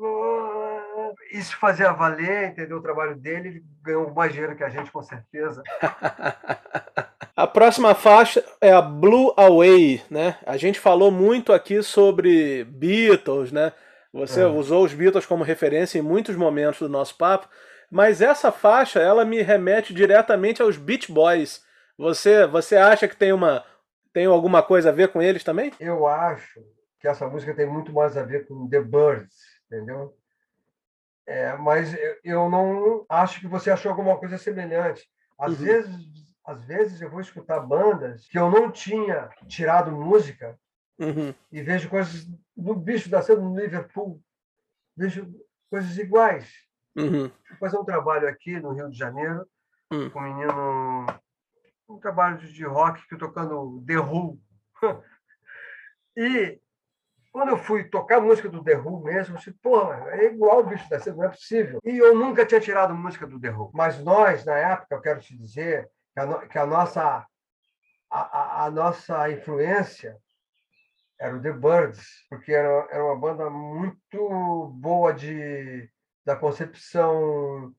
isso 1.32 1.56
fazia 1.56 1.92
valer, 1.92 2.50
entendeu? 2.50 2.78
O 2.78 2.82
trabalho 2.82 3.16
dele, 3.16 3.48
ele 3.48 3.64
ganhou 3.82 4.12
mais 4.12 4.32
dinheiro 4.32 4.56
que 4.56 4.64
a 4.64 4.68
gente, 4.68 4.90
com 4.90 5.02
certeza. 5.02 5.62
a 7.34 7.46
próxima 7.46 7.94
faixa 7.94 8.44
é 8.60 8.72
a 8.72 8.82
Blue 8.82 9.32
Away, 9.36 10.02
né? 10.10 10.36
A 10.44 10.56
gente 10.56 10.78
falou 10.78 11.10
muito 11.10 11.52
aqui 11.52 11.82
sobre 11.82 12.64
Beatles, 12.64 13.52
né? 13.52 13.72
Você 14.12 14.40
é. 14.40 14.46
usou 14.46 14.84
os 14.84 14.94
Beatles 14.94 15.26
como 15.26 15.44
referência 15.44 15.98
em 15.98 16.02
muitos 16.02 16.36
momentos 16.36 16.80
do 16.80 16.88
nosso 16.88 17.16
papo, 17.16 17.48
mas 17.90 18.20
essa 18.20 18.50
faixa, 18.52 19.00
ela 19.00 19.24
me 19.24 19.42
remete 19.42 19.94
diretamente 19.94 20.62
aos 20.62 20.76
Beach 20.76 21.10
Boys. 21.10 21.64
Você, 21.98 22.46
você 22.46 22.76
acha 22.76 23.08
que 23.08 23.16
tem 23.16 23.32
uma 23.32 23.64
tem 24.12 24.24
alguma 24.24 24.62
coisa 24.62 24.88
a 24.88 24.92
ver 24.92 25.12
com 25.12 25.20
eles 25.20 25.44
também? 25.44 25.70
Eu 25.78 26.06
acho 26.06 26.64
que 26.98 27.06
essa 27.06 27.28
música 27.28 27.54
tem 27.54 27.66
muito 27.66 27.92
mais 27.92 28.16
a 28.16 28.22
ver 28.22 28.46
com 28.48 28.66
The 28.66 28.80
Birds, 28.80 29.36
entendeu? 29.66 30.16
É, 31.26 31.54
mas 31.56 31.94
eu 32.24 32.48
não 32.48 33.04
acho 33.10 33.40
que 33.40 33.46
você 33.46 33.70
achou 33.70 33.90
alguma 33.90 34.16
coisa 34.16 34.38
semelhante. 34.38 35.06
Às 35.38 35.58
uhum. 35.58 35.66
vezes, 35.66 36.06
às 36.46 36.64
vezes 36.64 37.02
eu 37.02 37.10
vou 37.10 37.20
escutar 37.20 37.60
bandas 37.60 38.26
que 38.26 38.38
eu 38.38 38.50
não 38.50 38.70
tinha 38.70 39.28
tirado 39.46 39.92
música 39.92 40.58
uhum. 40.98 41.34
e 41.52 41.62
vejo 41.62 41.90
coisas 41.90 42.26
do 42.56 42.74
bicho 42.74 43.10
da 43.10 43.20
cena 43.20 43.42
no 43.42 43.54
Liverpool, 43.54 44.18
vejo 44.96 45.30
coisas 45.68 45.98
iguais. 45.98 46.65
Uhum. 46.96 47.30
Fazer 47.60 47.78
um 47.78 47.84
trabalho 47.84 48.28
aqui 48.28 48.58
no 48.58 48.72
Rio 48.72 48.90
de 48.90 48.98
Janeiro 48.98 49.46
uhum. 49.92 50.10
com 50.10 50.18
um 50.18 50.22
menino, 50.22 51.06
um 51.88 51.98
trabalho 51.98 52.38
de 52.38 52.64
rock 52.64 53.06
que 53.08 53.16
tocando 53.16 53.82
The 53.86 53.98
Who. 53.98 54.40
e 56.16 56.60
quando 57.32 57.50
eu 57.50 57.58
fui 57.58 57.84
tocar 57.84 58.20
música 58.20 58.48
do 58.48 58.64
The 58.64 58.78
Who 58.78 59.04
mesmo, 59.04 59.34
eu 59.34 59.38
disse, 59.38 59.52
porra, 59.52 60.10
é 60.12 60.26
igual 60.26 60.60
o 60.60 60.66
bicho 60.66 60.88
da 60.88 60.98
seda, 60.98 61.16
não 61.16 61.24
é 61.24 61.28
possível. 61.28 61.80
E 61.84 61.98
eu 61.98 62.14
nunca 62.14 62.46
tinha 62.46 62.60
tirado 62.60 62.94
música 62.94 63.26
do 63.26 63.38
The 63.38 63.50
Who. 63.50 63.70
Mas 63.74 64.02
nós, 64.02 64.44
na 64.44 64.56
época, 64.56 64.94
eu 64.94 65.00
quero 65.00 65.20
te 65.20 65.36
dizer 65.36 65.88
que 66.14 66.20
a, 66.20 66.26
no, 66.26 66.48
que 66.48 66.58
a 66.58 66.66
nossa, 66.66 67.26
a, 68.10 68.20
a, 68.20 68.64
a, 68.64 68.70
nossa 68.70 69.30
influência 69.30 70.16
era 71.20 71.36
o 71.36 71.40
The 71.40 71.52
Birds, 71.52 72.06
porque 72.30 72.52
era, 72.52 72.88
era 72.90 73.04
uma 73.04 73.18
banda 73.18 73.50
muito 73.50 74.68
boa 74.74 75.12
de, 75.12 75.90
da 76.26 76.34
concepção 76.34 77.72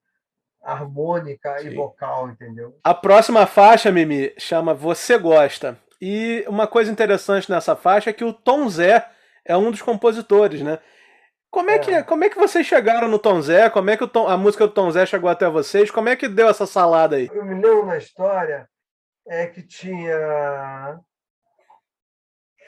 harmônica 0.63 1.59
Sim. 1.59 1.67
e 1.67 1.75
vocal, 1.75 2.29
entendeu? 2.29 2.79
A 2.83 2.93
próxima 2.93 3.45
faixa, 3.45 3.91
Mimi, 3.91 4.33
chama 4.37 4.73
Você 4.73 5.17
Gosta. 5.17 5.77
E 6.01 6.45
uma 6.47 6.65
coisa 6.65 6.91
interessante 6.91 7.51
nessa 7.51 7.75
faixa 7.75 8.09
é 8.09 8.13
que 8.13 8.23
o 8.23 8.33
Tom 8.33 8.69
Zé 8.69 9.09
é 9.43 9.57
um 9.57 9.69
dos 9.69 9.81
compositores, 9.81 10.61
né? 10.61 10.79
Como 11.49 11.69
é, 11.69 11.75
é. 11.75 11.79
Que, 11.79 12.03
como 12.03 12.23
é 12.23 12.29
que 12.29 12.37
vocês 12.37 12.65
chegaram 12.65 13.07
no 13.07 13.19
Tom 13.19 13.41
Zé? 13.41 13.69
Como 13.69 13.89
é 13.89 13.97
que 13.97 14.07
Tom, 14.07 14.27
a 14.27 14.37
música 14.37 14.67
do 14.67 14.73
Tom 14.73 14.91
Zé 14.91 15.05
chegou 15.05 15.29
até 15.29 15.49
vocês? 15.49 15.91
Como 15.91 16.09
é 16.09 16.15
que 16.15 16.27
deu 16.27 16.47
essa 16.47 16.65
salada 16.65 17.15
aí? 17.15 17.29
Eu 17.33 17.45
me 17.45 17.55
lembro 17.55 17.85
na 17.85 17.97
história 17.97 18.69
é 19.27 19.45
que 19.47 19.61
tinha 19.61 20.99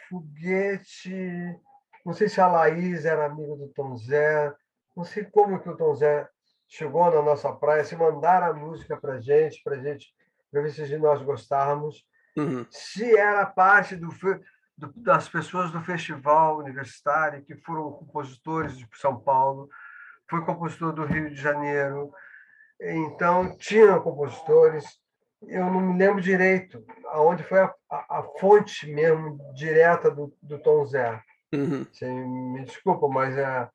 foguete, 0.09 1.55
não 2.05 2.13
sei 2.13 2.27
se 2.27 2.41
a 2.41 2.47
Laís 2.47 3.05
era 3.05 3.25
amiga 3.25 3.55
do 3.55 3.67
Tom 3.69 3.95
Zé, 3.95 4.51
não 4.99 5.05
sei 5.05 5.23
como 5.23 5.59
que 5.61 5.69
o 5.69 5.77
Tom 5.77 5.95
Zé 5.95 6.27
chegou 6.67 7.09
na 7.09 7.21
nossa 7.21 7.51
praia, 7.53 7.85
se 7.85 7.95
mandaram 7.95 8.47
a 8.47 8.53
música 8.53 8.97
para 8.97 9.19
gente, 9.19 9.61
para 9.63 9.77
gente, 9.77 10.13
para 10.51 10.61
ver 10.61 10.71
se 10.71 10.97
nós 10.97 11.21
gostávamos. 11.21 12.05
Uhum. 12.37 12.65
Se 12.69 13.17
era 13.17 13.45
parte 13.45 13.95
do 13.95 14.09
do, 14.77 14.93
das 14.97 15.27
pessoas 15.29 15.71
do 15.71 15.81
festival 15.81 16.57
universitário 16.57 17.43
que 17.43 17.55
foram 17.55 17.91
compositores 17.91 18.77
de 18.77 18.87
São 18.93 19.19
Paulo, 19.19 19.69
foi 20.29 20.43
compositor 20.45 20.93
do 20.93 21.05
Rio 21.05 21.29
de 21.29 21.35
Janeiro, 21.35 22.11
então 22.79 23.57
tinha 23.57 23.99
compositores. 23.99 24.85
Eu 25.41 25.65
não 25.65 25.79
me 25.79 25.97
lembro 25.97 26.21
direito 26.21 26.83
aonde 27.07 27.43
foi 27.43 27.61
a, 27.61 27.73
a, 27.89 28.19
a 28.19 28.23
fonte 28.37 28.85
mesmo 28.91 29.39
direta 29.53 30.11
do, 30.11 30.33
do 30.41 30.59
Tom 30.59 30.85
Zé. 30.85 31.21
Uhum. 31.53 31.85
Você 31.89 32.05
me 32.05 32.63
desculpa, 32.65 33.07
mas 33.07 33.37
é, 33.37 33.69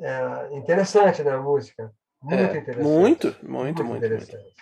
é 0.00 0.56
interessante 0.56 1.22
né, 1.22 1.32
a 1.32 1.38
música. 1.38 1.90
Muito 2.22 2.40
é, 2.40 2.58
interessante. 2.58 2.84
Muito, 2.84 3.26
muito, 3.26 3.48
muito, 3.48 3.84
muito 3.84 4.04
interessante. 4.04 4.32
Muito. 4.32 4.58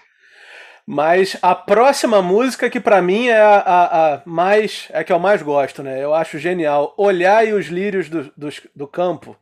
Mas 0.87 1.37
a 1.43 1.53
próxima 1.53 2.23
música 2.23 2.71
que 2.71 2.79
para 2.79 3.03
mim 3.03 3.27
é 3.27 3.41
a, 3.41 3.57
a, 3.59 4.15
a, 4.15 4.23
mais 4.25 4.89
é 4.93 5.01
a 5.01 5.05
que 5.05 5.13
eu 5.13 5.19
mais 5.19 5.43
gosto, 5.43 5.83
né? 5.83 6.03
Eu 6.03 6.15
acho 6.15 6.39
genial. 6.39 6.95
Olhar 6.97 7.45
e 7.47 7.53
os 7.53 7.67
lírios 7.67 8.09
do, 8.09 8.33
do, 8.37 8.49
do 8.75 8.87
campo. 8.87 9.37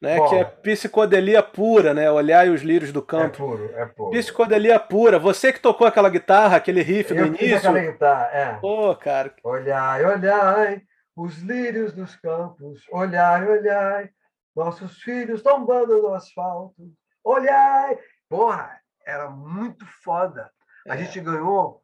Né, 0.00 0.20
que 0.28 0.34
é 0.34 0.44
psicodelia 0.44 1.42
pura, 1.42 1.94
né? 1.94 2.10
Olhar 2.10 2.46
e 2.46 2.50
os 2.50 2.60
lírios 2.60 2.92
do 2.92 3.00
campo. 3.00 3.24
É 3.24 3.46
puro, 3.46 3.70
é 3.74 3.86
puro. 3.86 4.10
Psicodelia 4.10 4.78
pura. 4.78 5.18
Você 5.18 5.50
que 5.50 5.58
tocou 5.58 5.86
aquela 5.86 6.10
guitarra, 6.10 6.58
aquele 6.58 6.82
riff 6.82 7.10
eu 7.10 7.16
do 7.16 7.26
início. 7.28 7.56
aquela 7.56 7.80
guitarra, 7.80 8.30
é. 8.34 8.52
Pô, 8.60 8.94
cara. 8.96 9.32
Olhai, 9.42 10.04
olhai, 10.04 10.82
os 11.16 11.38
lírios 11.38 11.94
dos 11.94 12.14
campos. 12.16 12.82
Olhai, 12.92 13.48
olhai, 13.48 14.10
nossos 14.54 15.02
filhos 15.02 15.42
tombando 15.42 16.00
no 16.00 16.14
asfalto. 16.14 16.74
Olhai. 17.22 17.98
Porra, 18.28 18.80
era 19.06 19.30
muito 19.30 19.86
foda. 20.02 20.50
A 20.88 20.94
é. 20.94 20.98
gente 20.98 21.20
ganhou 21.20 21.82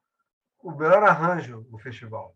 o 0.63 0.71
melhor 0.73 1.03
arranjo 1.03 1.67
no 1.71 1.79
festival. 1.79 2.35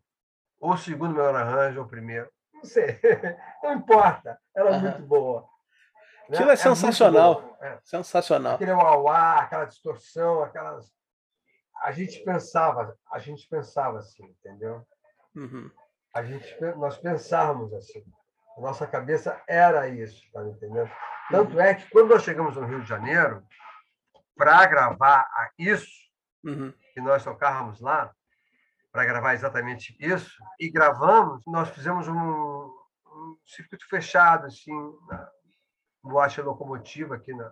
Ou 0.61 0.73
o 0.73 0.79
segundo 0.79 1.15
melhor 1.15 1.35
arranjo, 1.35 1.81
ou 1.81 1.87
o 1.87 1.89
primeiro. 1.89 2.31
Não 2.53 2.65
sei. 2.65 2.99
Não 3.63 3.75
importa. 3.75 4.39
Era 4.57 4.73
uhum. 4.73 4.81
muito 4.81 5.03
boa. 5.03 5.43
Né? 6.29 6.37
Aquilo 6.37 6.51
é, 6.51 6.55
é 6.55 6.57
sensacional. 6.57 7.57
É. 7.61 7.79
Sensacional. 7.85 8.55
Aquele 8.55 8.73
uauá, 8.73 9.41
aquela 9.41 9.65
distorção, 9.67 10.43
aquelas. 10.43 10.93
A 11.83 11.93
gente 11.93 12.23
pensava, 12.25 12.97
a 13.11 13.19
gente 13.19 13.47
pensava 13.49 13.99
assim, 13.99 14.25
entendeu? 14.25 14.87
Uhum. 15.35 15.71
A 16.15 16.23
gente, 16.23 16.61
nós 16.77 16.97
pensávamos 16.97 17.75
assim. 17.75 18.05
A 18.57 18.61
nossa 18.61 18.87
cabeça 18.87 19.41
era 19.49 19.89
isso, 19.89 20.23
tá 20.33 20.45
entendendo? 20.45 20.91
Tanto 21.31 21.59
é 21.59 21.75
que 21.75 21.89
quando 21.91 22.11
nós 22.11 22.23
chegamos 22.23 22.57
no 22.57 22.67
Rio 22.67 22.83
de 22.83 22.89
Janeiro, 22.89 23.43
para 24.37 24.67
gravar 24.67 25.27
isso, 25.59 25.91
uhum. 26.45 26.73
que 26.93 27.01
nós 27.01 27.25
tocávamos 27.25 27.81
lá, 27.81 28.13
para 28.93 29.05
gravar 29.05 29.35
exatamente 29.35 29.97
isso, 29.99 30.33
e 30.61 30.71
gravamos, 30.71 31.43
nós 31.47 31.69
fizemos 31.71 32.07
um, 32.07 32.15
um 32.15 33.37
circuito 33.45 33.89
fechado, 33.89 34.47
assim, 34.47 34.73
na 35.09 35.29
boate 36.03 36.41
locomotiva 36.41 37.17
aqui 37.17 37.35
na. 37.35 37.51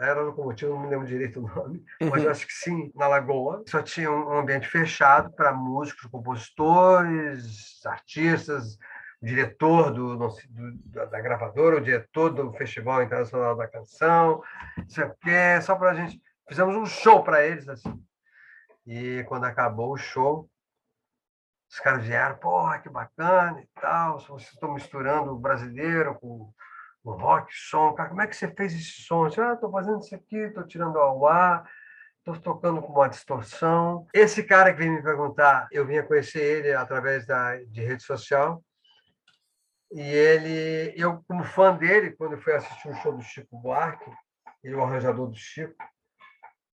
Era 0.00 0.20
locomotiva, 0.20 0.70
não 0.70 0.78
me 0.78 0.88
lembro 0.88 1.08
direito 1.08 1.40
o 1.40 1.48
nome, 1.48 1.84
uhum. 2.00 2.10
mas 2.10 2.22
eu 2.22 2.30
acho 2.30 2.46
que 2.46 2.52
sim, 2.52 2.92
na 2.94 3.08
Lagoa. 3.08 3.64
Só 3.66 3.82
tinha 3.82 4.08
um 4.08 4.38
ambiente 4.38 4.68
fechado 4.68 5.32
para 5.32 5.52
músicos, 5.52 6.08
compositores, 6.08 7.84
artistas, 7.84 8.78
diretor 9.20 9.90
do, 9.92 10.16
do, 10.16 10.28
da 11.10 11.20
gravadora, 11.20 11.76
o 11.76 11.80
diretor 11.80 12.30
do 12.30 12.52
Festival 12.52 13.02
Internacional 13.02 13.56
da 13.56 13.66
Canção, 13.66 14.42
não 14.76 14.88
sei 14.88 15.04
o 15.04 15.14
quê, 15.20 15.60
só 15.60 15.74
para 15.74 15.90
a 15.90 15.94
gente. 15.94 16.20
Fizemos 16.48 16.76
um 16.76 16.86
show 16.86 17.22
para 17.22 17.44
eles, 17.44 17.68
assim. 17.68 18.02
E 18.86 19.24
quando 19.28 19.44
acabou 19.44 19.92
o 19.92 19.98
show, 19.98 20.48
os 21.70 21.78
caras 21.80 22.04
vieram, 22.04 22.36
porra, 22.36 22.78
que 22.78 22.88
bacana 22.88 23.60
e 23.60 23.68
tal, 23.80 24.18
vocês 24.18 24.52
estão 24.52 24.72
misturando 24.72 25.32
o 25.32 25.38
brasileiro 25.38 26.14
com 26.14 26.50
o 27.04 27.12
rock, 27.12 27.52
som. 27.52 27.92
Cara, 27.92 28.08
como 28.08 28.22
é 28.22 28.26
que 28.26 28.34
você 28.34 28.48
fez 28.48 28.72
esse 28.72 29.02
som? 29.02 29.24
Eu 29.24 29.28
disse, 29.28 29.40
ah, 29.40 29.52
estou 29.52 29.70
fazendo 29.70 30.00
isso 30.00 30.14
aqui, 30.14 30.36
estou 30.36 30.66
tirando 30.66 30.98
ao 30.98 31.26
ar, 31.26 31.68
estou 32.18 32.38
tocando 32.40 32.80
com 32.80 32.92
uma 32.92 33.08
distorção. 33.08 34.06
Esse 34.14 34.42
cara 34.42 34.72
que 34.72 34.78
veio 34.78 34.92
me 34.92 35.02
perguntar, 35.02 35.68
eu 35.70 35.86
vinha 35.86 36.02
conhecer 36.02 36.42
ele 36.42 36.72
através 36.72 37.26
da, 37.26 37.56
de 37.56 37.84
rede 37.84 38.02
social, 38.02 38.64
e 39.90 40.00
ele, 40.00 40.94
eu 40.96 41.22
como 41.26 41.44
fã 41.44 41.74
dele, 41.74 42.12
quando 42.12 42.32
eu 42.32 42.40
fui 42.40 42.54
assistir 42.54 42.88
um 42.88 42.94
show 42.96 43.16
do 43.16 43.22
Chico 43.22 43.58
Buarque, 43.58 44.10
ele 44.62 44.74
é 44.74 44.76
o 44.76 44.82
arranjador 44.82 45.28
do 45.28 45.36
Chico, 45.36 45.74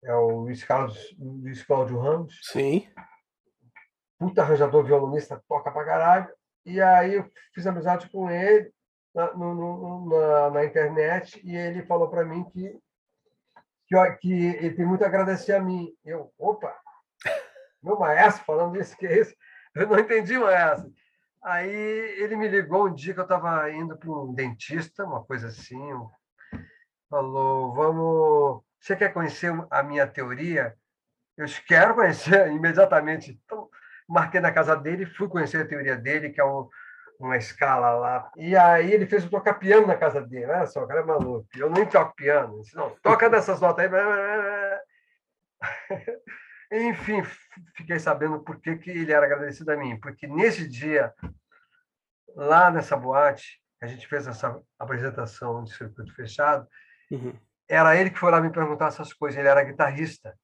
é 0.04 0.14
o 0.16 0.42
Luiz 0.42 0.64
Carlos, 0.64 1.16
Luiz 1.20 1.62
Cláudio 1.64 2.00
Ramos. 2.00 2.40
Sim. 2.44 2.88
Puta 4.18 4.42
arranjador, 4.42 4.84
violonista, 4.84 5.44
toca 5.48 5.72
pra 5.72 5.86
caralho. 5.86 6.30
E 6.66 6.80
aí 6.80 7.16
eu 7.16 7.30
fiz 7.54 7.66
amizade 7.68 8.10
com 8.10 8.30
ele 8.30 8.72
na, 9.14 9.34
no, 9.34 9.54
no, 9.54 10.10
na, 10.10 10.50
na 10.52 10.66
internet 10.66 11.42
e 11.44 11.56
ele 11.56 11.84
falou 11.84 12.10
para 12.10 12.24
mim 12.24 12.44
que, 12.46 12.80
que, 13.88 14.12
que 14.18 14.34
ele 14.34 14.76
tem 14.76 14.86
muito 14.86 15.04
a 15.04 15.08
agradecer 15.08 15.54
a 15.54 15.60
mim. 15.60 15.92
Eu, 16.06 16.32
opa, 16.38 16.74
meu 17.82 18.00
maestro 18.00 18.46
falando 18.46 18.80
isso, 18.80 18.96
que 18.96 19.08
é 19.08 19.20
isso? 19.20 19.36
Eu 19.76 19.88
não 19.88 20.00
entendi, 20.00 20.38
maestro. 20.38 20.92
Aí 21.44 21.70
ele 22.22 22.36
me 22.36 22.48
ligou 22.48 22.88
um 22.88 22.94
dia 22.94 23.14
que 23.14 23.20
eu 23.20 23.24
estava 23.24 23.72
indo 23.72 23.98
para 23.98 24.12
um 24.12 24.34
dentista, 24.34 25.04
uma 25.04 25.24
coisa 25.24 25.48
assim, 25.48 25.80
falou: 27.10 27.74
Vamos, 27.74 28.64
você 28.80 28.96
quer 28.96 29.12
conhecer 29.12 29.52
a 29.70 29.82
minha 29.82 30.06
teoria? 30.06 30.76
Eu 31.36 31.46
quero 31.68 31.96
conhecer 31.96 32.48
imediatamente. 32.54 33.40
Então, 33.46 33.70
marquei 34.08 34.40
na 34.40 34.52
casa 34.52 34.76
dele, 34.76 35.06
fui 35.06 35.28
conhecer 35.28 35.62
a 35.62 35.68
teoria 35.68 35.98
dele, 35.98 36.30
que 36.30 36.40
é 36.40 36.46
um, 36.46 36.70
uma 37.20 37.38
escala 37.38 37.92
lá. 37.92 38.32
E 38.38 38.56
aí 38.56 38.92
ele 38.92 39.08
fez 39.08 39.24
eu 39.24 39.30
tocar 39.30 39.56
piano 39.56 39.88
na 39.88 39.98
casa 39.98 40.22
dele. 40.22 40.46
Olha 40.46 40.68
só, 40.68 40.84
o 40.84 40.88
cara 40.88 41.02
é 41.02 41.04
maluco. 41.04 41.48
Eu 41.56 41.72
nem 41.72 41.86
toco 41.88 42.16
piano. 42.16 42.62
Disse, 42.62 42.76
não, 42.76 42.92
toca 43.02 43.30
dessas 43.30 43.60
notas 43.60 43.92
aí. 43.92 44.80
Enfim, 46.72 47.22
fiquei 47.76 48.00
sabendo 48.00 48.40
por 48.40 48.60
que, 48.62 48.78
que 48.78 48.90
ele 48.90 49.12
era 49.12 49.26
agradecido 49.26 49.72
a 49.72 49.76
mim. 49.76 50.00
Porque 50.00 50.26
nesse 50.26 50.66
dia, 50.68 51.14
lá 52.34 52.72
nessa 52.72 52.96
boate, 52.96 53.62
a 53.82 53.88
gente 53.88 54.08
fez 54.08 54.26
essa 54.26 54.58
apresentação 54.80 55.64
de 55.64 55.76
circuito 55.76 56.16
fechado, 56.16 56.66
uhum. 57.10 57.38
era 57.68 57.98
ele 57.98 58.10
que 58.10 58.20
foi 58.20 58.32
lá 58.32 58.40
me 58.40 58.52
perguntar 58.52 58.88
essas 58.88 59.12
coisas. 59.12 59.38
Ele 59.38 59.50
era 59.50 59.64
guitarrista. 59.64 60.38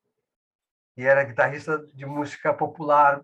E 0.98 1.06
era 1.06 1.24
guitarrista 1.24 1.78
de 1.94 2.06
música 2.06 2.54
popular, 2.54 3.22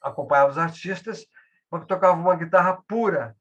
acompanhava 0.00 0.50
os 0.50 0.58
artistas, 0.58 1.26
mas 1.70 1.86
tocava 1.86 2.12
uma 2.12 2.36
guitarra 2.36 2.80
pura. 2.86 3.34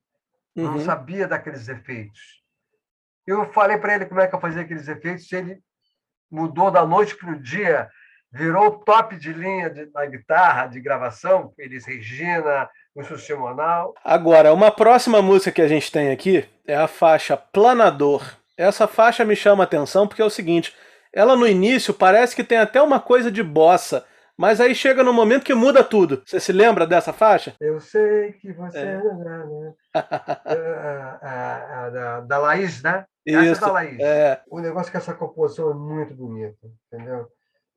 Uhum. 0.55 0.71
Não 0.71 0.79
sabia 0.79 1.27
daqueles 1.27 1.67
efeitos. 1.67 2.41
Eu 3.27 3.51
falei 3.51 3.77
para 3.77 3.93
ele 3.93 4.05
como 4.05 4.21
é 4.21 4.27
que 4.27 4.34
eu 4.34 4.39
fazia 4.39 4.63
aqueles 4.63 4.88
efeitos, 4.88 5.32
ele 5.32 5.61
mudou 6.32 6.71
da 6.71 6.86
noite 6.86 7.15
para 7.15 7.32
o 7.32 7.39
dia 7.39 7.89
virou 8.32 8.71
top 8.71 9.17
de 9.17 9.34
linha 9.34 9.69
de, 9.69 9.89
na 9.93 10.05
guitarra, 10.05 10.67
de 10.67 10.79
gravação, 10.79 11.53
Elis 11.57 11.86
Regina, 11.86 12.69
Wilson 12.95 13.17
Simonal. 13.17 13.93
Agora, 14.03 14.53
uma 14.53 14.71
próxima 14.71 15.21
música 15.21 15.51
que 15.51 15.61
a 15.61 15.67
gente 15.67 15.91
tem 15.91 16.11
aqui 16.11 16.47
é 16.65 16.75
a 16.75 16.88
faixa 16.88 17.36
Planador. 17.36 18.23
Essa 18.57 18.88
faixa 18.88 19.25
me 19.25 19.36
chama 19.36 19.63
a 19.63 19.65
atenção 19.65 20.07
porque 20.07 20.21
é 20.21 20.25
o 20.25 20.29
seguinte, 20.29 20.75
ela 21.13 21.36
no 21.36 21.47
início 21.47 21.93
parece 21.93 22.36
que 22.36 22.43
tem 22.43 22.57
até 22.57 22.82
uma 22.82 22.99
coisa 22.99 23.32
de 23.32 23.43
bossa, 23.43 24.05
mas 24.38 24.61
aí 24.61 24.73
chega 24.73 25.03
no 25.03 25.13
momento 25.13 25.43
que 25.43 25.53
muda 25.53 25.84
tudo. 25.84 26.21
Você 26.25 26.39
se 26.39 26.51
lembra 26.51 26.88
dessa 26.88 27.11
faixa? 27.11 27.55
Eu 27.59 27.79
sei 27.79 28.34
que 28.34 28.51
você. 28.53 28.79
É. 28.79 28.97
Né? 28.97 29.73
a, 29.93 31.86
a, 31.86 31.89
da, 31.89 32.19
da 32.21 32.38
Laís, 32.38 32.82
né? 32.82 33.05
Isso, 33.25 33.39
essa 33.39 33.65
da 33.67 33.71
Laís. 33.71 33.99
É. 33.99 34.41
O 34.49 34.59
negócio 34.59 34.89
é 34.89 34.91
que 34.91 34.97
essa 34.97 35.13
composição 35.13 35.71
é 35.71 35.73
muito 35.73 36.13
bonita, 36.13 36.57
entendeu? 36.91 37.27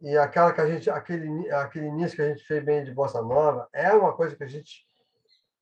E 0.04 0.18
aquela 0.18 0.52
que 0.52 0.60
a 0.60 0.66
gente 0.66 0.90
aquele 0.90 1.50
aquele 1.50 1.86
início 1.86 2.14
que 2.14 2.22
a 2.22 2.28
gente 2.28 2.44
fez 2.44 2.62
bem 2.62 2.84
de 2.84 2.92
bossa 2.92 3.22
nova 3.22 3.66
é 3.72 3.90
uma 3.94 4.12
coisa 4.12 4.36
que 4.36 4.44
a 4.44 4.46
gente 4.46 4.86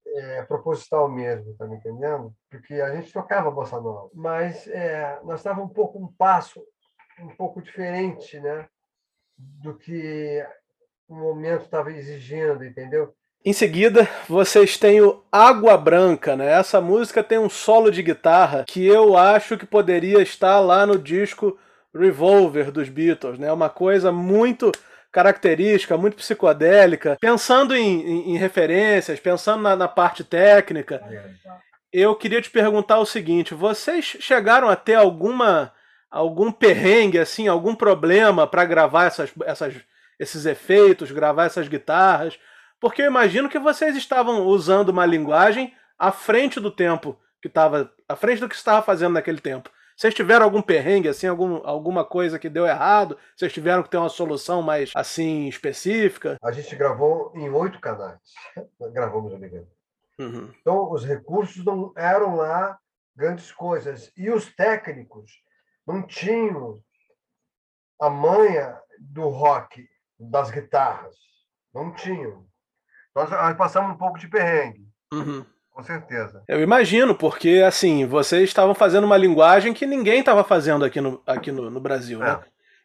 é 0.05 0.43
proposital 0.43 1.09
mesmo, 1.09 1.55
tá 1.55 1.64
me 1.64 1.76
entendendo? 1.76 2.34
Porque 2.51 2.74
a 2.74 2.95
gente 2.95 3.12
tocava 3.12 3.53
bossa 3.53 3.80
nova, 3.80 4.11
mas 4.12 4.66
é, 4.66 5.20
nós 5.22 5.40
estávamos 5.40 5.70
um 5.70 5.72
pouco 5.72 5.99
um 5.99 6.12
passo 6.12 6.61
um 7.20 7.28
pouco 7.28 7.62
diferente, 7.62 8.40
né, 8.40 8.66
do 9.38 9.74
que 9.74 10.45
o 11.09 11.14
momento 11.14 11.62
estava 11.62 11.93
exigindo, 11.93 12.64
entendeu? 12.64 13.14
Em 13.45 13.53
seguida, 13.53 14.09
vocês 14.28 14.76
têm 14.76 15.01
o 15.03 15.22
Água 15.30 15.76
Branca, 15.76 16.36
né? 16.36 16.53
Essa 16.53 16.80
música 16.80 17.24
tem 17.24 17.38
um 17.38 17.51
solo 17.51 17.90
de 17.90 18.03
guitarra 18.03 18.64
que 18.64 18.86
eu 18.86 19.16
acho 19.16 19.59
que 19.59 19.66
poderia 19.66 20.22
estar 20.22 20.61
lá 20.61 20.86
no 20.86 20.99
disco 20.99 21.59
Revolver 21.95 22.70
dos 22.70 22.88
Beatles, 22.88 23.38
né? 23.38 23.53
Uma 23.53 23.68
coisa 23.68 24.11
muito 24.11 24.72
característica, 25.12 25.97
muito 25.97 26.16
psicodélica. 26.16 27.18
Pensando 27.20 27.76
em, 27.76 28.01
em, 28.01 28.34
em 28.34 28.36
referências, 28.38 29.20
pensando 29.20 29.62
na, 29.62 29.76
na, 29.76 29.88
parte 29.88 30.24
técnica, 30.24 31.03
eu 31.93 32.14
queria 32.14 32.40
te 32.40 32.51
perguntar 32.51 32.99
o 32.99 33.07
seguinte: 33.07 33.55
vocês 33.55 34.05
chegaram 34.05 34.68
a 34.68 34.76
ter 34.76 34.95
alguma 34.95 35.72
algum 36.11 36.53
perrengue, 36.53 37.18
assim, 37.18 37.49
algum 37.49 37.74
problema 37.74 38.47
para 38.47 38.66
gravar 38.66 39.07
essas, 39.07 39.32
essas, 39.47 39.74
esses 40.18 40.45
efeitos, 40.45 41.11
gravar 41.11 41.47
essas 41.47 41.68
guitarras? 41.68 42.38
Porque 42.78 43.01
eu 43.01 43.07
imagino 43.07 43.49
que 43.49 43.59
vocês 43.59 43.97
estavam 43.97 44.43
usando 44.43 44.90
uma 44.90 45.07
linguagem 45.07 45.72
à 45.99 46.12
frente 46.12 46.61
do 46.61 46.70
tempo 46.70 47.18
que 47.40 47.49
estava, 47.49 47.90
à 48.07 48.14
frente 48.14 48.40
do 48.40 48.49
que 48.49 48.55
estava 48.55 48.82
fazendo 48.82 49.14
naquele 49.14 49.40
tempo. 49.40 49.70
Vocês 49.97 50.14
tiveram 50.14 50.45
algum 50.45 50.62
perrengue, 50.62 51.09
assim, 51.09 51.26
algum, 51.26 51.61
alguma 51.66 52.05
coisa 52.05 52.38
que 52.38 52.49
deu 52.49 52.66
errado? 52.66 53.16
Vocês 53.36 53.53
tiveram 53.53 53.82
que 53.82 53.90
ter 53.90 53.99
uma 53.99 54.09
solução 54.09 54.62
mais, 54.62 54.90
assim, 54.95 55.49
específica? 55.49 56.36
A 56.43 56.53
gente 56.53 56.74
gravou 56.74 57.32
em 57.34 57.49
oito 57.51 57.80
canais. 57.80 58.18
Gravamos, 58.93 59.32
amigo. 59.34 59.66
Uhum. 60.18 60.53
Então, 60.61 60.90
os 60.90 61.05
recursos 61.05 61.64
não 61.64 61.93
eram 61.97 62.36
lá 62.36 62.78
grandes 63.14 63.53
coisas. 63.53 64.12
E 64.16 64.30
os 64.30 64.55
técnicos 64.55 65.43
não 65.86 66.03
tinham 66.03 66.82
a 68.01 68.11
manha 68.11 68.80
do 68.99 69.28
rock, 69.28 69.88
das 70.18 70.51
guitarras. 70.51 71.16
Não 71.72 71.93
tinham. 71.93 72.47
Nós, 73.14 73.30
nós 73.30 73.57
passamos 73.57 73.93
um 73.95 73.99
pouco 73.99 74.18
de 74.18 74.28
perrengue. 74.28 74.86
Uhum. 75.12 75.45
Com 75.73 75.83
certeza. 75.83 76.43
Eu 76.47 76.61
imagino, 76.61 77.14
porque 77.14 77.62
assim, 77.66 78.07
vocês 78.07 78.45
estavam 78.45 78.75
fazendo 78.75 79.05
uma 79.05 79.16
linguagem 79.16 79.73
que 79.73 79.87
ninguém 79.87 80.20
estava 80.20 80.45
fazendo 80.45 80.85
aqui 80.85 81.01
no, 81.01 81.23
aqui 81.27 81.51
no, 81.51 81.70
no 81.70 81.81
Brasil, 81.81 82.18
né? 82.18 82.27
é. 82.27 82.33
né? 82.33 82.41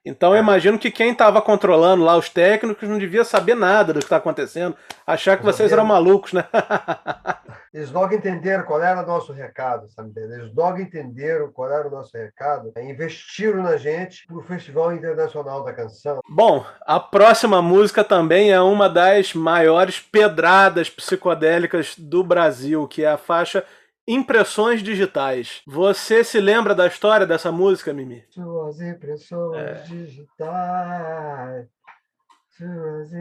Então 0.06 0.30
eu 0.30 0.38
é. 0.38 0.40
imagino 0.40 0.80
que 0.80 0.90
quem 0.90 1.12
estava 1.12 1.42
controlando 1.42 2.04
lá 2.04 2.16
os 2.16 2.30
técnicos 2.30 2.88
não 2.88 2.98
devia 2.98 3.26
saber 3.26 3.56
nada 3.56 3.92
do 3.92 4.00
que 4.00 4.06
está 4.06 4.16
acontecendo, 4.16 4.76
achar 5.06 5.38
que 5.38 5.44
vocês 5.44 5.72
eram 5.72 5.84
malucos, 5.86 6.32
né? 6.32 6.46
Eles 7.78 7.92
logo 7.92 8.16
entenderam 8.16 8.64
qual 8.64 8.82
era 8.82 9.04
o 9.04 9.06
nosso 9.06 9.32
recado, 9.32 9.88
sabe? 9.90 10.12
Eles 10.20 10.52
logo 10.56 10.80
entenderam 10.80 11.52
qual 11.52 11.72
era 11.72 11.88
o 11.88 11.92
nosso 11.92 12.18
recado, 12.18 12.74
investiram 12.76 13.62
na 13.62 13.78
gente 13.78 14.26
para 14.26 14.36
o 14.36 14.42
Festival 14.42 14.96
Internacional 14.96 15.64
da 15.64 15.72
Canção. 15.72 16.20
Bom, 16.28 16.66
a 16.82 17.00
próxima 17.00 17.62
música 17.62 18.04
também 18.04 18.52
é 18.52 18.60
uma 18.60 18.90
das 18.90 19.36
maiores 19.36 20.00
pedradas 20.00 20.90
psicodélicas 20.90 21.94
do 21.96 22.24
Brasil, 22.24 22.88
que 22.88 23.04
é 23.04 23.12
a 23.12 23.18
faixa 23.18 23.64
Impressões 24.08 24.82
digitais. 24.82 25.62
Você 25.68 26.24
se 26.24 26.40
lembra 26.40 26.74
da 26.74 26.88
história 26.88 27.28
dessa 27.28 27.52
música, 27.52 27.94
Mimi? 27.94 28.24
Suas 28.30 28.82
impressões 28.82 29.58
é. 29.58 29.74
digitais. 29.84 31.68
Suas... 32.58 33.12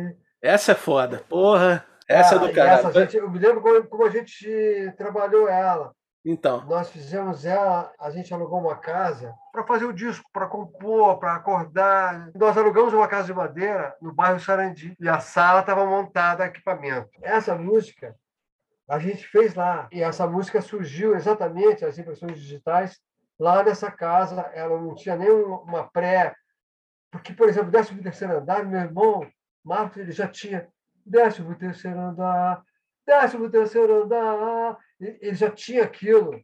Essa 0.40 0.72
é 0.72 0.74
foda. 0.76 1.24
Porra. 1.28 1.84
Essa 2.08 2.34
ah, 2.34 2.44
é 2.44 2.48
do 2.48 2.54
cara. 2.54 2.92
Gente, 2.92 3.16
eu 3.16 3.30
me 3.30 3.38
lembro 3.38 3.60
como, 3.60 3.84
como 3.86 4.04
a 4.04 4.10
gente 4.10 4.92
trabalhou 4.96 5.48
ela. 5.48 5.92
Então. 6.24 6.66
Nós 6.66 6.90
fizemos 6.90 7.44
ela, 7.44 7.92
a 8.00 8.10
gente 8.10 8.34
alugou 8.34 8.58
uma 8.58 8.76
casa 8.76 9.32
para 9.52 9.64
fazer 9.64 9.84
o 9.84 9.92
disco, 9.92 10.28
para 10.32 10.48
compor, 10.48 11.18
para 11.18 11.36
acordar. 11.36 12.32
Nós 12.34 12.58
alugamos 12.58 12.92
uma 12.92 13.06
casa 13.06 13.26
de 13.26 13.34
madeira 13.34 13.94
no 14.02 14.12
bairro 14.12 14.40
Sarandi 14.40 14.96
e 14.98 15.08
a 15.08 15.20
sala 15.20 15.60
estava 15.60 15.86
montada 15.86 16.42
a 16.42 16.48
equipamento. 16.48 17.08
Essa 17.22 17.54
música 17.54 18.16
a 18.88 18.98
gente 18.98 19.26
fez 19.28 19.54
lá. 19.54 19.88
E 19.92 20.02
essa 20.02 20.26
música 20.26 20.60
surgiu 20.60 21.14
exatamente, 21.14 21.84
as 21.84 21.96
impressões 21.96 22.38
digitais, 22.40 22.98
lá 23.38 23.62
nessa 23.62 23.90
casa. 23.90 24.40
Ela 24.52 24.80
não 24.80 24.96
tinha 24.96 25.16
nem 25.16 25.30
uma 25.30 25.84
pré. 25.84 26.34
Porque, 27.10 27.32
por 27.32 27.48
exemplo, 27.48 27.70
décimo 27.70 28.02
terceiro 28.02 28.38
andar, 28.38 28.64
meu 28.64 28.80
irmão, 28.80 29.24
Marcos, 29.64 29.98
ele 29.98 30.12
já 30.12 30.26
tinha 30.26 30.68
décimo 31.06 31.56
terceiro 31.56 32.00
andar, 32.00 32.62
décimo 33.06 33.48
terceiro 33.48 34.02
andar. 34.02 34.76
Ele 35.00 35.34
já 35.34 35.50
tinha 35.50 35.84
aquilo 35.84 36.42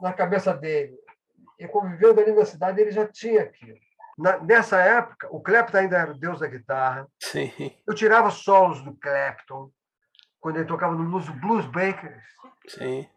na 0.00 0.12
cabeça 0.12 0.52
dele. 0.54 0.96
E 1.58 1.66
convivendo 1.66 2.20
ali 2.20 2.32
na 2.32 2.44
cidade, 2.44 2.80
ele 2.80 2.90
já 2.90 3.06
tinha 3.06 3.42
aquilo. 3.42 3.78
Na, 4.18 4.38
nessa 4.38 4.80
época, 4.80 5.28
o 5.30 5.40
Clapton 5.40 5.78
ainda 5.78 5.98
era 5.98 6.10
o 6.10 6.18
deus 6.18 6.40
da 6.40 6.46
guitarra. 6.46 7.06
Sim. 7.20 7.50
Eu 7.86 7.94
tirava 7.94 8.30
solos 8.30 8.82
do 8.82 8.94
Clapton 8.96 9.70
quando 10.40 10.56
ele 10.56 10.66
tocava 10.66 10.94
no 10.94 11.04
Blues, 11.04 11.28
Blues 11.40 11.66
Bakers. 11.66 12.24
Sim. 12.68 13.08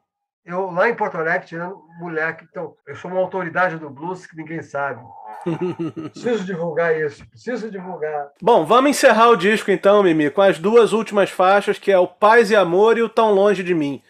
Eu, 0.46 0.70
lá 0.70 0.88
em 0.88 0.94
Porto 0.94 1.18
Alegre, 1.18 1.48
tirando 1.48 1.82
moleque, 2.00 2.46
então, 2.48 2.76
eu 2.86 2.96
sou 2.96 3.10
uma 3.10 3.20
autoridade 3.20 3.78
do 3.78 3.90
blues 3.90 4.28
que 4.28 4.38
ninguém 4.38 4.62
sabe. 4.62 5.02
preciso 6.14 6.46
divulgar 6.46 6.96
isso, 7.00 7.28
preciso 7.28 7.72
divulgar. 7.72 8.30
Bom, 8.40 8.64
vamos 8.64 8.92
encerrar 8.92 9.30
o 9.30 9.36
disco 9.36 9.72
então, 9.72 10.04
Mimi, 10.04 10.30
com 10.30 10.44
as 10.44 10.60
duas 10.60 10.94
últimas 10.94 11.32
faixas, 11.32 11.80
que 11.80 11.92
é 11.92 11.98
o 11.98 12.08
Paz 12.08 12.52
e 12.52 12.56
Amor 12.56 12.96
e 12.96 13.02
o 13.02 13.10
Tão 13.10 13.32
Longe 13.32 13.64
de 13.64 13.74
Mim. 13.74 14.04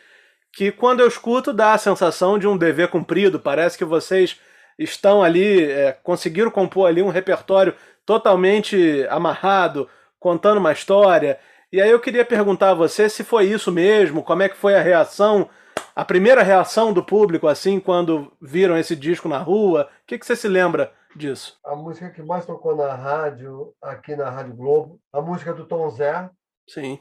Que 0.51 0.73
quando 0.73 0.99
eu 0.99 1.07
escuto 1.07 1.53
dá 1.53 1.73
a 1.73 1.77
sensação 1.77 2.38
de 2.38 2.47
um 2.47 2.57
dever 2.57 2.89
cumprido, 2.89 3.39
parece 3.39 3.77
que 3.77 3.86
vocês 3.86 4.38
estão 4.77 5.23
ali, 5.23 5.63
é, 5.71 5.93
conseguiram 6.03 6.51
compor 6.51 6.89
ali 6.89 7.01
um 7.01 7.09
repertório 7.09 7.73
totalmente 8.05 9.07
amarrado, 9.09 9.89
contando 10.19 10.57
uma 10.57 10.73
história. 10.73 11.39
E 11.71 11.81
aí 11.81 11.89
eu 11.89 11.99
queria 11.99 12.25
perguntar 12.25 12.71
a 12.71 12.75
você 12.75 13.07
se 13.07 13.23
foi 13.23 13.45
isso 13.45 13.71
mesmo, 13.71 14.21
como 14.21 14.43
é 14.43 14.49
que 14.49 14.57
foi 14.57 14.75
a 14.75 14.81
reação, 14.81 15.49
a 15.96 16.04
primeira 16.04 16.43
reação 16.43 16.91
do 16.91 17.04
público, 17.04 17.48
assim, 17.48 17.80
quando 17.80 18.36
viram 18.41 18.78
esse 18.78 18.96
disco 18.98 19.30
na 19.30 19.38
rua. 19.38 19.89
O 20.04 20.06
que, 20.06 20.20
que 20.20 20.26
você 20.26 20.36
se 20.36 20.48
lembra 20.48 20.93
disso? 21.16 21.58
A 21.64 21.74
música 21.74 22.10
que 22.10 22.22
mais 22.22 22.46
tocou 22.46 22.76
na 22.76 22.93
rádio, 22.93 23.74
aqui 23.82 24.14
na 24.14 24.30
Rádio 24.30 24.54
Globo, 24.56 25.00
a 25.14 25.22
música 25.22 25.54
do 25.54 25.66
Tom 25.66 25.89
Zé. 25.89 26.30
Sim. 26.68 27.00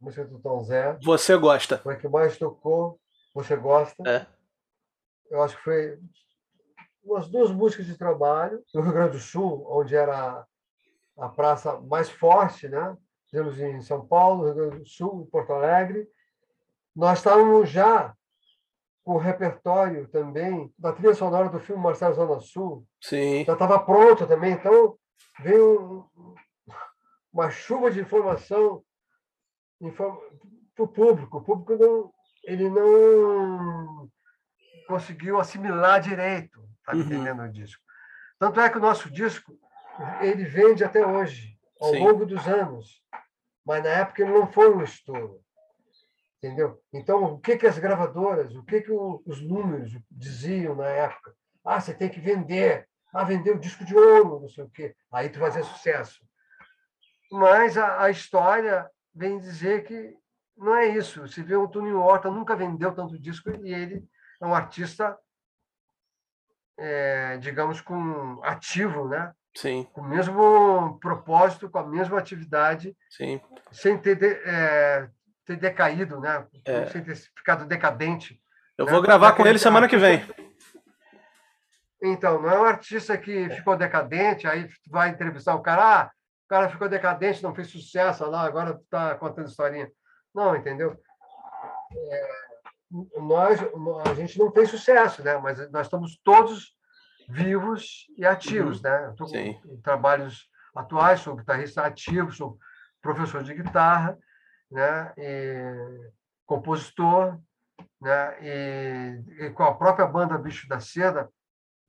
A 0.00 0.04
música 0.06 0.24
do 0.24 0.38
Tom 0.38 0.64
Zé. 0.64 0.96
Você 1.02 1.36
gosta? 1.36 1.76
Foi 1.78 1.94
a 1.94 1.98
que 1.98 2.08
mais 2.08 2.38
tocou. 2.38 2.98
Você 3.34 3.54
gosta? 3.56 4.02
É. 4.08 4.26
Eu 5.30 5.42
acho 5.42 5.54
que 5.58 5.62
foi 5.62 5.98
umas 7.04 7.28
duas 7.28 7.50
músicas 7.50 7.84
de 7.84 7.98
trabalho 7.98 8.62
no 8.74 8.80
Rio 8.80 8.92
Grande 8.92 9.12
do 9.12 9.18
Sul, 9.18 9.66
onde 9.68 9.94
era 9.94 10.46
a 11.18 11.28
praça 11.28 11.78
mais 11.82 12.08
forte, 12.08 12.68
né? 12.68 12.96
Temos 13.30 13.60
em 13.60 13.82
São 13.82 14.06
Paulo, 14.06 14.46
Rio 14.46 14.54
Grande 14.54 14.78
do 14.78 14.88
Sul, 14.88 15.28
Porto 15.30 15.52
Alegre. 15.52 16.08
Nós 16.98 17.18
estávamos 17.18 17.70
já 17.70 18.12
com 19.04 19.12
o 19.12 19.18
repertório 19.18 20.08
também 20.08 20.74
da 20.76 20.92
trilha 20.92 21.14
sonora 21.14 21.48
do 21.48 21.60
filme 21.60 21.80
Marcelo 21.80 22.12
Zona 22.12 22.40
Sul. 22.40 22.84
Sim. 23.00 23.44
Já 23.44 23.52
estava 23.52 23.78
pronto 23.78 24.26
também, 24.26 24.54
então 24.54 24.98
veio 25.38 26.10
uma 27.32 27.50
chuva 27.50 27.88
de 27.88 28.00
informação 28.00 28.82
para 29.96 30.82
o 30.82 30.88
público. 30.88 31.38
O 31.38 31.40
público 31.40 31.76
não, 31.76 32.12
ele 32.42 32.68
não 32.68 34.10
conseguiu 34.88 35.38
assimilar 35.38 36.00
direito, 36.00 36.68
tá 36.84 36.94
uhum. 36.94 37.02
entendendo 37.02 37.48
disco. 37.52 37.80
Tanto 38.40 38.58
é 38.58 38.68
que 38.68 38.78
o 38.78 38.82
nosso 38.82 39.08
disco 39.08 39.56
ele 40.20 40.44
vende 40.44 40.82
até 40.82 41.06
hoje, 41.06 41.56
ao 41.80 41.90
Sim. 41.90 42.00
longo 42.00 42.26
dos 42.26 42.44
anos. 42.48 43.00
Mas 43.64 43.84
na 43.84 43.90
época 43.90 44.20
ele 44.20 44.32
não 44.32 44.50
foi 44.50 44.74
um 44.74 44.82
estouro. 44.82 45.40
Entendeu? 46.38 46.80
Então, 46.92 47.24
o 47.24 47.40
que, 47.40 47.56
que 47.56 47.66
as 47.66 47.78
gravadoras, 47.78 48.54
o 48.54 48.62
que, 48.62 48.80
que 48.80 48.92
os 48.92 49.40
números 49.40 49.98
diziam 50.10 50.76
na 50.76 50.86
época? 50.86 51.34
Ah, 51.64 51.80
você 51.80 51.92
tem 51.92 52.08
que 52.08 52.20
vender. 52.20 52.88
Ah, 53.12 53.24
vender 53.24 53.50
o 53.50 53.58
disco 53.58 53.84
de 53.84 53.96
ouro, 53.96 54.40
não 54.40 54.48
sei 54.48 54.64
o 54.64 54.70
quê. 54.70 54.94
Aí 55.12 55.28
tu 55.28 55.40
vai 55.40 55.50
sucesso. 55.50 56.20
Mas 57.30 57.76
a, 57.76 58.02
a 58.02 58.10
história 58.10 58.88
vem 59.12 59.38
dizer 59.38 59.84
que 59.84 60.16
não 60.56 60.76
é 60.76 60.86
isso. 60.86 61.22
Você 61.22 61.42
vê 61.42 61.56
o 61.56 61.68
Tony 61.68 61.92
Horta 61.92 62.30
nunca 62.30 62.54
vendeu 62.54 62.94
tanto 62.94 63.18
disco 63.18 63.50
e 63.50 63.74
ele 63.74 64.08
é 64.40 64.46
um 64.46 64.54
artista, 64.54 65.18
é, 66.76 67.36
digamos, 67.38 67.80
com 67.80 68.40
ativo, 68.44 69.08
né? 69.08 69.32
Sim. 69.56 69.88
com 69.92 70.02
o 70.02 70.08
mesmo 70.08 70.98
propósito, 71.00 71.68
com 71.68 71.78
a 71.78 71.86
mesma 71.86 72.16
atividade, 72.16 72.96
Sim. 73.10 73.40
sem 73.72 73.98
ter, 73.98 74.22
é, 74.46 75.10
ter 75.48 75.56
decaído, 75.56 76.20
né? 76.20 76.46
É. 76.64 76.86
sem 76.86 77.02
ter 77.02 77.16
ficado 77.16 77.64
decadente. 77.64 78.38
Eu 78.76 78.84
né? 78.84 78.92
vou 78.92 79.00
gravar 79.00 79.32
com 79.32 79.46
ele 79.46 79.58
semana 79.58 79.88
que 79.88 79.96
vem. 79.96 80.22
Então, 82.02 82.40
não 82.40 82.50
é 82.50 82.60
um 82.60 82.64
artista 82.64 83.16
que 83.16 83.48
ficou 83.50 83.76
decadente, 83.76 84.46
aí 84.46 84.68
vai 84.88 85.08
entrevistar 85.08 85.54
o 85.54 85.62
cara, 85.62 86.02
ah, 86.02 86.10
o 86.44 86.48
cara 86.48 86.68
ficou 86.68 86.88
decadente, 86.88 87.42
não 87.42 87.54
fez 87.54 87.70
sucesso 87.70 88.24
lá, 88.26 88.42
agora 88.42 88.78
está 88.82 89.14
contando 89.16 89.48
historinha. 89.48 89.90
Não, 90.34 90.54
entendeu? 90.54 90.96
É, 91.92 92.28
nós, 93.18 93.58
a 94.08 94.14
gente 94.14 94.38
não 94.38 94.52
fez 94.52 94.68
sucesso, 94.68 95.24
né? 95.24 95.36
mas 95.38 95.70
nós 95.72 95.86
estamos 95.86 96.20
todos 96.22 96.76
vivos 97.28 98.06
e 98.16 98.24
ativos, 98.24 98.76
uhum. 98.78 98.90
né? 98.90 99.10
Estou 99.10 99.26
com 99.26 99.80
trabalhos 99.82 100.48
atuais, 100.76 101.20
sou 101.20 101.36
guitarrista 101.36 101.82
ativo, 101.82 102.32
sou 102.32 102.58
professor 103.02 103.42
de 103.42 103.54
guitarra, 103.54 104.16
né? 104.70 105.12
E 105.16 106.10
compositor, 106.46 107.38
né? 108.00 108.36
E, 108.40 109.44
e, 109.44 109.50
com 109.50 109.64
a 109.64 109.74
própria 109.74 110.06
banda 110.06 110.38
Bicho 110.38 110.68
da 110.68 110.80
Seda, 110.80 111.28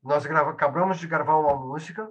nós 0.04 0.26
grava, 0.26 0.52
acabamos 0.52 1.00
de 1.00 1.08
gravar 1.08 1.38
uma 1.38 1.56
música. 1.56 2.10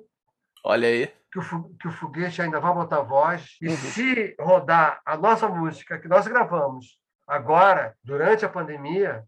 Olha 0.64 0.88
aí. 0.88 1.12
Que 1.30 1.38
o, 1.38 1.76
que 1.80 1.88
o 1.88 1.92
foguete 1.92 2.40
ainda 2.40 2.60
vai 2.60 2.72
botar 2.72 3.00
voz. 3.02 3.56
E 3.60 3.68
uhum. 3.68 3.76
se 3.76 4.34
rodar 4.40 5.00
a 5.04 5.16
nossa 5.16 5.48
música 5.48 5.98
que 5.98 6.08
nós 6.08 6.26
gravamos 6.26 6.98
agora, 7.26 7.94
durante 8.02 8.44
a 8.44 8.48
pandemia, 8.48 9.24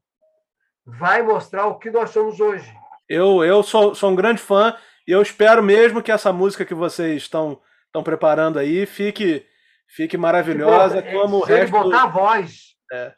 vai 0.85 1.23
mostrar 1.23 1.67
o 1.67 1.79
que 1.79 1.91
nós 1.91 2.11
somos 2.11 2.41
hoje. 2.41 2.73
Eu, 3.09 3.45
eu 3.45 3.63
sou, 3.63 3.95
sou 3.95 4.11
um 4.11 4.15
grande 4.15 4.41
fã 4.41 4.75
e 5.07 5.13
eu 5.13 5.21
espero 5.21 5.63
mesmo 5.63 6.03
que 6.03 6.13
essa 6.13 6.33
música 6.33 6.65
que 6.65 6.75
vocês 6.75 7.23
estão 7.23 7.61
estão 7.91 8.05
preparando 8.05 8.57
aí 8.57 8.87
fique 8.87 9.45
fique 9.95 10.17
maravilhosa 10.17 11.03
Bom, 11.03 11.13
como 11.13 11.37
o 11.39 11.45
resto. 11.45 11.77
Ele 11.77 11.85
botar 11.85 12.03
a 12.05 12.07
voz. 12.07 12.77
É. 12.93 13.15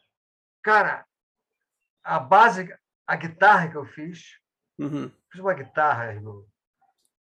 Cara, 0.62 1.04
a 2.04 2.18
base, 2.18 2.72
a 3.06 3.16
guitarra 3.16 3.68
que 3.68 3.76
eu 3.76 3.84
fiz, 3.84 4.38
uhum. 4.78 5.10
fiz 5.30 5.40
uma 5.40 5.54
guitarra, 5.54 6.12
irmão. 6.12 6.44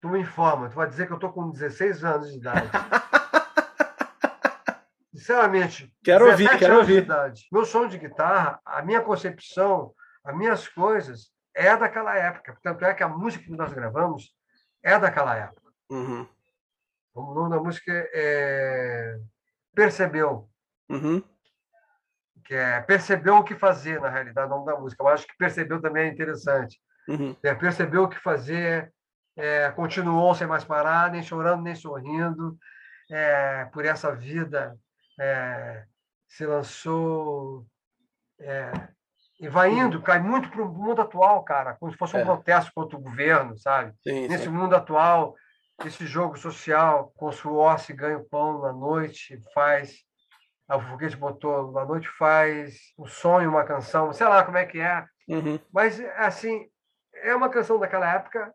Tu 0.01 0.09
me 0.09 0.19
informa, 0.19 0.69
tu 0.69 0.75
vai 0.75 0.87
dizer 0.87 1.07
que 1.07 1.13
eu 1.13 1.19
tô 1.19 1.31
com 1.31 1.49
16 1.49 2.03
anos 2.03 2.31
de 2.31 2.37
idade. 2.37 2.69
Sinceramente. 5.15 5.91
Quero 6.03 6.29
ouvir, 6.29 6.57
quero 6.59 6.77
ouvir. 6.77 7.07
Meu 7.51 7.65
som 7.65 7.87
de 7.87 7.97
guitarra, 7.97 8.59
a 8.65 8.81
minha 8.81 9.01
concepção, 9.01 9.93
as 10.23 10.35
minhas 10.35 10.67
coisas, 10.67 11.31
é 11.55 11.75
daquela 11.75 12.15
época. 12.15 12.57
Tanto 12.61 12.83
é 12.85 12.93
que 12.93 13.01
a 13.01 13.07
música 13.07 13.43
que 13.43 13.51
nós 13.51 13.73
gravamos 13.73 14.35
é 14.83 14.99
daquela 14.99 15.35
época. 15.35 15.71
Uhum. 15.89 16.27
O 17.15 17.33
nome 17.33 17.49
da 17.49 17.61
música 17.61 17.91
é 18.13 19.17
Percebeu. 19.73 20.49
Uhum. 20.89 21.23
Que 22.43 22.53
é 22.53 22.81
Percebeu 22.81 23.37
o 23.37 23.43
que 23.43 23.55
fazer, 23.55 24.01
na 24.01 24.09
realidade, 24.09 24.47
o 24.47 24.55
nome 24.55 24.65
da 24.65 24.77
música. 24.77 25.01
Eu 25.01 25.07
acho 25.07 25.25
que 25.25 25.37
Percebeu 25.37 25.81
também 25.81 26.09
é 26.09 26.11
interessante. 26.11 26.77
Uhum. 27.07 27.35
É, 27.43 27.53
percebeu 27.53 28.03
o 28.03 28.09
que 28.09 28.17
fazer, 28.17 28.91
é, 29.37 29.69
continuou 29.71 30.33
sem 30.33 30.47
mais 30.47 30.63
parar, 30.63 31.11
nem 31.11 31.21
chorando, 31.21 31.61
nem 31.61 31.75
sorrindo, 31.75 32.57
é, 33.11 33.65
por 33.65 33.85
essa 33.85 34.13
vida, 34.15 34.75
é, 35.19 35.83
se 36.27 36.45
lançou 36.45 37.65
é, 38.39 38.71
e 39.39 39.47
vai 39.47 39.71
indo, 39.71 40.01
cai 40.01 40.19
muito 40.19 40.49
para 40.49 40.63
o 40.63 40.73
mundo 40.73 41.01
atual, 41.01 41.43
cara, 41.43 41.75
como 41.75 41.91
se 41.91 41.97
fosse 41.97 42.15
um 42.15 42.21
é. 42.21 42.25
protesto 42.25 42.71
contra 42.73 42.97
o 42.97 43.01
governo, 43.01 43.57
sabe? 43.57 43.93
Sim, 44.01 44.27
Nesse 44.27 44.45
sim. 44.45 44.49
mundo 44.49 44.75
atual, 44.75 45.35
esse 45.83 46.05
jogo 46.05 46.37
social, 46.37 47.11
com 47.17 47.31
suor 47.31 47.79
se 47.79 47.93
ganha 47.93 48.17
o 48.17 48.25
pão 48.25 48.61
na 48.61 48.71
noite, 48.71 49.39
faz 49.53 50.05
o 50.73 50.81
foguete 50.81 51.15
botou 51.15 51.77
A 51.77 51.85
Noite 51.85 52.09
Faz, 52.09 52.93
Um 52.97 53.05
Sonho, 53.05 53.49
uma 53.51 53.63
canção, 53.63 54.11
sei 54.11 54.27
lá 54.27 54.43
como 54.43 54.57
é 54.57 54.65
que 54.65 54.79
é. 54.79 55.05
Uhum. 55.27 55.59
Mas, 55.71 55.99
assim, 56.17 56.67
é 57.13 57.35
uma 57.35 57.49
canção 57.49 57.77
daquela 57.77 58.11
época, 58.11 58.53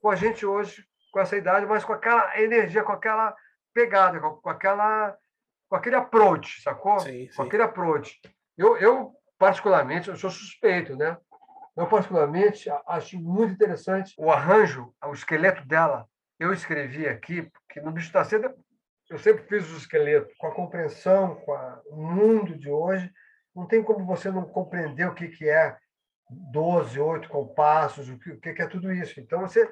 com 0.00 0.08
a 0.08 0.16
gente 0.16 0.46
hoje, 0.46 0.84
com 1.12 1.20
essa 1.20 1.36
idade, 1.36 1.66
mas 1.66 1.84
com 1.84 1.92
aquela 1.92 2.40
energia, 2.40 2.82
com 2.82 2.92
aquela 2.92 3.36
pegada, 3.74 4.20
com, 4.20 4.36
com 4.36 4.48
aquela 4.48 5.16
com 5.68 5.76
aquele 5.76 5.96
approach, 5.96 6.60
sacou? 6.62 7.00
Sim, 7.00 7.28
sim. 7.28 7.34
Com 7.34 7.42
aquele 7.44 7.62
approach. 7.62 8.20
Eu, 8.58 8.76
eu, 8.76 9.12
particularmente, 9.38 10.10
eu 10.10 10.16
sou 10.16 10.30
suspeito, 10.30 10.94
né? 10.96 11.16
Eu, 11.74 11.86
particularmente, 11.86 12.68
acho 12.86 13.18
muito 13.18 13.54
interessante 13.54 14.12
o 14.18 14.30
arranjo, 14.30 14.94
o 15.02 15.12
esqueleto 15.14 15.66
dela. 15.66 16.06
Eu 16.42 16.52
escrevi 16.52 17.06
aqui, 17.06 17.42
porque 17.42 17.80
no 17.80 17.92
Bicho 17.92 18.12
da 18.12 18.24
Seda 18.24 18.52
eu 19.08 19.16
sempre 19.16 19.44
fiz 19.44 19.70
o 19.70 19.76
esqueleto 19.76 20.34
com 20.38 20.48
a 20.48 20.54
compreensão, 20.54 21.36
com 21.36 21.52
a, 21.54 21.80
o 21.86 22.02
mundo 22.02 22.58
de 22.58 22.68
hoje. 22.68 23.08
Não 23.54 23.64
tem 23.64 23.80
como 23.80 24.04
você 24.04 24.28
não 24.28 24.44
compreender 24.44 25.06
o 25.08 25.14
que, 25.14 25.28
que 25.28 25.48
é 25.48 25.76
12, 26.28 26.98
8 26.98 27.28
compassos, 27.28 28.08
o 28.08 28.18
que, 28.18 28.30
o 28.30 28.40
que 28.40 28.60
é 28.60 28.66
tudo 28.66 28.92
isso. 28.92 29.20
Então, 29.20 29.42
você 29.42 29.70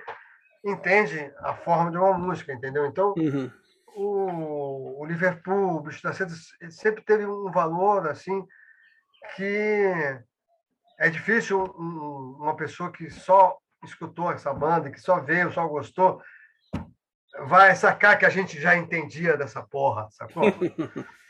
entende 0.65 1.33
a 1.39 1.55
forma 1.57 1.91
de 1.91 1.97
uma 1.97 2.17
música, 2.17 2.53
entendeu? 2.53 2.87
Então, 2.87 3.15
Uhum. 3.17 3.51
o, 3.97 5.01
o 5.03 5.05
Liverpool, 5.07 5.77
o 5.77 5.81
Bicho 5.81 6.03
da 6.05 6.13
Seda, 6.13 6.33
sempre 6.71 7.03
teve 7.03 7.27
um 7.27 7.51
valor 7.51 8.07
assim 8.09 8.47
que 9.35 9.93
é 11.01 11.11
difícil 11.11 11.65
um- 11.77 12.37
uma 12.41 12.55
pessoa 12.55 12.93
que 12.93 13.11
só 13.11 13.59
escutou 13.85 14.31
essa 14.31 14.53
banda, 14.55 14.91
que 14.91 15.01
só 15.01 15.19
veio, 15.21 15.51
só 15.51 15.67
gostou, 15.67 16.23
vai 17.47 17.75
sacar 17.77 18.19
que 18.19 18.27
a 18.27 18.31
gente 18.31 18.61
já 18.61 18.77
entendia 18.77 19.37
dessa 19.37 19.63
porra, 19.63 20.09
sacou? 20.11 20.45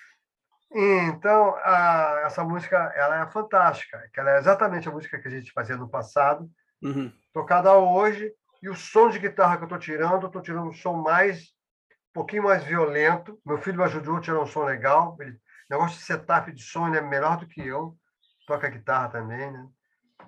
Então, 0.72 1.56
a- 1.64 2.22
essa 2.26 2.44
música 2.44 2.76
ela 2.94 3.22
é 3.22 3.26
fantástica, 3.26 4.08
que 4.12 4.20
ela 4.20 4.30
é 4.30 4.38
exatamente 4.38 4.88
a 4.88 4.92
música 4.92 5.18
que 5.18 5.26
a 5.26 5.30
gente 5.30 5.52
fazia 5.52 5.76
no 5.76 5.88
passado, 5.88 6.48
Uhum. 6.80 7.12
tocada 7.32 7.74
hoje, 7.74 8.32
e 8.62 8.68
o 8.68 8.74
som 8.76 9.08
de 9.08 9.18
guitarra 9.18 9.56
que 9.56 9.64
eu 9.64 9.66
estou 9.66 9.78
tirando, 9.80 10.22
eu 10.22 10.26
estou 10.28 10.40
tirando 10.40 10.68
um 10.68 10.72
som 10.72 10.94
mais, 10.94 11.40
um 11.40 12.12
pouquinho 12.14 12.44
mais 12.44 12.62
violento. 12.62 13.36
Meu 13.44 13.58
filho 13.58 13.78
me 13.78 13.84
ajudou 13.84 14.18
a 14.18 14.20
tirar 14.20 14.40
um 14.40 14.46
som 14.46 14.62
legal. 14.64 15.16
Ele, 15.20 15.36
negócio 15.68 15.98
de 15.98 16.04
setup 16.04 16.52
de 16.52 16.62
som, 16.62 16.86
ele 16.86 16.98
é 16.98 17.02
melhor 17.02 17.36
do 17.38 17.46
que 17.48 17.66
eu. 17.66 17.96
Toca 18.46 18.68
guitarra 18.68 19.08
também, 19.08 19.50
né? 19.50 19.66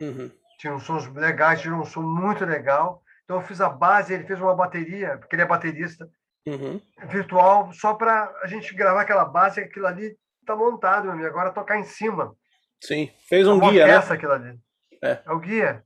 Uhum. 0.01 0.31
Tinha 0.59 0.75
uns 0.75 0.83
sons 0.85 1.07
legais, 1.14 1.61
tirou 1.61 1.81
um 1.81 1.85
som 1.85 2.03
muito 2.03 2.45
legal. 2.45 3.03
Então 3.25 3.37
eu 3.37 3.43
fiz 3.43 3.61
a 3.61 3.68
base, 3.68 4.12
ele 4.12 4.25
fez 4.25 4.41
uma 4.41 4.55
bateria, 4.55 5.18
porque 5.18 5.35
ele 5.35 5.43
é 5.43 5.47
baterista, 5.47 6.09
Uhum. 6.45 6.81
virtual, 7.05 7.73
só 7.73 7.95
para 7.95 8.25
a 8.43 8.49
gente 8.49 8.75
gravar 8.75 9.03
aquela 9.03 9.25
base, 9.25 9.61
aquilo 9.61 9.87
ali 9.87 10.18
está 10.41 10.57
montado, 10.57 11.05
meu 11.05 11.12
amigo. 11.12 11.29
Agora 11.29 11.51
é 11.51 11.53
tocar 11.53 11.79
em 11.79 11.85
cima. 11.85 12.35
Sim. 12.83 13.12
Fez 13.29 13.47
um 13.47 13.59
uma 13.59 13.70
guia, 13.70 13.87
né? 13.87 13.93
peça 13.95 14.14
aquilo 14.14 14.33
ali. 14.33 14.59
É. 15.01 15.23
o 15.29 15.39
guia. 15.39 15.85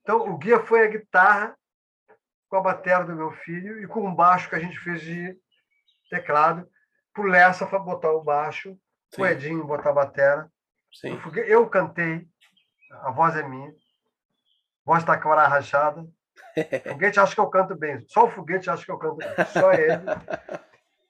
Então, 0.00 0.28
o 0.28 0.36
guia 0.36 0.58
foi 0.60 0.84
a 0.84 0.88
guitarra 0.90 1.56
com 2.48 2.56
a 2.56 2.60
bateria 2.60 3.04
do 3.04 3.14
meu 3.14 3.30
filho 3.30 3.80
e 3.80 3.86
com 3.86 4.04
um 4.06 4.14
baixo 4.14 4.48
que 4.48 4.56
a 4.56 4.58
gente 4.58 4.78
fez 4.80 5.00
de 5.00 5.36
teclado. 6.10 6.68
Pro 7.14 7.24
Lessa 7.24 7.64
para 7.66 7.78
botar 7.78 8.10
o 8.10 8.22
baixo, 8.24 8.76
Sim. 9.14 9.22
o 9.22 9.26
Edinho 9.26 9.66
botar 9.66 9.90
a 9.90 9.94
bateria. 9.94 10.46
Sim. 10.92 11.20
Eu 11.46 11.68
cantei, 11.68 12.26
a 13.02 13.10
voz 13.12 13.36
é 13.36 13.42
minha. 13.42 13.68
A 13.70 13.74
voz 14.84 15.02
está 15.02 15.16
com 15.16 15.28
a 15.28 15.32
hora 15.32 15.46
rachada. 15.46 16.04
Foguete 16.88 17.18
acha 17.20 17.34
que 17.34 17.40
eu 17.40 17.46
canto 17.50 17.74
bem. 17.76 18.00
Só 18.08 18.24
o 18.26 18.30
foguete 18.30 18.68
acha 18.70 18.84
que 18.84 18.90
eu 18.92 18.98
canto 18.98 19.16
bem. 19.16 19.28
Só 19.52 19.72
ele. 19.72 19.92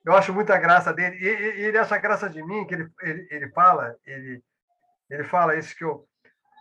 Eu 0.05 0.15
acho 0.15 0.33
muita 0.33 0.57
graça 0.59 0.93
dele. 0.93 1.17
E, 1.17 1.27
e- 1.29 1.61
ele 1.67 1.79
acha 1.79 1.97
graça 1.99 2.29
de 2.29 2.43
mim, 2.43 2.67
que 2.67 2.75
ele, 2.75 2.89
ele, 3.03 3.29
ele 3.31 3.49
fala, 3.51 3.97
ele, 4.05 4.43
ele 5.11 5.25
fala 5.25 5.57
isso 5.57 5.77
que 5.77 5.85
eu, 5.85 6.07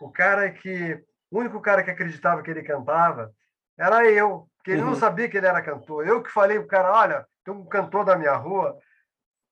o 0.00 0.10
cara 0.10 0.50
que. 0.50 1.02
O 1.30 1.38
único 1.38 1.60
cara 1.60 1.82
que 1.82 1.90
acreditava 1.90 2.42
que 2.42 2.50
ele 2.50 2.62
cantava 2.62 3.32
era 3.78 4.04
eu, 4.10 4.46
porque 4.56 4.70
ele 4.72 4.82
Uhum. 4.82 4.88
não 4.90 4.94
sabia 4.96 5.28
que 5.28 5.36
ele 5.38 5.46
era 5.46 5.62
cantor. 5.62 6.06
Eu 6.06 6.22
que 6.22 6.30
falei 6.30 6.58
pro 6.58 6.68
cara, 6.68 6.92
olha, 6.92 7.26
tem 7.44 7.54
um 7.54 7.64
cantor 7.66 8.04
da 8.04 8.16
minha 8.16 8.34
rua. 8.34 8.76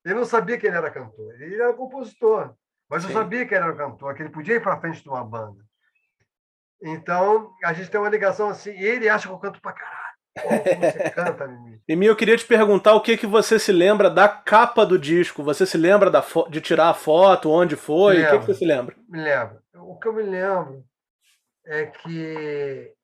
Ele 0.04 0.14
não 0.14 0.24
sabia 0.26 0.58
que 0.58 0.66
ele 0.66 0.76
era 0.76 0.90
cantor, 0.90 1.34
ele 1.40 1.54
era 1.60 1.72
compositor. 1.72 2.54
Mas 2.88 3.02
eu 3.04 3.08
Sim. 3.08 3.14
sabia 3.14 3.46
que 3.46 3.54
ele 3.54 3.64
era 3.64 3.74
cantor, 3.74 4.14
que 4.14 4.22
ele 4.22 4.30
podia 4.30 4.56
ir 4.56 4.62
para 4.62 4.78
frente 4.80 5.02
de 5.02 5.08
uma 5.08 5.24
banda. 5.24 5.64
Então, 6.82 7.52
a 7.64 7.72
gente 7.72 7.90
tem 7.90 8.00
uma 8.00 8.08
ligação 8.08 8.48
assim, 8.48 8.70
e 8.70 8.84
ele 8.84 9.08
acha 9.08 9.28
que 9.28 9.34
eu 9.34 9.38
canto 9.38 9.60
pra 9.60 9.72
caralho. 9.72 10.00
Você 10.80 11.10
canta, 11.10 11.46
Mimi? 11.46 11.82
Mimi, 11.88 12.06
eu 12.06 12.16
queria 12.16 12.36
te 12.36 12.44
perguntar 12.46 12.94
o 12.94 13.00
que 13.02 13.16
que 13.16 13.26
você 13.26 13.58
se 13.58 13.72
lembra 13.72 14.08
da 14.08 14.28
capa 14.28 14.86
do 14.86 14.98
disco. 14.98 15.42
Você 15.42 15.66
se 15.66 15.76
lembra 15.76 16.10
de 16.48 16.60
tirar 16.60 16.88
a 16.88 16.94
foto, 16.94 17.50
onde 17.50 17.76
foi? 17.76 18.14
O 18.14 18.16
que, 18.16 18.24
que 18.24 18.32
Lembro. 18.32 18.46
você 18.46 18.54
se 18.54 18.64
lembra? 18.64 18.96
Me 19.08 19.20
lembro. 19.22 19.60
O 19.74 19.98
que 19.98 20.08
eu 20.08 20.12
me 20.12 20.22
lembro 20.22 20.84
é 21.66 21.86
que 21.86 22.94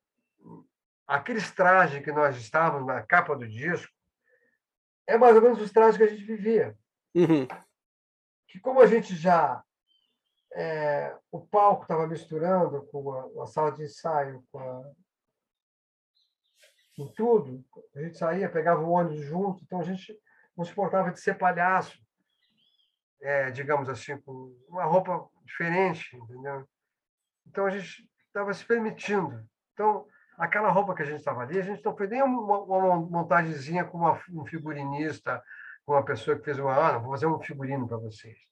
aqueles 1.05 1.51
trajes 1.51 2.03
que 2.03 2.11
nós 2.11 2.35
estávamos 2.37 2.87
na 2.87 3.01
capa 3.03 3.35
do 3.35 3.47
disco 3.47 3.91
é 5.05 5.17
mais 5.17 5.35
ou 5.35 5.41
menos 5.41 5.61
os 5.61 5.71
trajes 5.71 5.97
que 5.97 6.03
a 6.03 6.07
gente 6.07 6.23
vivia. 6.23 6.75
Uhum. 7.15 7.47
que 8.47 8.59
como 8.59 8.79
a 8.79 8.85
gente 8.85 9.15
já 9.15 9.63
é, 10.53 11.15
o 11.31 11.39
palco 11.39 11.83
estava 11.83 12.07
misturando 12.07 12.85
com 12.87 13.11
a, 13.11 13.43
a 13.43 13.45
sala 13.45 13.71
de 13.71 13.83
ensaio, 13.83 14.43
com, 14.51 14.59
a, 14.59 14.91
com 16.95 17.07
tudo, 17.13 17.63
a 17.95 18.01
gente 18.01 18.17
saía, 18.17 18.49
pegava 18.49 18.81
o 18.81 18.89
ônibus 18.89 19.25
junto, 19.25 19.63
então 19.63 19.79
a 19.79 19.83
gente 19.83 20.17
não 20.55 20.65
se 20.65 20.73
de 20.73 21.19
ser 21.19 21.37
palhaço, 21.37 21.99
é, 23.21 23.51
digamos 23.51 23.89
assim, 23.89 24.19
com 24.21 24.55
uma 24.67 24.85
roupa 24.85 25.27
diferente, 25.45 26.15
entendeu? 26.15 26.67
Então 27.45 27.65
a 27.65 27.69
gente 27.69 28.09
estava 28.27 28.53
se 28.53 28.65
permitindo. 28.65 29.47
Então 29.73 30.07
aquela 30.37 30.69
roupa 30.69 30.95
que 30.95 31.01
a 31.01 31.05
gente 31.05 31.19
estava 31.19 31.41
ali, 31.41 31.59
a 31.59 31.63
gente 31.63 31.83
não 31.83 31.95
fez 31.95 32.09
nem 32.09 32.21
uma, 32.21 32.59
uma 32.59 32.95
montagemzinha 32.97 33.85
com 33.85 33.97
uma, 33.97 34.21
um 34.31 34.45
figurinista, 34.45 35.43
com 35.85 35.93
uma 35.93 36.05
pessoa 36.05 36.37
que 36.37 36.45
fez 36.45 36.59
uma, 36.59 36.73
ah, 36.73 36.97
vou 36.97 37.11
fazer 37.11 37.27
um 37.27 37.39
figurino 37.39 37.87
para 37.87 37.97
vocês. 37.97 38.46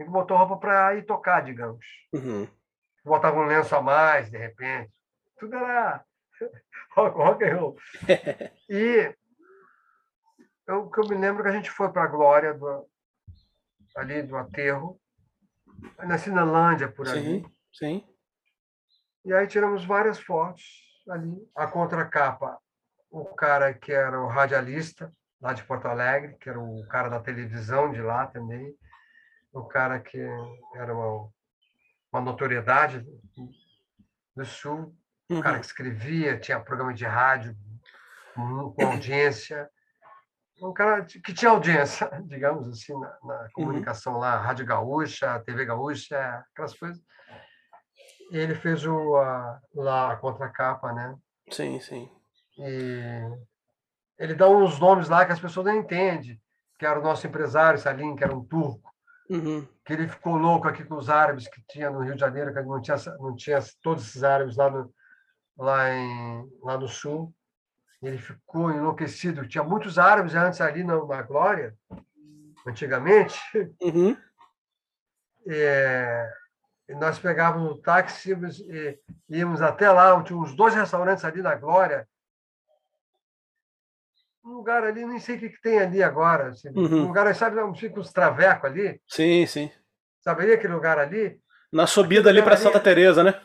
A 0.00 0.02
gente 0.02 0.12
botou 0.12 0.34
roupa 0.34 0.56
para 0.56 0.94
ir 0.96 1.04
tocar, 1.04 1.42
digamos. 1.42 1.84
Uhum. 2.14 2.48
Botava 3.04 3.38
um 3.38 3.44
lenço 3.44 3.76
a 3.76 3.82
mais, 3.82 4.30
de 4.30 4.38
repente. 4.38 4.90
Tudo 5.38 5.56
era 5.56 6.02
rock, 6.96 7.16
rock 7.16 7.44
and 7.44 7.56
roll. 7.56 7.76
E 8.70 9.14
eu, 10.66 10.88
que 10.88 11.00
eu 11.00 11.08
me 11.08 11.16
lembro 11.16 11.42
é 11.42 11.42
que 11.42 11.48
a 11.50 11.56
gente 11.56 11.70
foi 11.70 11.92
para 11.92 12.04
a 12.04 12.06
Glória, 12.06 12.54
do, 12.54 12.88
ali 13.94 14.22
do 14.22 14.36
aterro, 14.36 14.98
na 15.98 16.16
Cinelândia, 16.16 16.90
por 16.90 17.06
ali. 17.06 17.42
Sim, 17.42 17.52
sim. 17.72 18.08
E 19.24 19.34
aí 19.34 19.46
tiramos 19.46 19.84
várias 19.84 20.18
fotos 20.18 20.64
ali. 21.10 21.36
A 21.54 21.66
contracapa, 21.66 22.58
o 23.10 23.26
cara 23.34 23.74
que 23.74 23.92
era 23.92 24.18
o 24.18 24.28
radialista 24.28 25.12
lá 25.42 25.52
de 25.52 25.62
Porto 25.64 25.86
Alegre, 25.86 26.38
que 26.38 26.48
era 26.48 26.58
o 26.58 26.86
cara 26.86 27.10
da 27.10 27.20
televisão 27.20 27.92
de 27.92 28.00
lá 28.00 28.26
também, 28.28 28.74
o 29.52 29.64
cara 29.64 29.98
que 30.00 30.18
era 30.74 30.94
uma, 30.94 31.28
uma 32.12 32.20
notoriedade 32.20 33.04
do 34.34 34.44
Sul, 34.44 34.94
o 35.28 35.40
cara 35.40 35.54
Uhum. 35.54 35.60
que 35.60 35.66
escrevia, 35.66 36.38
tinha 36.38 36.60
programa 36.60 36.92
de 36.92 37.04
rádio 37.04 37.56
com 38.34 38.74
audiência, 38.84 39.70
um 40.62 40.72
cara 40.72 41.04
que 41.04 41.32
tinha 41.32 41.50
audiência, 41.50 42.08
digamos 42.26 42.68
assim, 42.68 42.98
na, 42.98 43.18
na 43.22 43.48
comunicação 43.52 44.18
lá, 44.18 44.36
Rádio 44.36 44.66
Gaúcha, 44.66 45.40
TV 45.40 45.64
Gaúcha, 45.64 46.44
aquelas 46.52 46.74
coisas. 46.74 47.02
Ele 48.30 48.54
fez 48.54 48.84
o, 48.84 49.16
a, 49.16 49.60
lá 49.74 50.12
a 50.12 50.16
contracapa, 50.16 50.92
né? 50.92 51.16
Sim, 51.50 51.80
sim. 51.80 52.10
E 52.58 53.22
ele 54.18 54.34
dá 54.34 54.48
uns 54.48 54.78
nomes 54.78 55.08
lá 55.08 55.24
que 55.24 55.32
as 55.32 55.40
pessoas 55.40 55.66
não 55.66 55.76
entendem, 55.76 56.40
que 56.78 56.86
era 56.86 57.00
o 57.00 57.02
nosso 57.02 57.26
empresário, 57.26 57.78
Salim, 57.78 58.14
que 58.14 58.22
era 58.22 58.34
um 58.34 58.44
turco, 58.44 58.92
Uhum. 59.30 59.64
que 59.84 59.92
ele 59.92 60.08
ficou 60.08 60.36
louco 60.36 60.66
aqui 60.66 60.82
com 60.82 60.96
os 60.96 61.08
árabes 61.08 61.46
que 61.46 61.62
tinha 61.68 61.88
no 61.88 62.00
Rio 62.00 62.14
de 62.14 62.20
Janeiro, 62.20 62.52
que 62.52 62.60
não 62.62 62.82
tinha, 62.82 62.96
não 63.20 63.36
tinha 63.36 63.60
todos 63.80 64.08
esses 64.08 64.24
árabes 64.24 64.56
lá 64.56 64.68
no, 64.68 64.92
lá, 65.56 65.88
em, 65.88 66.50
lá 66.62 66.76
no 66.76 66.88
sul. 66.88 67.32
Ele 68.02 68.18
ficou 68.18 68.72
enlouquecido. 68.72 69.46
Tinha 69.46 69.62
muitos 69.62 69.98
árabes 69.98 70.34
antes 70.34 70.60
ali 70.60 70.82
na, 70.82 71.04
na 71.04 71.22
Glória, 71.22 71.76
antigamente. 72.66 73.38
Uhum. 73.80 74.16
É, 75.48 76.30
e 76.86 76.94
nós 76.94 77.18
pegávamos 77.18 77.72
um 77.72 77.80
táxi 77.80 78.32
e 78.68 78.98
íamos 79.30 79.62
até 79.62 79.90
lá, 79.90 80.22
tinha 80.22 80.38
uns 80.38 80.54
dois 80.54 80.74
restaurantes 80.74 81.24
ali 81.24 81.40
na 81.40 81.54
Glória. 81.54 82.06
Um 84.44 84.52
lugar 84.52 84.82
ali, 84.84 85.04
nem 85.04 85.18
sei 85.18 85.36
o 85.36 85.38
que, 85.38 85.50
que 85.50 85.60
tem 85.60 85.78
ali 85.78 86.02
agora. 86.02 86.48
assim, 86.48 86.70
Uhum. 86.70 87.02
Um 87.02 87.06
lugar, 87.08 87.32
sabe, 87.34 87.56
fica 87.78 88.00
os 88.00 88.12
travecos 88.12 88.70
ali? 88.70 89.00
Sim, 89.06 89.46
sim. 89.46 89.70
Saberia 90.20 90.54
aquele 90.54 90.72
lugar 90.74 90.98
ali? 90.98 91.38
Na 91.72 91.86
subida 91.86 92.30
ali 92.30 92.42
para 92.42 92.56
Santa 92.56 92.80
Teresa, 92.80 93.22
né? 93.22 93.40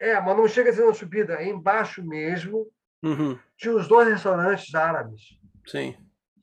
É, 0.00 0.20
mas 0.20 0.36
não 0.36 0.46
chega 0.46 0.70
a 0.70 0.72
ser 0.72 0.82
uma 0.84 0.94
subida, 0.94 1.34
é 1.34 1.48
embaixo 1.48 2.04
mesmo. 2.06 2.66
Uhum. 3.02 3.38
Tinha 3.56 3.74
os 3.74 3.88
dois 3.88 4.08
restaurantes 4.08 4.74
árabes. 4.74 5.38
Sim. 5.66 5.96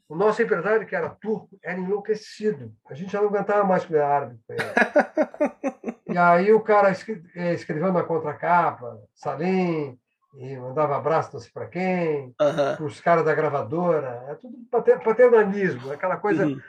O 0.07 0.15
nosso 0.15 0.41
empresário, 0.41 0.86
que 0.86 0.95
era 0.95 1.09
turco, 1.09 1.49
era 1.63 1.80
enlouquecido. 1.80 2.73
A 2.89 2.93
gente 2.93 3.11
já 3.11 3.21
não 3.21 3.30
aguentava 3.30 3.63
mais 3.63 3.86
comer 3.86 4.01
árabe 4.01 4.38
e 6.07 6.17
aí 6.17 6.53
o 6.53 6.61
cara 6.61 6.91
eh, 7.36 7.53
escreveu 7.53 7.91
na 7.91 8.03
contracapa, 8.03 8.99
Salim, 9.15 9.97
e 10.38 10.57
mandava 10.57 10.97
abraço 10.97 11.33
não 11.33 11.39
sei 11.39 11.51
para 11.51 11.67
quem, 11.67 12.25
uhum. 12.39 12.75
para 12.75 12.83
os 12.83 12.99
caras 12.99 13.25
da 13.25 13.33
gravadora. 13.33 14.25
É 14.29 14.36
tudo 14.36 14.57
paternalismo, 15.03 15.91
aquela 15.91 16.17
coisa. 16.17 16.45
Uhum. 16.45 16.61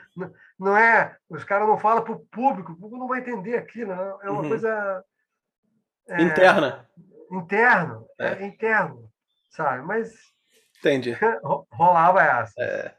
Não 0.59 0.75
é. 0.77 1.15
Os 1.29 1.43
caras 1.43 1.67
não 1.67 1.77
falam 1.77 2.03
para 2.03 2.13
o 2.13 2.19
público, 2.19 2.71
o 2.71 2.75
público 2.75 2.97
não 2.97 3.07
vai 3.07 3.19
entender 3.19 3.57
aquilo. 3.57 3.91
É 3.91 4.29
uma 4.29 4.41
uhum. 4.41 4.49
coisa. 4.49 5.03
É, 6.09 6.21
interna. 6.21 6.87
Interno, 7.31 8.05
é. 8.17 8.43
é 8.43 8.45
interno, 8.47 9.09
sabe? 9.49 9.85
Mas 9.85 10.13
Entendi. 10.79 11.17
Rolava 11.71 12.21
essa. 12.21 12.53
É. 12.59 12.91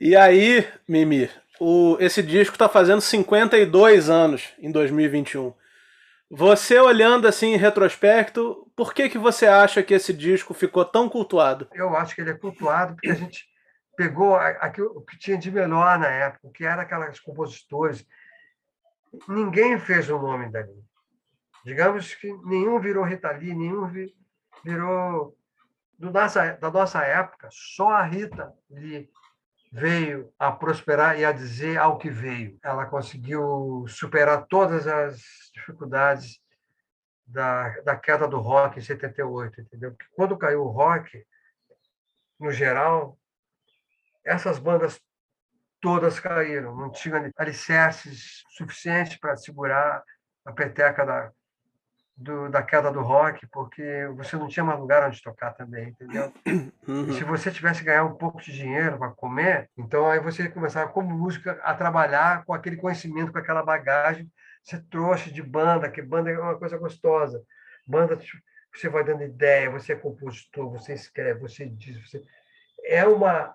E 0.00 0.16
aí, 0.16 0.66
Mimi, 0.88 1.30
o, 1.60 1.96
esse 2.00 2.22
disco 2.22 2.54
está 2.54 2.68
fazendo 2.68 3.00
52 3.00 4.10
anos 4.10 4.52
em 4.58 4.70
2021. 4.70 5.52
Você 6.30 6.78
olhando 6.78 7.28
assim 7.28 7.54
em 7.54 7.56
retrospecto, 7.56 8.70
por 8.74 8.92
que, 8.92 9.08
que 9.08 9.18
você 9.18 9.46
acha 9.46 9.82
que 9.82 9.94
esse 9.94 10.12
disco 10.12 10.54
ficou 10.54 10.84
tão 10.84 11.08
cultuado? 11.08 11.68
Eu 11.72 11.96
acho 11.96 12.14
que 12.14 12.20
ele 12.20 12.30
é 12.30 12.34
cultuado 12.34 12.94
porque 12.94 13.10
a 13.10 13.14
gente 13.14 13.46
pegou 13.96 14.34
aquilo, 14.34 15.04
que 15.04 15.18
tinha 15.18 15.38
de 15.38 15.50
melhor 15.50 15.98
na 15.98 16.08
época, 16.08 16.50
que 16.52 16.64
era 16.64 16.82
aquelas 16.82 17.20
compositores. 17.20 18.04
Ninguém 19.28 19.78
fez 19.78 20.10
o 20.10 20.18
nome 20.18 20.50
dali. 20.50 20.84
Digamos 21.64 22.14
que 22.14 22.32
nenhum 22.44 22.80
virou 22.80 23.04
Rita 23.04 23.30
Lee, 23.30 23.54
nenhum 23.54 23.88
virou 24.64 25.36
do 25.98 26.10
nossa, 26.10 26.52
da 26.54 26.70
nossa 26.70 27.02
época, 27.02 27.48
só 27.50 27.90
a 27.90 28.02
Rita 28.02 28.52
Lee 28.70 29.08
veio 29.74 30.32
a 30.38 30.52
prosperar 30.52 31.18
e 31.18 31.24
a 31.24 31.32
dizer 31.32 31.78
ao 31.78 31.98
que 31.98 32.08
veio. 32.08 32.56
Ela 32.62 32.86
conseguiu 32.86 33.84
superar 33.88 34.46
todas 34.46 34.86
as 34.86 35.20
dificuldades 35.52 36.40
da, 37.26 37.70
da 37.80 37.96
queda 37.96 38.28
do 38.28 38.38
rock 38.38 38.78
em 38.78 38.82
78, 38.82 39.60
entendeu? 39.60 39.90
Porque 39.90 40.06
quando 40.14 40.38
caiu 40.38 40.62
o 40.62 40.68
rock, 40.68 41.26
no 42.38 42.52
geral, 42.52 43.18
essas 44.24 44.60
bandas 44.60 45.00
todas 45.80 46.20
caíram, 46.20 46.76
não 46.76 46.92
tinham 46.92 47.28
alicerces 47.36 48.44
suficientes 48.50 49.16
para 49.16 49.36
segurar 49.36 50.04
a 50.44 50.52
peteca 50.52 51.04
da, 51.04 51.32
do, 52.16 52.48
da 52.48 52.62
queda 52.62 52.92
do 52.92 53.00
rock, 53.00 53.46
porque 53.48 54.06
você 54.16 54.36
não 54.36 54.46
tinha 54.46 54.64
mais 54.64 54.78
lugar 54.78 55.06
onde 55.06 55.22
tocar 55.22 55.52
também, 55.52 55.88
entendeu? 55.88 56.32
Uhum. 56.86 57.08
E 57.08 57.14
se 57.14 57.24
você 57.24 57.50
tivesse 57.50 57.80
que 57.80 57.86
ganhar 57.86 58.04
um 58.04 58.14
pouco 58.14 58.42
de 58.42 58.52
dinheiro 58.52 58.98
para 58.98 59.08
comer, 59.10 59.70
então 59.74 60.06
aí 60.06 60.20
você 60.20 60.50
começava 60.50 60.90
como 60.92 61.16
música 61.16 61.58
a 61.62 61.72
trabalhar 61.72 62.44
com 62.44 62.52
aquele 62.52 62.76
conhecimento, 62.76 63.32
com 63.32 63.38
aquela 63.38 63.62
bagagem. 63.62 64.30
Você 64.62 64.78
trouxe 64.90 65.32
de 65.32 65.42
banda, 65.42 65.88
que 65.88 66.02
banda 66.02 66.30
é 66.30 66.38
uma 66.38 66.58
coisa 66.58 66.76
gostosa. 66.76 67.42
Banda, 67.86 68.18
você 68.70 68.88
vai 68.90 69.02
dando 69.02 69.22
ideia, 69.22 69.70
você 69.70 69.94
é 69.94 69.96
compositor, 69.96 70.70
você 70.70 70.92
escreve, 70.92 71.40
você 71.40 71.66
diz, 71.66 71.98
você... 72.06 72.22
é 72.84 73.06
uma 73.06 73.54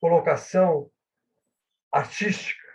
colocação 0.00 0.88
artística 1.92 2.65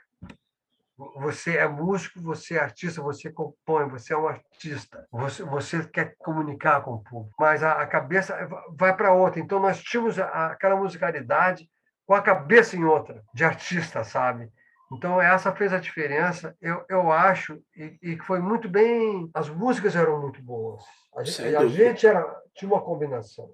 você 0.97 1.57
é 1.57 1.67
músico, 1.67 2.21
você 2.21 2.55
é 2.55 2.59
artista, 2.59 3.01
você 3.01 3.31
compõe, 3.31 3.89
você 3.89 4.13
é 4.13 4.17
um 4.17 4.27
artista. 4.27 5.07
Você, 5.11 5.43
você 5.43 5.83
quer 5.87 6.15
comunicar 6.17 6.81
com 6.81 6.93
o 6.93 7.03
público, 7.03 7.35
mas 7.39 7.63
a, 7.63 7.73
a 7.73 7.87
cabeça 7.87 8.37
vai 8.77 8.95
para 8.95 9.13
outra. 9.13 9.39
Então 9.39 9.59
nós 9.59 9.81
tínhamos 9.81 10.19
a, 10.19 10.47
aquela 10.47 10.75
musicalidade 10.75 11.69
com 12.05 12.13
a 12.13 12.21
cabeça 12.21 12.75
em 12.75 12.83
outra, 12.83 13.23
de 13.33 13.43
artista, 13.43 14.03
sabe? 14.03 14.51
Então 14.93 15.21
essa 15.21 15.53
fez 15.53 15.71
a 15.71 15.79
diferença, 15.79 16.55
eu, 16.61 16.83
eu 16.89 17.11
acho, 17.11 17.61
e, 17.75 17.97
e 18.01 18.17
foi 18.19 18.39
muito 18.39 18.67
bem. 18.67 19.29
As 19.33 19.49
músicas 19.49 19.95
eram 19.95 20.21
muito 20.21 20.41
boas. 20.43 20.83
A 21.15 21.23
gente, 21.23 21.55
a 21.55 21.67
gente 21.67 22.05
era, 22.05 22.23
tinha 22.53 22.69
uma 22.69 22.81
combinação. 22.81 23.49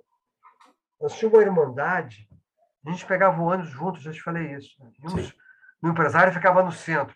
Nós 0.99 1.13
tínhamos 1.13 1.39
uma 1.39 1.45
irmandade. 1.45 2.27
A 2.85 2.91
gente 2.91 3.05
pegava 3.05 3.39
o 3.39 3.45
ônibus 3.45 3.69
juntos, 3.69 4.01
já 4.01 4.11
te 4.11 4.21
falei 4.21 4.53
isso. 4.53 4.75
Né? 4.81 5.31
empresário 5.83 6.33
ficava 6.33 6.63
no 6.63 6.71
centro 6.71 7.15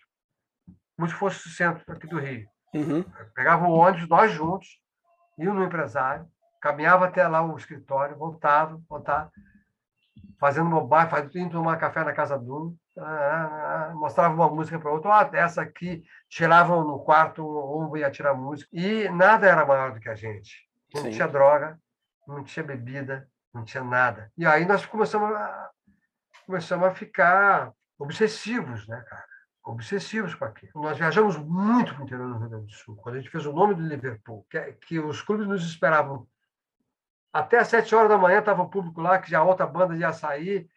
como 0.96 1.08
se 1.08 1.14
fosse 1.14 1.46
o 1.46 1.50
centro 1.50 1.82
aqui 1.92 2.06
do 2.06 2.18
Rio. 2.18 2.46
Uhum. 2.74 3.04
Pegava 3.34 3.66
o 3.66 3.72
ônibus, 3.72 4.08
nós 4.08 4.32
juntos, 4.32 4.80
ia 5.38 5.52
no 5.52 5.64
empresário, 5.64 6.26
caminhava 6.60 7.06
até 7.06 7.26
lá 7.26 7.42
o 7.42 7.56
escritório, 7.56 8.16
voltava, 8.16 8.80
voltava, 8.88 9.30
fazendo 10.38 10.70
bobagem, 10.70 11.10
fazendo 11.10 11.50
tomar 11.50 11.76
café 11.76 12.04
na 12.04 12.12
casa 12.12 12.38
do 12.38 12.76
ah, 12.98 13.04
ah, 13.04 13.88
ah, 13.90 13.94
mostrava 13.94 14.34
uma 14.34 14.50
música 14.50 14.78
para 14.78 14.90
outro, 14.90 15.10
ah, 15.10 15.28
essa 15.32 15.62
aqui, 15.62 16.04
tiravam 16.28 16.84
no 16.84 16.98
quarto, 16.98 17.42
um 17.42 17.96
ia 17.96 18.10
tirar 18.10 18.34
música, 18.34 18.68
e 18.72 19.08
nada 19.08 19.46
era 19.46 19.64
maior 19.64 19.92
do 19.92 20.00
que 20.00 20.10
a 20.10 20.14
gente. 20.14 20.68
Não 20.94 21.02
Sim. 21.02 21.10
tinha 21.10 21.26
droga, 21.26 21.80
não 22.28 22.44
tinha 22.44 22.62
bebida, 22.62 23.26
não 23.52 23.64
tinha 23.64 23.82
nada. 23.82 24.30
E 24.36 24.44
aí 24.44 24.66
nós 24.66 24.84
começamos 24.84 25.34
a, 25.34 25.70
começamos 26.44 26.86
a 26.86 26.90
ficar 26.94 27.72
obsessivos, 27.98 28.86
né, 28.86 29.02
cara? 29.08 29.31
Obsessivos 29.64 30.34
com 30.34 30.44
aquilo. 30.44 30.72
Nós 30.74 30.98
viajamos 30.98 31.36
muito 31.36 31.94
para 31.94 32.02
o 32.02 32.04
interior 32.04 32.28
do 32.28 32.38
Rio 32.38 32.48
Grande 32.48 32.66
do 32.66 32.72
Sul. 32.72 32.96
Quando 32.96 33.16
a 33.16 33.18
gente 33.18 33.30
fez 33.30 33.46
o 33.46 33.52
nome 33.52 33.74
do 33.74 33.82
Liverpool, 33.82 34.44
que, 34.50 34.60
que 34.86 34.98
os 34.98 35.22
clubes 35.22 35.46
nos 35.46 35.64
esperavam. 35.64 36.26
Até 37.32 37.58
às 37.58 37.68
sete 37.68 37.94
horas 37.94 38.10
da 38.10 38.18
manhã 38.18 38.40
estava 38.40 38.62
o 38.62 38.68
público 38.68 39.00
lá, 39.00 39.18
que 39.18 39.30
já 39.30 39.38
a 39.38 39.44
outra 39.44 39.66
banda 39.66 39.96
ia 39.96 40.12
sair, 40.12 40.68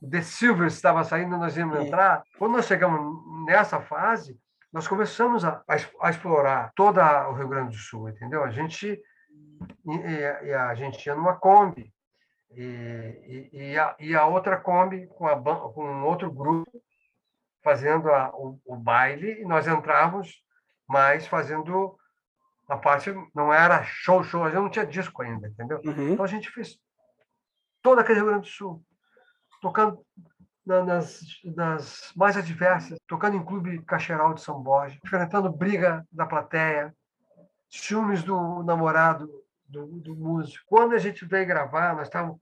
o 0.00 0.08
The 0.08 0.22
Silvers 0.22 0.74
estava 0.74 1.02
saindo, 1.02 1.36
nós 1.36 1.56
íamos 1.56 1.78
entrar. 1.80 2.22
Quando 2.38 2.52
nós 2.52 2.66
chegamos 2.66 3.44
nessa 3.46 3.80
fase, 3.80 4.38
nós 4.72 4.86
começamos 4.86 5.44
a, 5.44 5.62
a, 6.00 6.10
explorar 6.10 6.72
todo 6.76 7.00
o 7.00 7.32
Rio 7.32 7.48
Grande 7.48 7.70
do 7.70 7.82
Sul, 7.82 8.08
entendeu? 8.08 8.44
A 8.44 8.50
gente, 8.50 9.00
e, 9.86 9.96
e 10.42 10.52
a 10.52 10.74
gente 10.74 11.04
ia 11.04 11.14
numa 11.14 11.34
Kombi, 11.34 11.92
e, 12.50 13.48
e, 13.52 13.78
a, 13.78 13.96
e 13.98 14.14
a 14.14 14.26
outra 14.26 14.56
Kombi 14.56 15.06
com, 15.08 15.26
a, 15.26 15.40
com 15.72 16.04
outro 16.04 16.30
grupo 16.30 16.70
fazendo 17.64 18.10
a, 18.10 18.28
o, 18.36 18.60
o, 18.66 18.76
baile 18.76 19.40
e 19.40 19.44
nós 19.46 19.66
entrávamos 19.66 20.44
mais 20.86 21.26
fazendo 21.26 21.98
a 22.68 22.76
parte 22.76 23.12
não 23.34 23.52
era 23.52 23.82
show 23.82 24.22
show 24.22 24.44
a 24.44 24.50
gente 24.50 24.60
não 24.60 24.68
tinha 24.68 24.86
disco 24.86 25.22
ainda 25.22 25.48
entendeu 25.48 25.80
uhum. 25.82 26.10
então 26.10 26.24
a 26.24 26.28
gente 26.28 26.50
fez 26.50 26.78
toda 27.82 28.02
aquele 28.02 28.18
Rio 28.18 28.28
Grande 28.28 28.48
do 28.48 28.54
Sul 28.54 28.84
tocando 29.62 30.04
nas, 30.64 31.20
nas 31.56 32.12
mais 32.14 32.36
adversas 32.36 32.98
tocando 33.08 33.36
em 33.36 33.44
clube 33.44 33.82
cacheral 33.84 34.34
de 34.34 34.42
São 34.42 34.62
Borja 34.62 35.00
enfrentando 35.02 35.50
briga 35.50 36.06
da 36.12 36.26
plateia 36.26 36.94
ciúmes 37.70 38.22
do 38.22 38.62
namorado 38.62 39.26
do, 39.66 39.86
do 39.86 40.14
músico 40.14 40.64
quando 40.66 40.94
a 40.94 40.98
gente 40.98 41.24
veio 41.24 41.46
gravar 41.46 41.96
nós 41.96 42.08
estávamos 42.08 42.38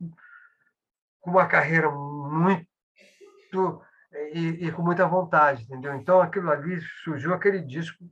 com 1.20 1.30
uma 1.30 1.46
carreira 1.46 1.88
muito 1.88 2.66
e, 4.32 4.66
e, 4.66 4.72
com 4.72 4.82
muita 4.82 5.06
vontade, 5.06 5.62
entendeu? 5.62 5.94
Então, 5.94 6.20
aquilo 6.20 6.50
ali 6.50 6.80
surgiu 7.02 7.32
aquele 7.32 7.60
disco 7.60 8.04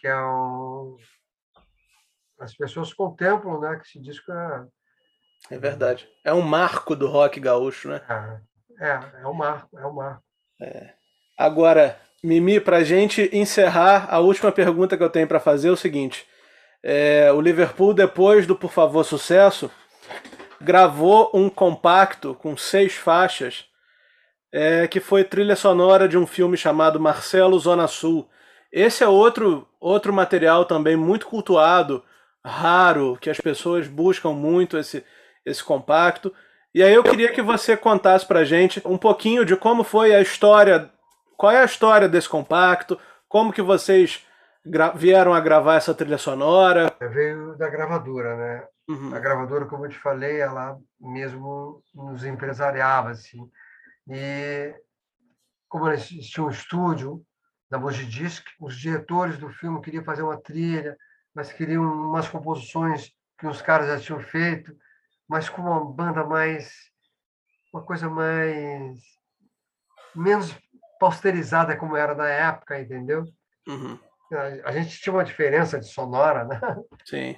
que 0.00 0.06
é 0.06 0.16
um... 0.16 0.96
As 2.38 2.54
pessoas 2.54 2.92
contemplam, 2.92 3.60
né? 3.60 3.76
Que 3.76 3.86
esse 3.86 4.00
disco 4.00 4.32
é... 4.32 4.66
É 5.50 5.58
verdade. 5.58 6.08
É 6.24 6.32
um 6.32 6.42
marco 6.42 6.96
do 6.96 7.06
rock 7.06 7.38
gaúcho, 7.38 7.88
né? 7.88 8.00
É, 8.78 8.86
é, 8.86 9.22
é 9.22 9.26
um 9.26 9.34
marco, 9.34 9.78
é 9.78 9.86
um 9.86 9.92
marco. 9.92 10.22
É. 10.60 10.94
Agora, 11.38 11.98
Mimi, 12.22 12.60
para 12.60 12.84
gente 12.84 13.30
encerrar, 13.32 14.06
a 14.10 14.18
última 14.18 14.52
pergunta 14.52 14.96
que 14.96 15.02
eu 15.02 15.10
tenho 15.10 15.26
para 15.26 15.40
fazer 15.40 15.68
é 15.68 15.72
o 15.72 15.76
seguinte. 15.76 16.26
É, 16.82 17.30
o 17.32 17.40
Liverpool, 17.40 17.94
depois 17.94 18.46
do 18.46 18.56
Por 18.56 18.70
Favor 18.72 19.04
Sucesso, 19.04 19.70
gravou 20.60 21.30
um 21.32 21.48
compacto 21.48 22.34
com 22.34 22.56
seis 22.56 22.94
faixas 22.94 23.69
é, 24.52 24.86
que 24.88 25.00
foi 25.00 25.24
trilha 25.24 25.56
sonora 25.56 26.08
de 26.08 26.18
um 26.18 26.26
filme 26.26 26.56
chamado 26.56 26.98
Marcelo 26.98 27.58
Zona 27.58 27.86
Sul. 27.86 28.28
Esse 28.72 29.02
é 29.04 29.08
outro, 29.08 29.66
outro 29.80 30.12
material 30.12 30.64
também 30.64 30.96
muito 30.96 31.26
cultuado, 31.26 32.04
raro, 32.44 33.18
que 33.20 33.30
as 33.30 33.40
pessoas 33.40 33.86
buscam 33.86 34.30
muito 34.30 34.78
esse, 34.78 35.04
esse 35.44 35.62
compacto. 35.62 36.32
E 36.74 36.82
aí 36.82 36.94
eu 36.94 37.02
queria 37.02 37.32
que 37.32 37.42
você 37.42 37.76
contasse 37.76 38.24
pra 38.24 38.44
gente 38.44 38.80
um 38.84 38.96
pouquinho 38.96 39.44
de 39.44 39.56
como 39.56 39.82
foi 39.82 40.14
a 40.14 40.20
história, 40.20 40.90
qual 41.36 41.52
é 41.52 41.60
a 41.60 41.64
história 41.64 42.08
desse 42.08 42.28
compacto, 42.28 42.98
como 43.28 43.52
que 43.52 43.62
vocês 43.62 44.24
vieram 44.94 45.32
a 45.34 45.40
gravar 45.40 45.76
essa 45.76 45.94
trilha 45.94 46.18
sonora. 46.18 46.92
É, 47.00 47.08
veio 47.08 47.56
da 47.56 47.68
gravadora, 47.68 48.36
né? 48.36 48.64
Uhum. 48.88 49.14
A 49.14 49.18
gravadora, 49.18 49.66
como 49.66 49.86
eu 49.86 49.90
te 49.90 49.98
falei, 49.98 50.40
ela 50.40 50.76
mesmo 51.00 51.82
nos 51.94 52.24
empresariava, 52.24 53.10
assim. 53.10 53.38
E 54.10 54.74
como 55.68 55.88
eles 55.88 56.08
tinham 56.08 56.48
um 56.48 56.50
estúdio 56.50 57.24
da 57.70 57.78
Mojidisc, 57.78 58.44
os 58.60 58.76
diretores 58.76 59.38
do 59.38 59.48
filme 59.48 59.80
queriam 59.80 60.04
fazer 60.04 60.22
uma 60.22 60.40
trilha, 60.40 60.96
mas 61.34 61.52
queriam 61.52 61.84
umas 61.84 62.28
composições 62.28 63.12
que 63.38 63.46
os 63.46 63.62
caras 63.62 63.86
já 63.86 64.00
tinham 64.00 64.20
feito, 64.20 64.76
mas 65.28 65.48
com 65.48 65.62
uma 65.62 65.84
banda 65.84 66.24
mais 66.24 66.90
uma 67.72 67.84
coisa 67.84 68.10
mais 68.10 68.98
menos 70.14 70.52
posterizada 70.98 71.76
como 71.76 71.96
era 71.96 72.14
na 72.14 72.28
época, 72.28 72.80
entendeu? 72.80 73.24
Uhum. 73.66 73.98
A 74.64 74.72
gente 74.72 75.00
tinha 75.00 75.12
uma 75.12 75.24
diferença 75.24 75.78
de 75.78 75.86
sonora, 75.86 76.44
né? 76.44 76.60
Sim. 77.04 77.36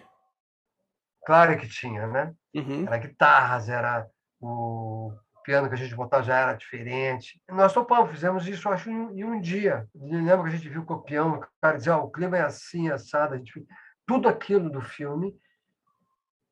Claro 1.24 1.56
que 1.58 1.68
tinha, 1.68 2.06
né? 2.06 2.34
Uhum. 2.54 2.86
Era 2.86 2.98
guitarras, 2.98 3.68
era 3.68 4.06
o 4.40 5.12
piano 5.43 5.68
que 5.68 5.74
a 5.74 5.78
gente 5.78 5.95
botava 5.95 6.22
já 6.22 6.38
era 6.38 6.55
diferente. 6.55 7.40
Nós 7.49 7.72
topamos, 7.72 8.11
fizemos 8.11 8.47
isso, 8.47 8.68
acho, 8.68 8.90
em 8.90 9.24
um 9.24 9.40
dia. 9.40 9.86
Eu 9.95 10.22
lembro 10.22 10.45
que 10.45 10.51
a 10.51 10.57
gente 10.57 10.68
viu 10.68 10.84
o 10.86 11.03
peão, 11.03 11.34
o 11.34 11.47
cara 11.61 11.76
dizia, 11.76 11.97
o 11.97 12.11
clima 12.11 12.38
é 12.38 12.43
assim, 12.43 12.90
assado. 12.90 13.34
A 13.34 13.36
gente 13.36 13.66
tudo 14.07 14.28
aquilo 14.28 14.70
do 14.70 14.80
filme, 14.80 15.34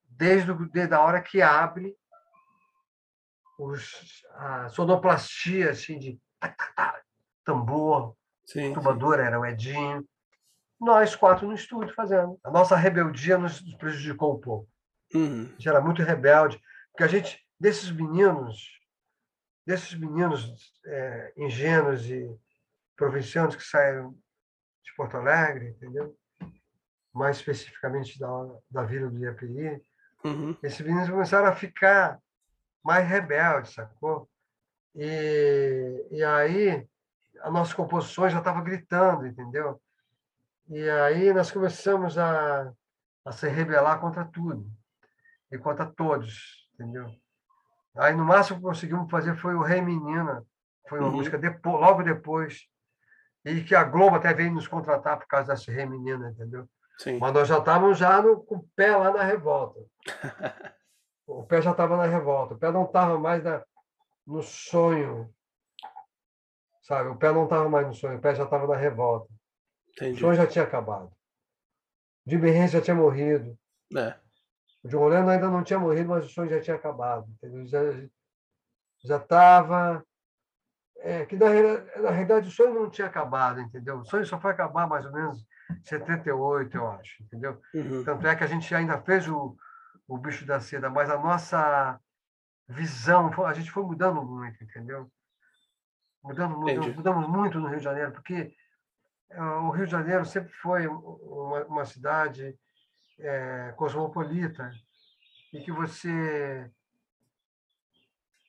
desde, 0.09 0.53
desde 0.70 0.95
a 0.95 1.01
hora 1.01 1.20
que 1.20 1.43
abre, 1.43 1.95
os, 3.59 4.24
a 4.34 4.68
sonoplastia, 4.68 5.70
assim, 5.70 5.99
de 5.99 6.18
tambor, 7.45 8.16
sim, 8.47 8.72
tubador, 8.72 9.16
sim. 9.16 9.22
era 9.22 9.38
o 9.38 9.45
Edinho. 9.45 10.07
Nós 10.80 11.14
quatro 11.14 11.47
no 11.47 11.55
estúdio 11.55 11.95
fazendo. 11.95 12.38
A 12.43 12.51
nossa 12.51 12.74
rebeldia 12.74 13.36
nos 13.36 13.61
prejudicou 13.76 14.36
um 14.36 14.41
pouco. 14.41 14.68
Uhum. 15.14 15.43
A 15.43 15.51
gente 15.51 15.68
era 15.68 15.80
muito 15.80 16.03
rebelde, 16.03 16.61
porque 16.91 17.05
a 17.05 17.09
gente, 17.09 17.45
desses 17.59 17.91
meninos, 17.91 18.79
desses 19.66 19.94
meninos 19.94 20.72
é, 20.84 21.32
ingênuos 21.36 22.08
e 22.11 22.34
provincianos 22.96 23.56
que 23.56 23.62
saíram 23.62 24.12
de 24.82 24.94
Porto 24.96 25.16
Alegre, 25.16 25.70
entendeu? 25.70 26.16
Mais 27.12 27.36
especificamente 27.36 28.18
da, 28.18 28.28
da 28.70 28.82
vila 28.84 29.08
do 29.11 29.18
IAPI, 29.18 29.82
uhum. 30.24 30.56
esses 30.62 30.80
meninos 30.80 31.08
começaram 31.08 31.48
a 31.48 31.54
ficar 31.54 32.18
mais 32.82 33.06
rebeldes, 33.06 33.74
sacou? 33.74 34.28
E, 34.94 36.06
e 36.11 36.24
aí 36.24 36.86
as 37.40 37.52
nossas 37.52 37.74
composições 37.74 38.32
já 38.32 38.38
estavam 38.38 38.62
gritando, 38.62 39.26
entendeu? 39.26 39.80
E 40.68 40.88
aí 40.88 41.32
nós 41.32 41.50
começamos 41.50 42.18
a, 42.18 42.72
a 43.24 43.32
se 43.32 43.48
rebelar 43.48 44.00
contra 44.00 44.24
tudo 44.24 44.70
e 45.50 45.58
contra 45.58 45.86
todos, 45.86 46.68
entendeu? 46.74 47.11
Aí 47.97 48.14
no 48.14 48.24
máximo 48.24 48.59
que 48.59 48.64
conseguimos 48.64 49.11
fazer 49.11 49.36
foi 49.36 49.55
o 49.55 49.62
Rei 49.62 49.80
Menina, 49.80 50.45
foi 50.88 50.99
uma 50.99 51.09
uhum. 51.09 51.16
música 51.16 51.36
depois, 51.36 51.80
logo 51.80 52.03
depois, 52.03 52.66
e 53.45 53.62
que 53.62 53.74
a 53.74 53.84
Globo 53.84 54.16
até 54.16 54.32
veio 54.32 54.53
nos 54.53 54.68
contratar 54.68 55.18
por 55.18 55.26
causa 55.26 55.53
dessa 55.53 55.72
Rei 55.72 55.86
Menina, 55.86 56.30
entendeu? 56.30 56.68
Sim. 56.99 57.18
Mas 57.18 57.32
nós 57.32 57.49
já 57.49 57.59
estávamos 57.59 57.99
já 57.99 58.20
no, 58.20 58.43
com 58.43 58.57
o 58.57 58.68
pé 58.76 58.95
lá 58.97 59.12
na 59.12 59.22
revolta. 59.22 59.80
o 61.26 61.45
pé 61.45 61.62
já 61.62 61.70
estava 61.70 61.97
na 61.97 62.07
revolta, 62.07 62.55
o 62.55 62.59
pé 62.59 62.70
não 62.70 62.84
estava 62.84 63.18
mais 63.18 63.43
na, 63.43 63.62
no 64.26 64.43
sonho, 64.43 65.32
sabe? 66.82 67.09
O 67.09 67.16
pé 67.16 67.32
não 67.32 67.45
estava 67.45 67.68
mais 67.68 67.86
no 67.86 67.95
sonho, 67.95 68.18
o 68.18 68.20
pé 68.20 68.34
já 68.34 68.45
estava 68.45 68.66
na 68.66 68.76
revolta. 68.76 69.32
Entendi. 69.93 70.16
O 70.16 70.18
sonho 70.18 70.34
já 70.34 70.47
tinha 70.47 70.64
acabado. 70.64 71.11
Jimmy 72.26 72.68
já 72.68 72.80
tinha 72.80 72.95
morrido. 72.95 73.59
É. 73.97 74.14
O 74.82 74.88
John 74.88 75.08
Lennon 75.08 75.28
ainda 75.28 75.48
não 75.48 75.62
tinha 75.62 75.78
morrido, 75.78 76.08
mas 76.08 76.24
o 76.24 76.28
sonho 76.28 76.50
já 76.50 76.60
tinha 76.60 76.76
acabado. 76.76 77.28
Entendeu? 77.30 77.66
Já 77.66 77.80
já 79.02 79.16
estava 79.16 80.04
é, 80.98 81.24
que 81.24 81.36
na, 81.36 81.46
na 82.02 82.10
realidade 82.10 82.48
o 82.48 82.50
sonho 82.50 82.74
não 82.74 82.90
tinha 82.90 83.06
acabado, 83.06 83.60
entendeu? 83.60 83.98
O 83.98 84.04
sonho 84.04 84.26
só 84.26 84.38
foi 84.38 84.50
acabar 84.50 84.86
mais 84.86 85.04
ou 85.06 85.12
menos 85.12 85.46
em 85.70 85.82
78, 85.84 86.76
eu 86.76 86.90
acho, 86.90 87.22
entendeu? 87.22 87.60
Uhum. 87.74 88.04
Tanto 88.04 88.26
é 88.26 88.36
que 88.36 88.44
a 88.44 88.46
gente 88.46 88.72
ainda 88.74 89.00
fez 89.00 89.26
o, 89.26 89.56
o 90.06 90.18
bicho 90.18 90.44
da 90.44 90.60
seda, 90.60 90.90
mas 90.90 91.08
a 91.08 91.18
nossa 91.18 91.98
visão, 92.68 93.30
a 93.44 93.54
gente 93.54 93.70
foi 93.70 93.82
mudando 93.82 94.22
muito, 94.22 94.62
entendeu? 94.62 95.10
Mudando, 96.22 96.58
mudando 96.58 96.94
mudamos 96.94 97.28
muito 97.28 97.58
no 97.58 97.68
Rio 97.68 97.78
de 97.78 97.84
Janeiro, 97.84 98.12
porque 98.12 98.52
o 99.62 99.70
Rio 99.70 99.86
de 99.86 99.92
Janeiro 99.92 100.24
sempre 100.26 100.52
foi 100.52 100.86
uma, 100.86 101.64
uma 101.64 101.84
cidade 101.86 102.54
é, 103.20 103.72
cosmopolita 103.76 104.70
e 105.52 105.60
que 105.60 105.72
você 105.72 106.70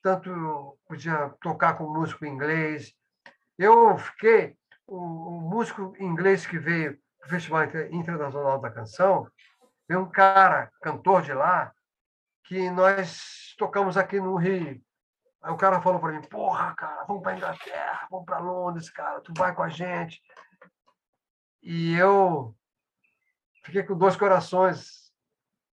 tanto 0.01 0.77
podia 0.87 1.29
tocar 1.41 1.77
com 1.77 1.93
músico 1.93 2.25
inglês. 2.25 2.93
Eu 3.57 3.97
fiquei 3.97 4.57
o, 4.87 4.97
o 4.97 5.41
músico 5.41 5.95
inglês 5.99 6.45
que 6.45 6.57
veio 6.57 6.99
do 7.21 7.29
Festival 7.29 7.65
Internacional 7.91 8.59
da 8.59 8.71
Canção, 8.71 9.29
veio 9.87 10.01
um 10.01 10.09
cara, 10.09 10.71
cantor 10.81 11.21
de 11.21 11.33
lá, 11.33 11.71
que 12.45 12.69
nós 12.71 13.55
tocamos 13.57 13.95
aqui 13.95 14.19
no 14.19 14.35
Rio. 14.35 14.81
Aí 15.41 15.51
o 15.51 15.57
cara 15.57 15.81
falou 15.81 15.99
para 15.99 16.13
mim: 16.13 16.21
Porra, 16.27 16.75
cara, 16.75 17.03
vamos 17.05 17.23
para 17.23 17.37
Inglaterra, 17.37 18.07
vamos 18.09 18.25
para 18.25 18.39
Londres, 18.39 18.89
cara, 18.89 19.21
tu 19.21 19.33
vai 19.37 19.53
com 19.53 19.63
a 19.63 19.69
gente. 19.69 20.21
E 21.61 21.95
eu 21.95 22.55
fiquei 23.63 23.83
com 23.83 23.97
dois 23.97 24.15
corações, 24.15 25.11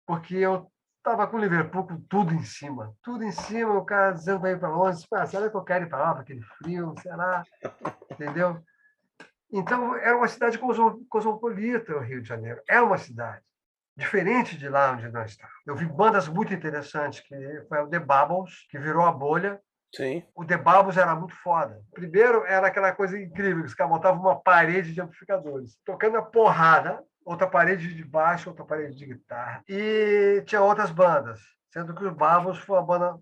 porque 0.06 0.36
eu 0.36 0.70
estava 0.98 1.26
com 1.26 1.36
o 1.36 1.40
Liverpool 1.40 1.86
com 1.86 2.00
tudo 2.02 2.34
em 2.34 2.42
cima. 2.42 2.94
Tudo 3.02 3.22
em 3.22 3.30
cima, 3.30 3.74
o 3.74 3.84
cara 3.84 4.12
dizendo 4.12 4.40
para 4.40 4.50
ir 4.50 4.58
para 4.58 4.68
Londres. 4.68 5.06
Ah, 5.12 5.26
será 5.26 5.48
que 5.48 5.56
eu 5.56 5.64
quero 5.64 5.84
ir 5.84 5.88
para 5.88 5.98
lá, 5.98 6.12
para 6.12 6.22
aquele 6.22 6.42
frio? 6.42 6.94
Será? 7.00 7.44
Entendeu? 8.10 8.60
Então, 9.52 9.94
era 9.96 10.16
uma 10.16 10.26
cidade 10.26 10.58
cosmopolita, 10.58 11.94
o 11.94 12.00
Rio 12.00 12.20
de 12.20 12.28
Janeiro. 12.28 12.60
É 12.68 12.80
uma 12.80 12.98
cidade. 12.98 13.44
Diferente 13.96 14.58
de 14.58 14.68
lá 14.68 14.92
onde 14.92 15.08
nós 15.08 15.30
estamos. 15.30 15.54
Eu 15.66 15.76
vi 15.76 15.86
bandas 15.86 16.28
muito 16.28 16.52
interessantes, 16.52 17.20
que 17.20 17.64
foi 17.68 17.78
o 17.78 17.88
The 17.88 18.00
Bubbles, 18.00 18.66
que 18.68 18.78
virou 18.78 19.06
a 19.06 19.12
bolha. 19.12 19.60
Sim. 19.94 20.22
O 20.34 20.44
The 20.44 20.58
Bubbles 20.58 20.98
era 20.98 21.14
muito 21.14 21.34
foda. 21.36 21.80
Primeiro, 21.94 22.44
era 22.44 22.66
aquela 22.66 22.92
coisa 22.92 23.18
incrível, 23.18 23.62
que 23.62 23.68
os 23.68 23.74
caras 23.74 23.92
montavam 23.92 24.20
uma 24.20 24.38
parede 24.38 24.92
de 24.92 25.00
amplificadores, 25.00 25.78
tocando 25.84 26.18
a 26.18 26.22
porrada, 26.22 27.02
outra 27.26 27.48
parede 27.48 27.92
de 27.92 28.04
baixo, 28.04 28.48
outra 28.48 28.64
parede 28.64 28.96
de 28.96 29.04
guitarra. 29.04 29.62
E 29.68 30.42
tinha 30.46 30.62
outras 30.62 30.92
bandas, 30.92 31.40
sendo 31.72 31.92
que 31.92 32.04
o 32.04 32.14
Bubbles 32.14 32.58
foi 32.58 32.78
a 32.78 32.82
banda 32.82 33.18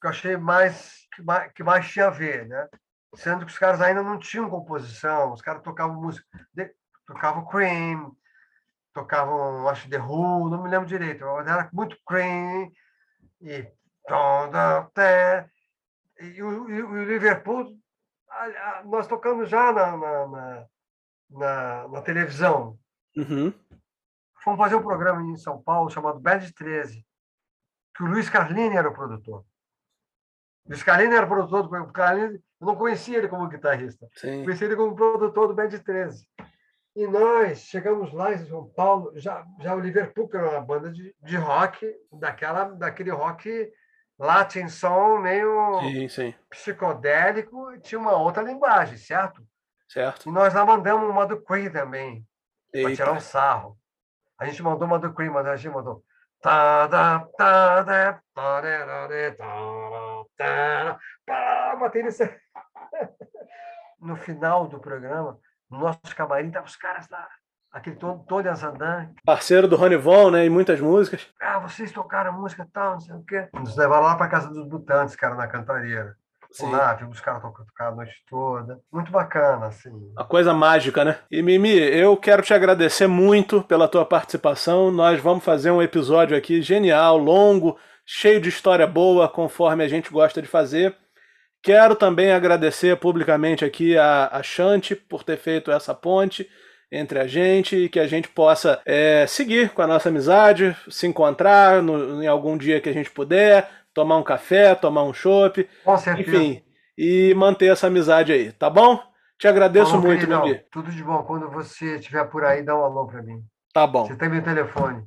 que 0.00 0.06
eu 0.06 0.10
achei 0.10 0.36
mais 0.36 1.06
que, 1.14 1.22
mais 1.22 1.52
que 1.52 1.62
mais 1.62 1.88
tinha 1.88 2.08
a 2.08 2.10
ver, 2.10 2.46
né? 2.48 2.68
Sendo 3.14 3.46
que 3.46 3.52
os 3.52 3.58
caras 3.58 3.80
ainda 3.80 4.02
não 4.02 4.18
tinham 4.18 4.50
composição, 4.50 5.32
os 5.32 5.40
caras 5.40 5.62
tocavam 5.62 6.02
música, 6.02 6.26
de, 6.52 6.70
tocavam 7.06 7.46
Cream, 7.46 8.14
tocavam, 8.92 9.68
acho, 9.68 9.88
The 9.88 9.98
Who, 9.98 10.50
não 10.50 10.62
me 10.62 10.68
lembro 10.68 10.88
direito, 10.88 11.24
mas 11.24 11.46
era 11.46 11.70
muito 11.72 11.96
Cream 12.06 12.70
e 13.40 13.72
e 16.20 16.42
o, 16.42 16.70
e 16.70 16.82
o 16.82 17.04
Liverpool, 17.04 17.78
nós 18.84 19.06
tocamos 19.06 19.48
já 19.48 19.72
na, 19.72 19.96
na, 19.96 20.66
na, 21.30 21.88
na 21.88 22.02
televisão. 22.02 22.78
Uhum. 23.16 23.52
Fomos 24.42 24.58
fazer 24.58 24.76
um 24.76 24.82
programa 24.82 25.22
em 25.22 25.36
São 25.36 25.60
Paulo 25.62 25.90
chamado 25.90 26.20
Band 26.20 26.40
13, 26.54 27.04
que 27.96 28.02
o 28.02 28.06
Luiz 28.06 28.28
Carlini 28.28 28.76
era 28.76 28.88
o 28.88 28.94
produtor. 28.94 29.44
O 30.64 30.68
Luiz 30.68 30.82
Carlini 30.82 31.14
era 31.14 31.26
o 31.26 31.28
produtor 31.28 31.62
do 31.62 31.92
Carlini, 31.92 32.34
eu 32.60 32.66
não 32.66 32.76
conhecia 32.76 33.18
ele 33.18 33.28
como 33.28 33.48
guitarrista. 33.48 34.06
Sim. 34.14 34.44
Conhecia 34.44 34.66
ele 34.66 34.76
como 34.76 34.94
produtor 34.94 35.48
do 35.48 35.54
Band 35.54 35.68
13. 35.68 36.28
E 36.94 37.06
nós 37.06 37.60
chegamos 37.60 38.12
lá 38.12 38.32
em 38.32 38.38
São 38.38 38.68
Paulo, 38.70 39.12
já, 39.16 39.44
já 39.60 39.74
o 39.74 39.80
Liverpool, 39.80 40.28
que 40.28 40.36
era 40.36 40.50
uma 40.50 40.60
banda 40.60 40.90
de, 40.90 41.14
de 41.20 41.36
rock, 41.36 41.86
daquela, 42.10 42.64
daquele 42.64 43.10
rock 43.10 43.70
Latin 44.18 44.68
Song 44.68 45.22
meio 45.22 45.80
sim, 45.80 46.08
sim. 46.08 46.34
psicodélico 46.48 47.78
tinha 47.80 47.98
uma 47.98 48.16
outra 48.16 48.42
linguagem, 48.42 48.96
certo? 48.96 49.46
Certo. 49.86 50.28
E 50.28 50.32
nós 50.32 50.54
lá 50.54 50.64
mandamos 50.64 51.08
uma 51.08 51.26
do 51.26 51.40
Queen 51.42 51.70
também, 51.70 52.26
para 52.82 52.96
tirar 52.96 53.12
um 53.12 53.20
sarro. 53.20 53.78
A 54.38 54.44
gente 54.46 54.62
mandou 54.62 54.86
uma 54.86 54.98
do 54.98 55.14
Queen, 55.14 55.30
mas 55.30 55.46
a 55.46 55.56
gente 55.56 55.72
mandou. 55.72 56.02
Bateria. 61.80 62.12
No 63.98 64.14
final 64.14 64.68
do 64.68 64.78
programa, 64.78 65.40
no 65.70 65.78
nosso 65.78 66.14
camarim, 66.14 66.48
estavam 66.48 66.68
os 66.68 66.76
caras 66.76 67.08
lá 67.08 67.26
aquele 67.76 67.96
Tony, 67.96 68.24
Tony 68.26 68.48
Azandan. 68.48 69.10
Parceiro 69.24 69.68
do 69.68 69.76
Rony 69.76 69.96
Von, 69.96 70.30
né? 70.30 70.46
Em 70.46 70.50
muitas 70.50 70.80
músicas. 70.80 71.28
Ah, 71.40 71.58
vocês 71.58 71.92
tocaram 71.92 72.32
música 72.32 72.66
tal, 72.72 72.94
não 72.94 73.00
sei 73.00 73.14
o 73.14 73.22
quê. 73.22 73.48
Nos 73.52 73.76
levaram 73.76 74.06
lá 74.06 74.16
para 74.16 74.28
casa 74.28 74.48
dos 74.48 74.66
Butantes, 74.66 75.14
cara, 75.14 75.34
na 75.34 75.46
cantareira. 75.46 76.16
Vimos 76.98 77.16
os 77.16 77.20
caras 77.20 77.42
tocando 77.42 77.66
a 77.78 77.90
noite 77.90 78.14
toda. 78.28 78.80
Muito 78.92 79.10
bacana, 79.10 79.66
assim. 79.66 79.90
Uma 80.12 80.24
coisa 80.24 80.54
mágica, 80.54 81.04
né? 81.04 81.18
E 81.30 81.42
Mimi, 81.42 81.76
eu 81.76 82.16
quero 82.16 82.42
te 82.42 82.54
agradecer 82.54 83.06
muito 83.06 83.62
pela 83.62 83.88
tua 83.88 84.04
participação. 84.04 84.90
Nós 84.90 85.20
vamos 85.20 85.44
fazer 85.44 85.70
um 85.70 85.82
episódio 85.82 86.36
aqui 86.36 86.62
genial, 86.62 87.18
longo, 87.18 87.76
cheio 88.04 88.40
de 88.40 88.48
história 88.48 88.86
boa, 88.86 89.28
conforme 89.28 89.84
a 89.84 89.88
gente 89.88 90.10
gosta 90.10 90.40
de 90.40 90.48
fazer. 90.48 90.96
Quero 91.62 91.96
também 91.96 92.32
agradecer 92.32 92.96
publicamente 92.96 93.64
aqui 93.64 93.98
a, 93.98 94.28
a 94.30 94.42
Chante 94.42 94.94
por 94.94 95.24
ter 95.24 95.36
feito 95.36 95.70
essa 95.72 95.94
ponte 95.94 96.48
entre 96.90 97.18
a 97.18 97.26
gente 97.26 97.76
e 97.76 97.88
que 97.88 97.98
a 97.98 98.06
gente 98.06 98.28
possa 98.28 98.80
é, 98.86 99.26
seguir 99.26 99.70
com 99.70 99.82
a 99.82 99.86
nossa 99.86 100.08
amizade, 100.08 100.76
se 100.88 101.06
encontrar 101.06 101.82
no, 101.82 102.22
em 102.22 102.26
algum 102.26 102.56
dia 102.56 102.80
que 102.80 102.88
a 102.88 102.92
gente 102.92 103.10
puder, 103.10 103.68
tomar 103.96 104.18
um 104.18 104.22
café, 104.22 104.74
tomar 104.74 105.04
um 105.04 105.14
chopp, 105.14 105.66
enfim, 106.18 106.62
e 106.98 107.32
manter 107.34 107.72
essa 107.72 107.86
amizade 107.86 108.30
aí, 108.30 108.52
tá 108.52 108.68
bom? 108.68 109.02
Te 109.38 109.48
agradeço 109.48 109.92
Falou, 109.92 110.06
muito, 110.06 110.28
Mimi. 110.28 110.60
Tudo 110.70 110.90
de 110.90 111.02
bom. 111.02 111.22
Quando 111.22 111.48
você 111.50 111.96
estiver 111.96 112.24
por 112.26 112.44
aí, 112.44 112.62
dá 112.62 112.76
um 112.76 112.84
alô 112.84 113.06
para 113.06 113.22
mim. 113.22 113.42
Tá 113.72 113.86
bom. 113.86 114.04
Você 114.04 114.14
tem 114.14 114.28
meu 114.28 114.42
telefone. 114.42 115.02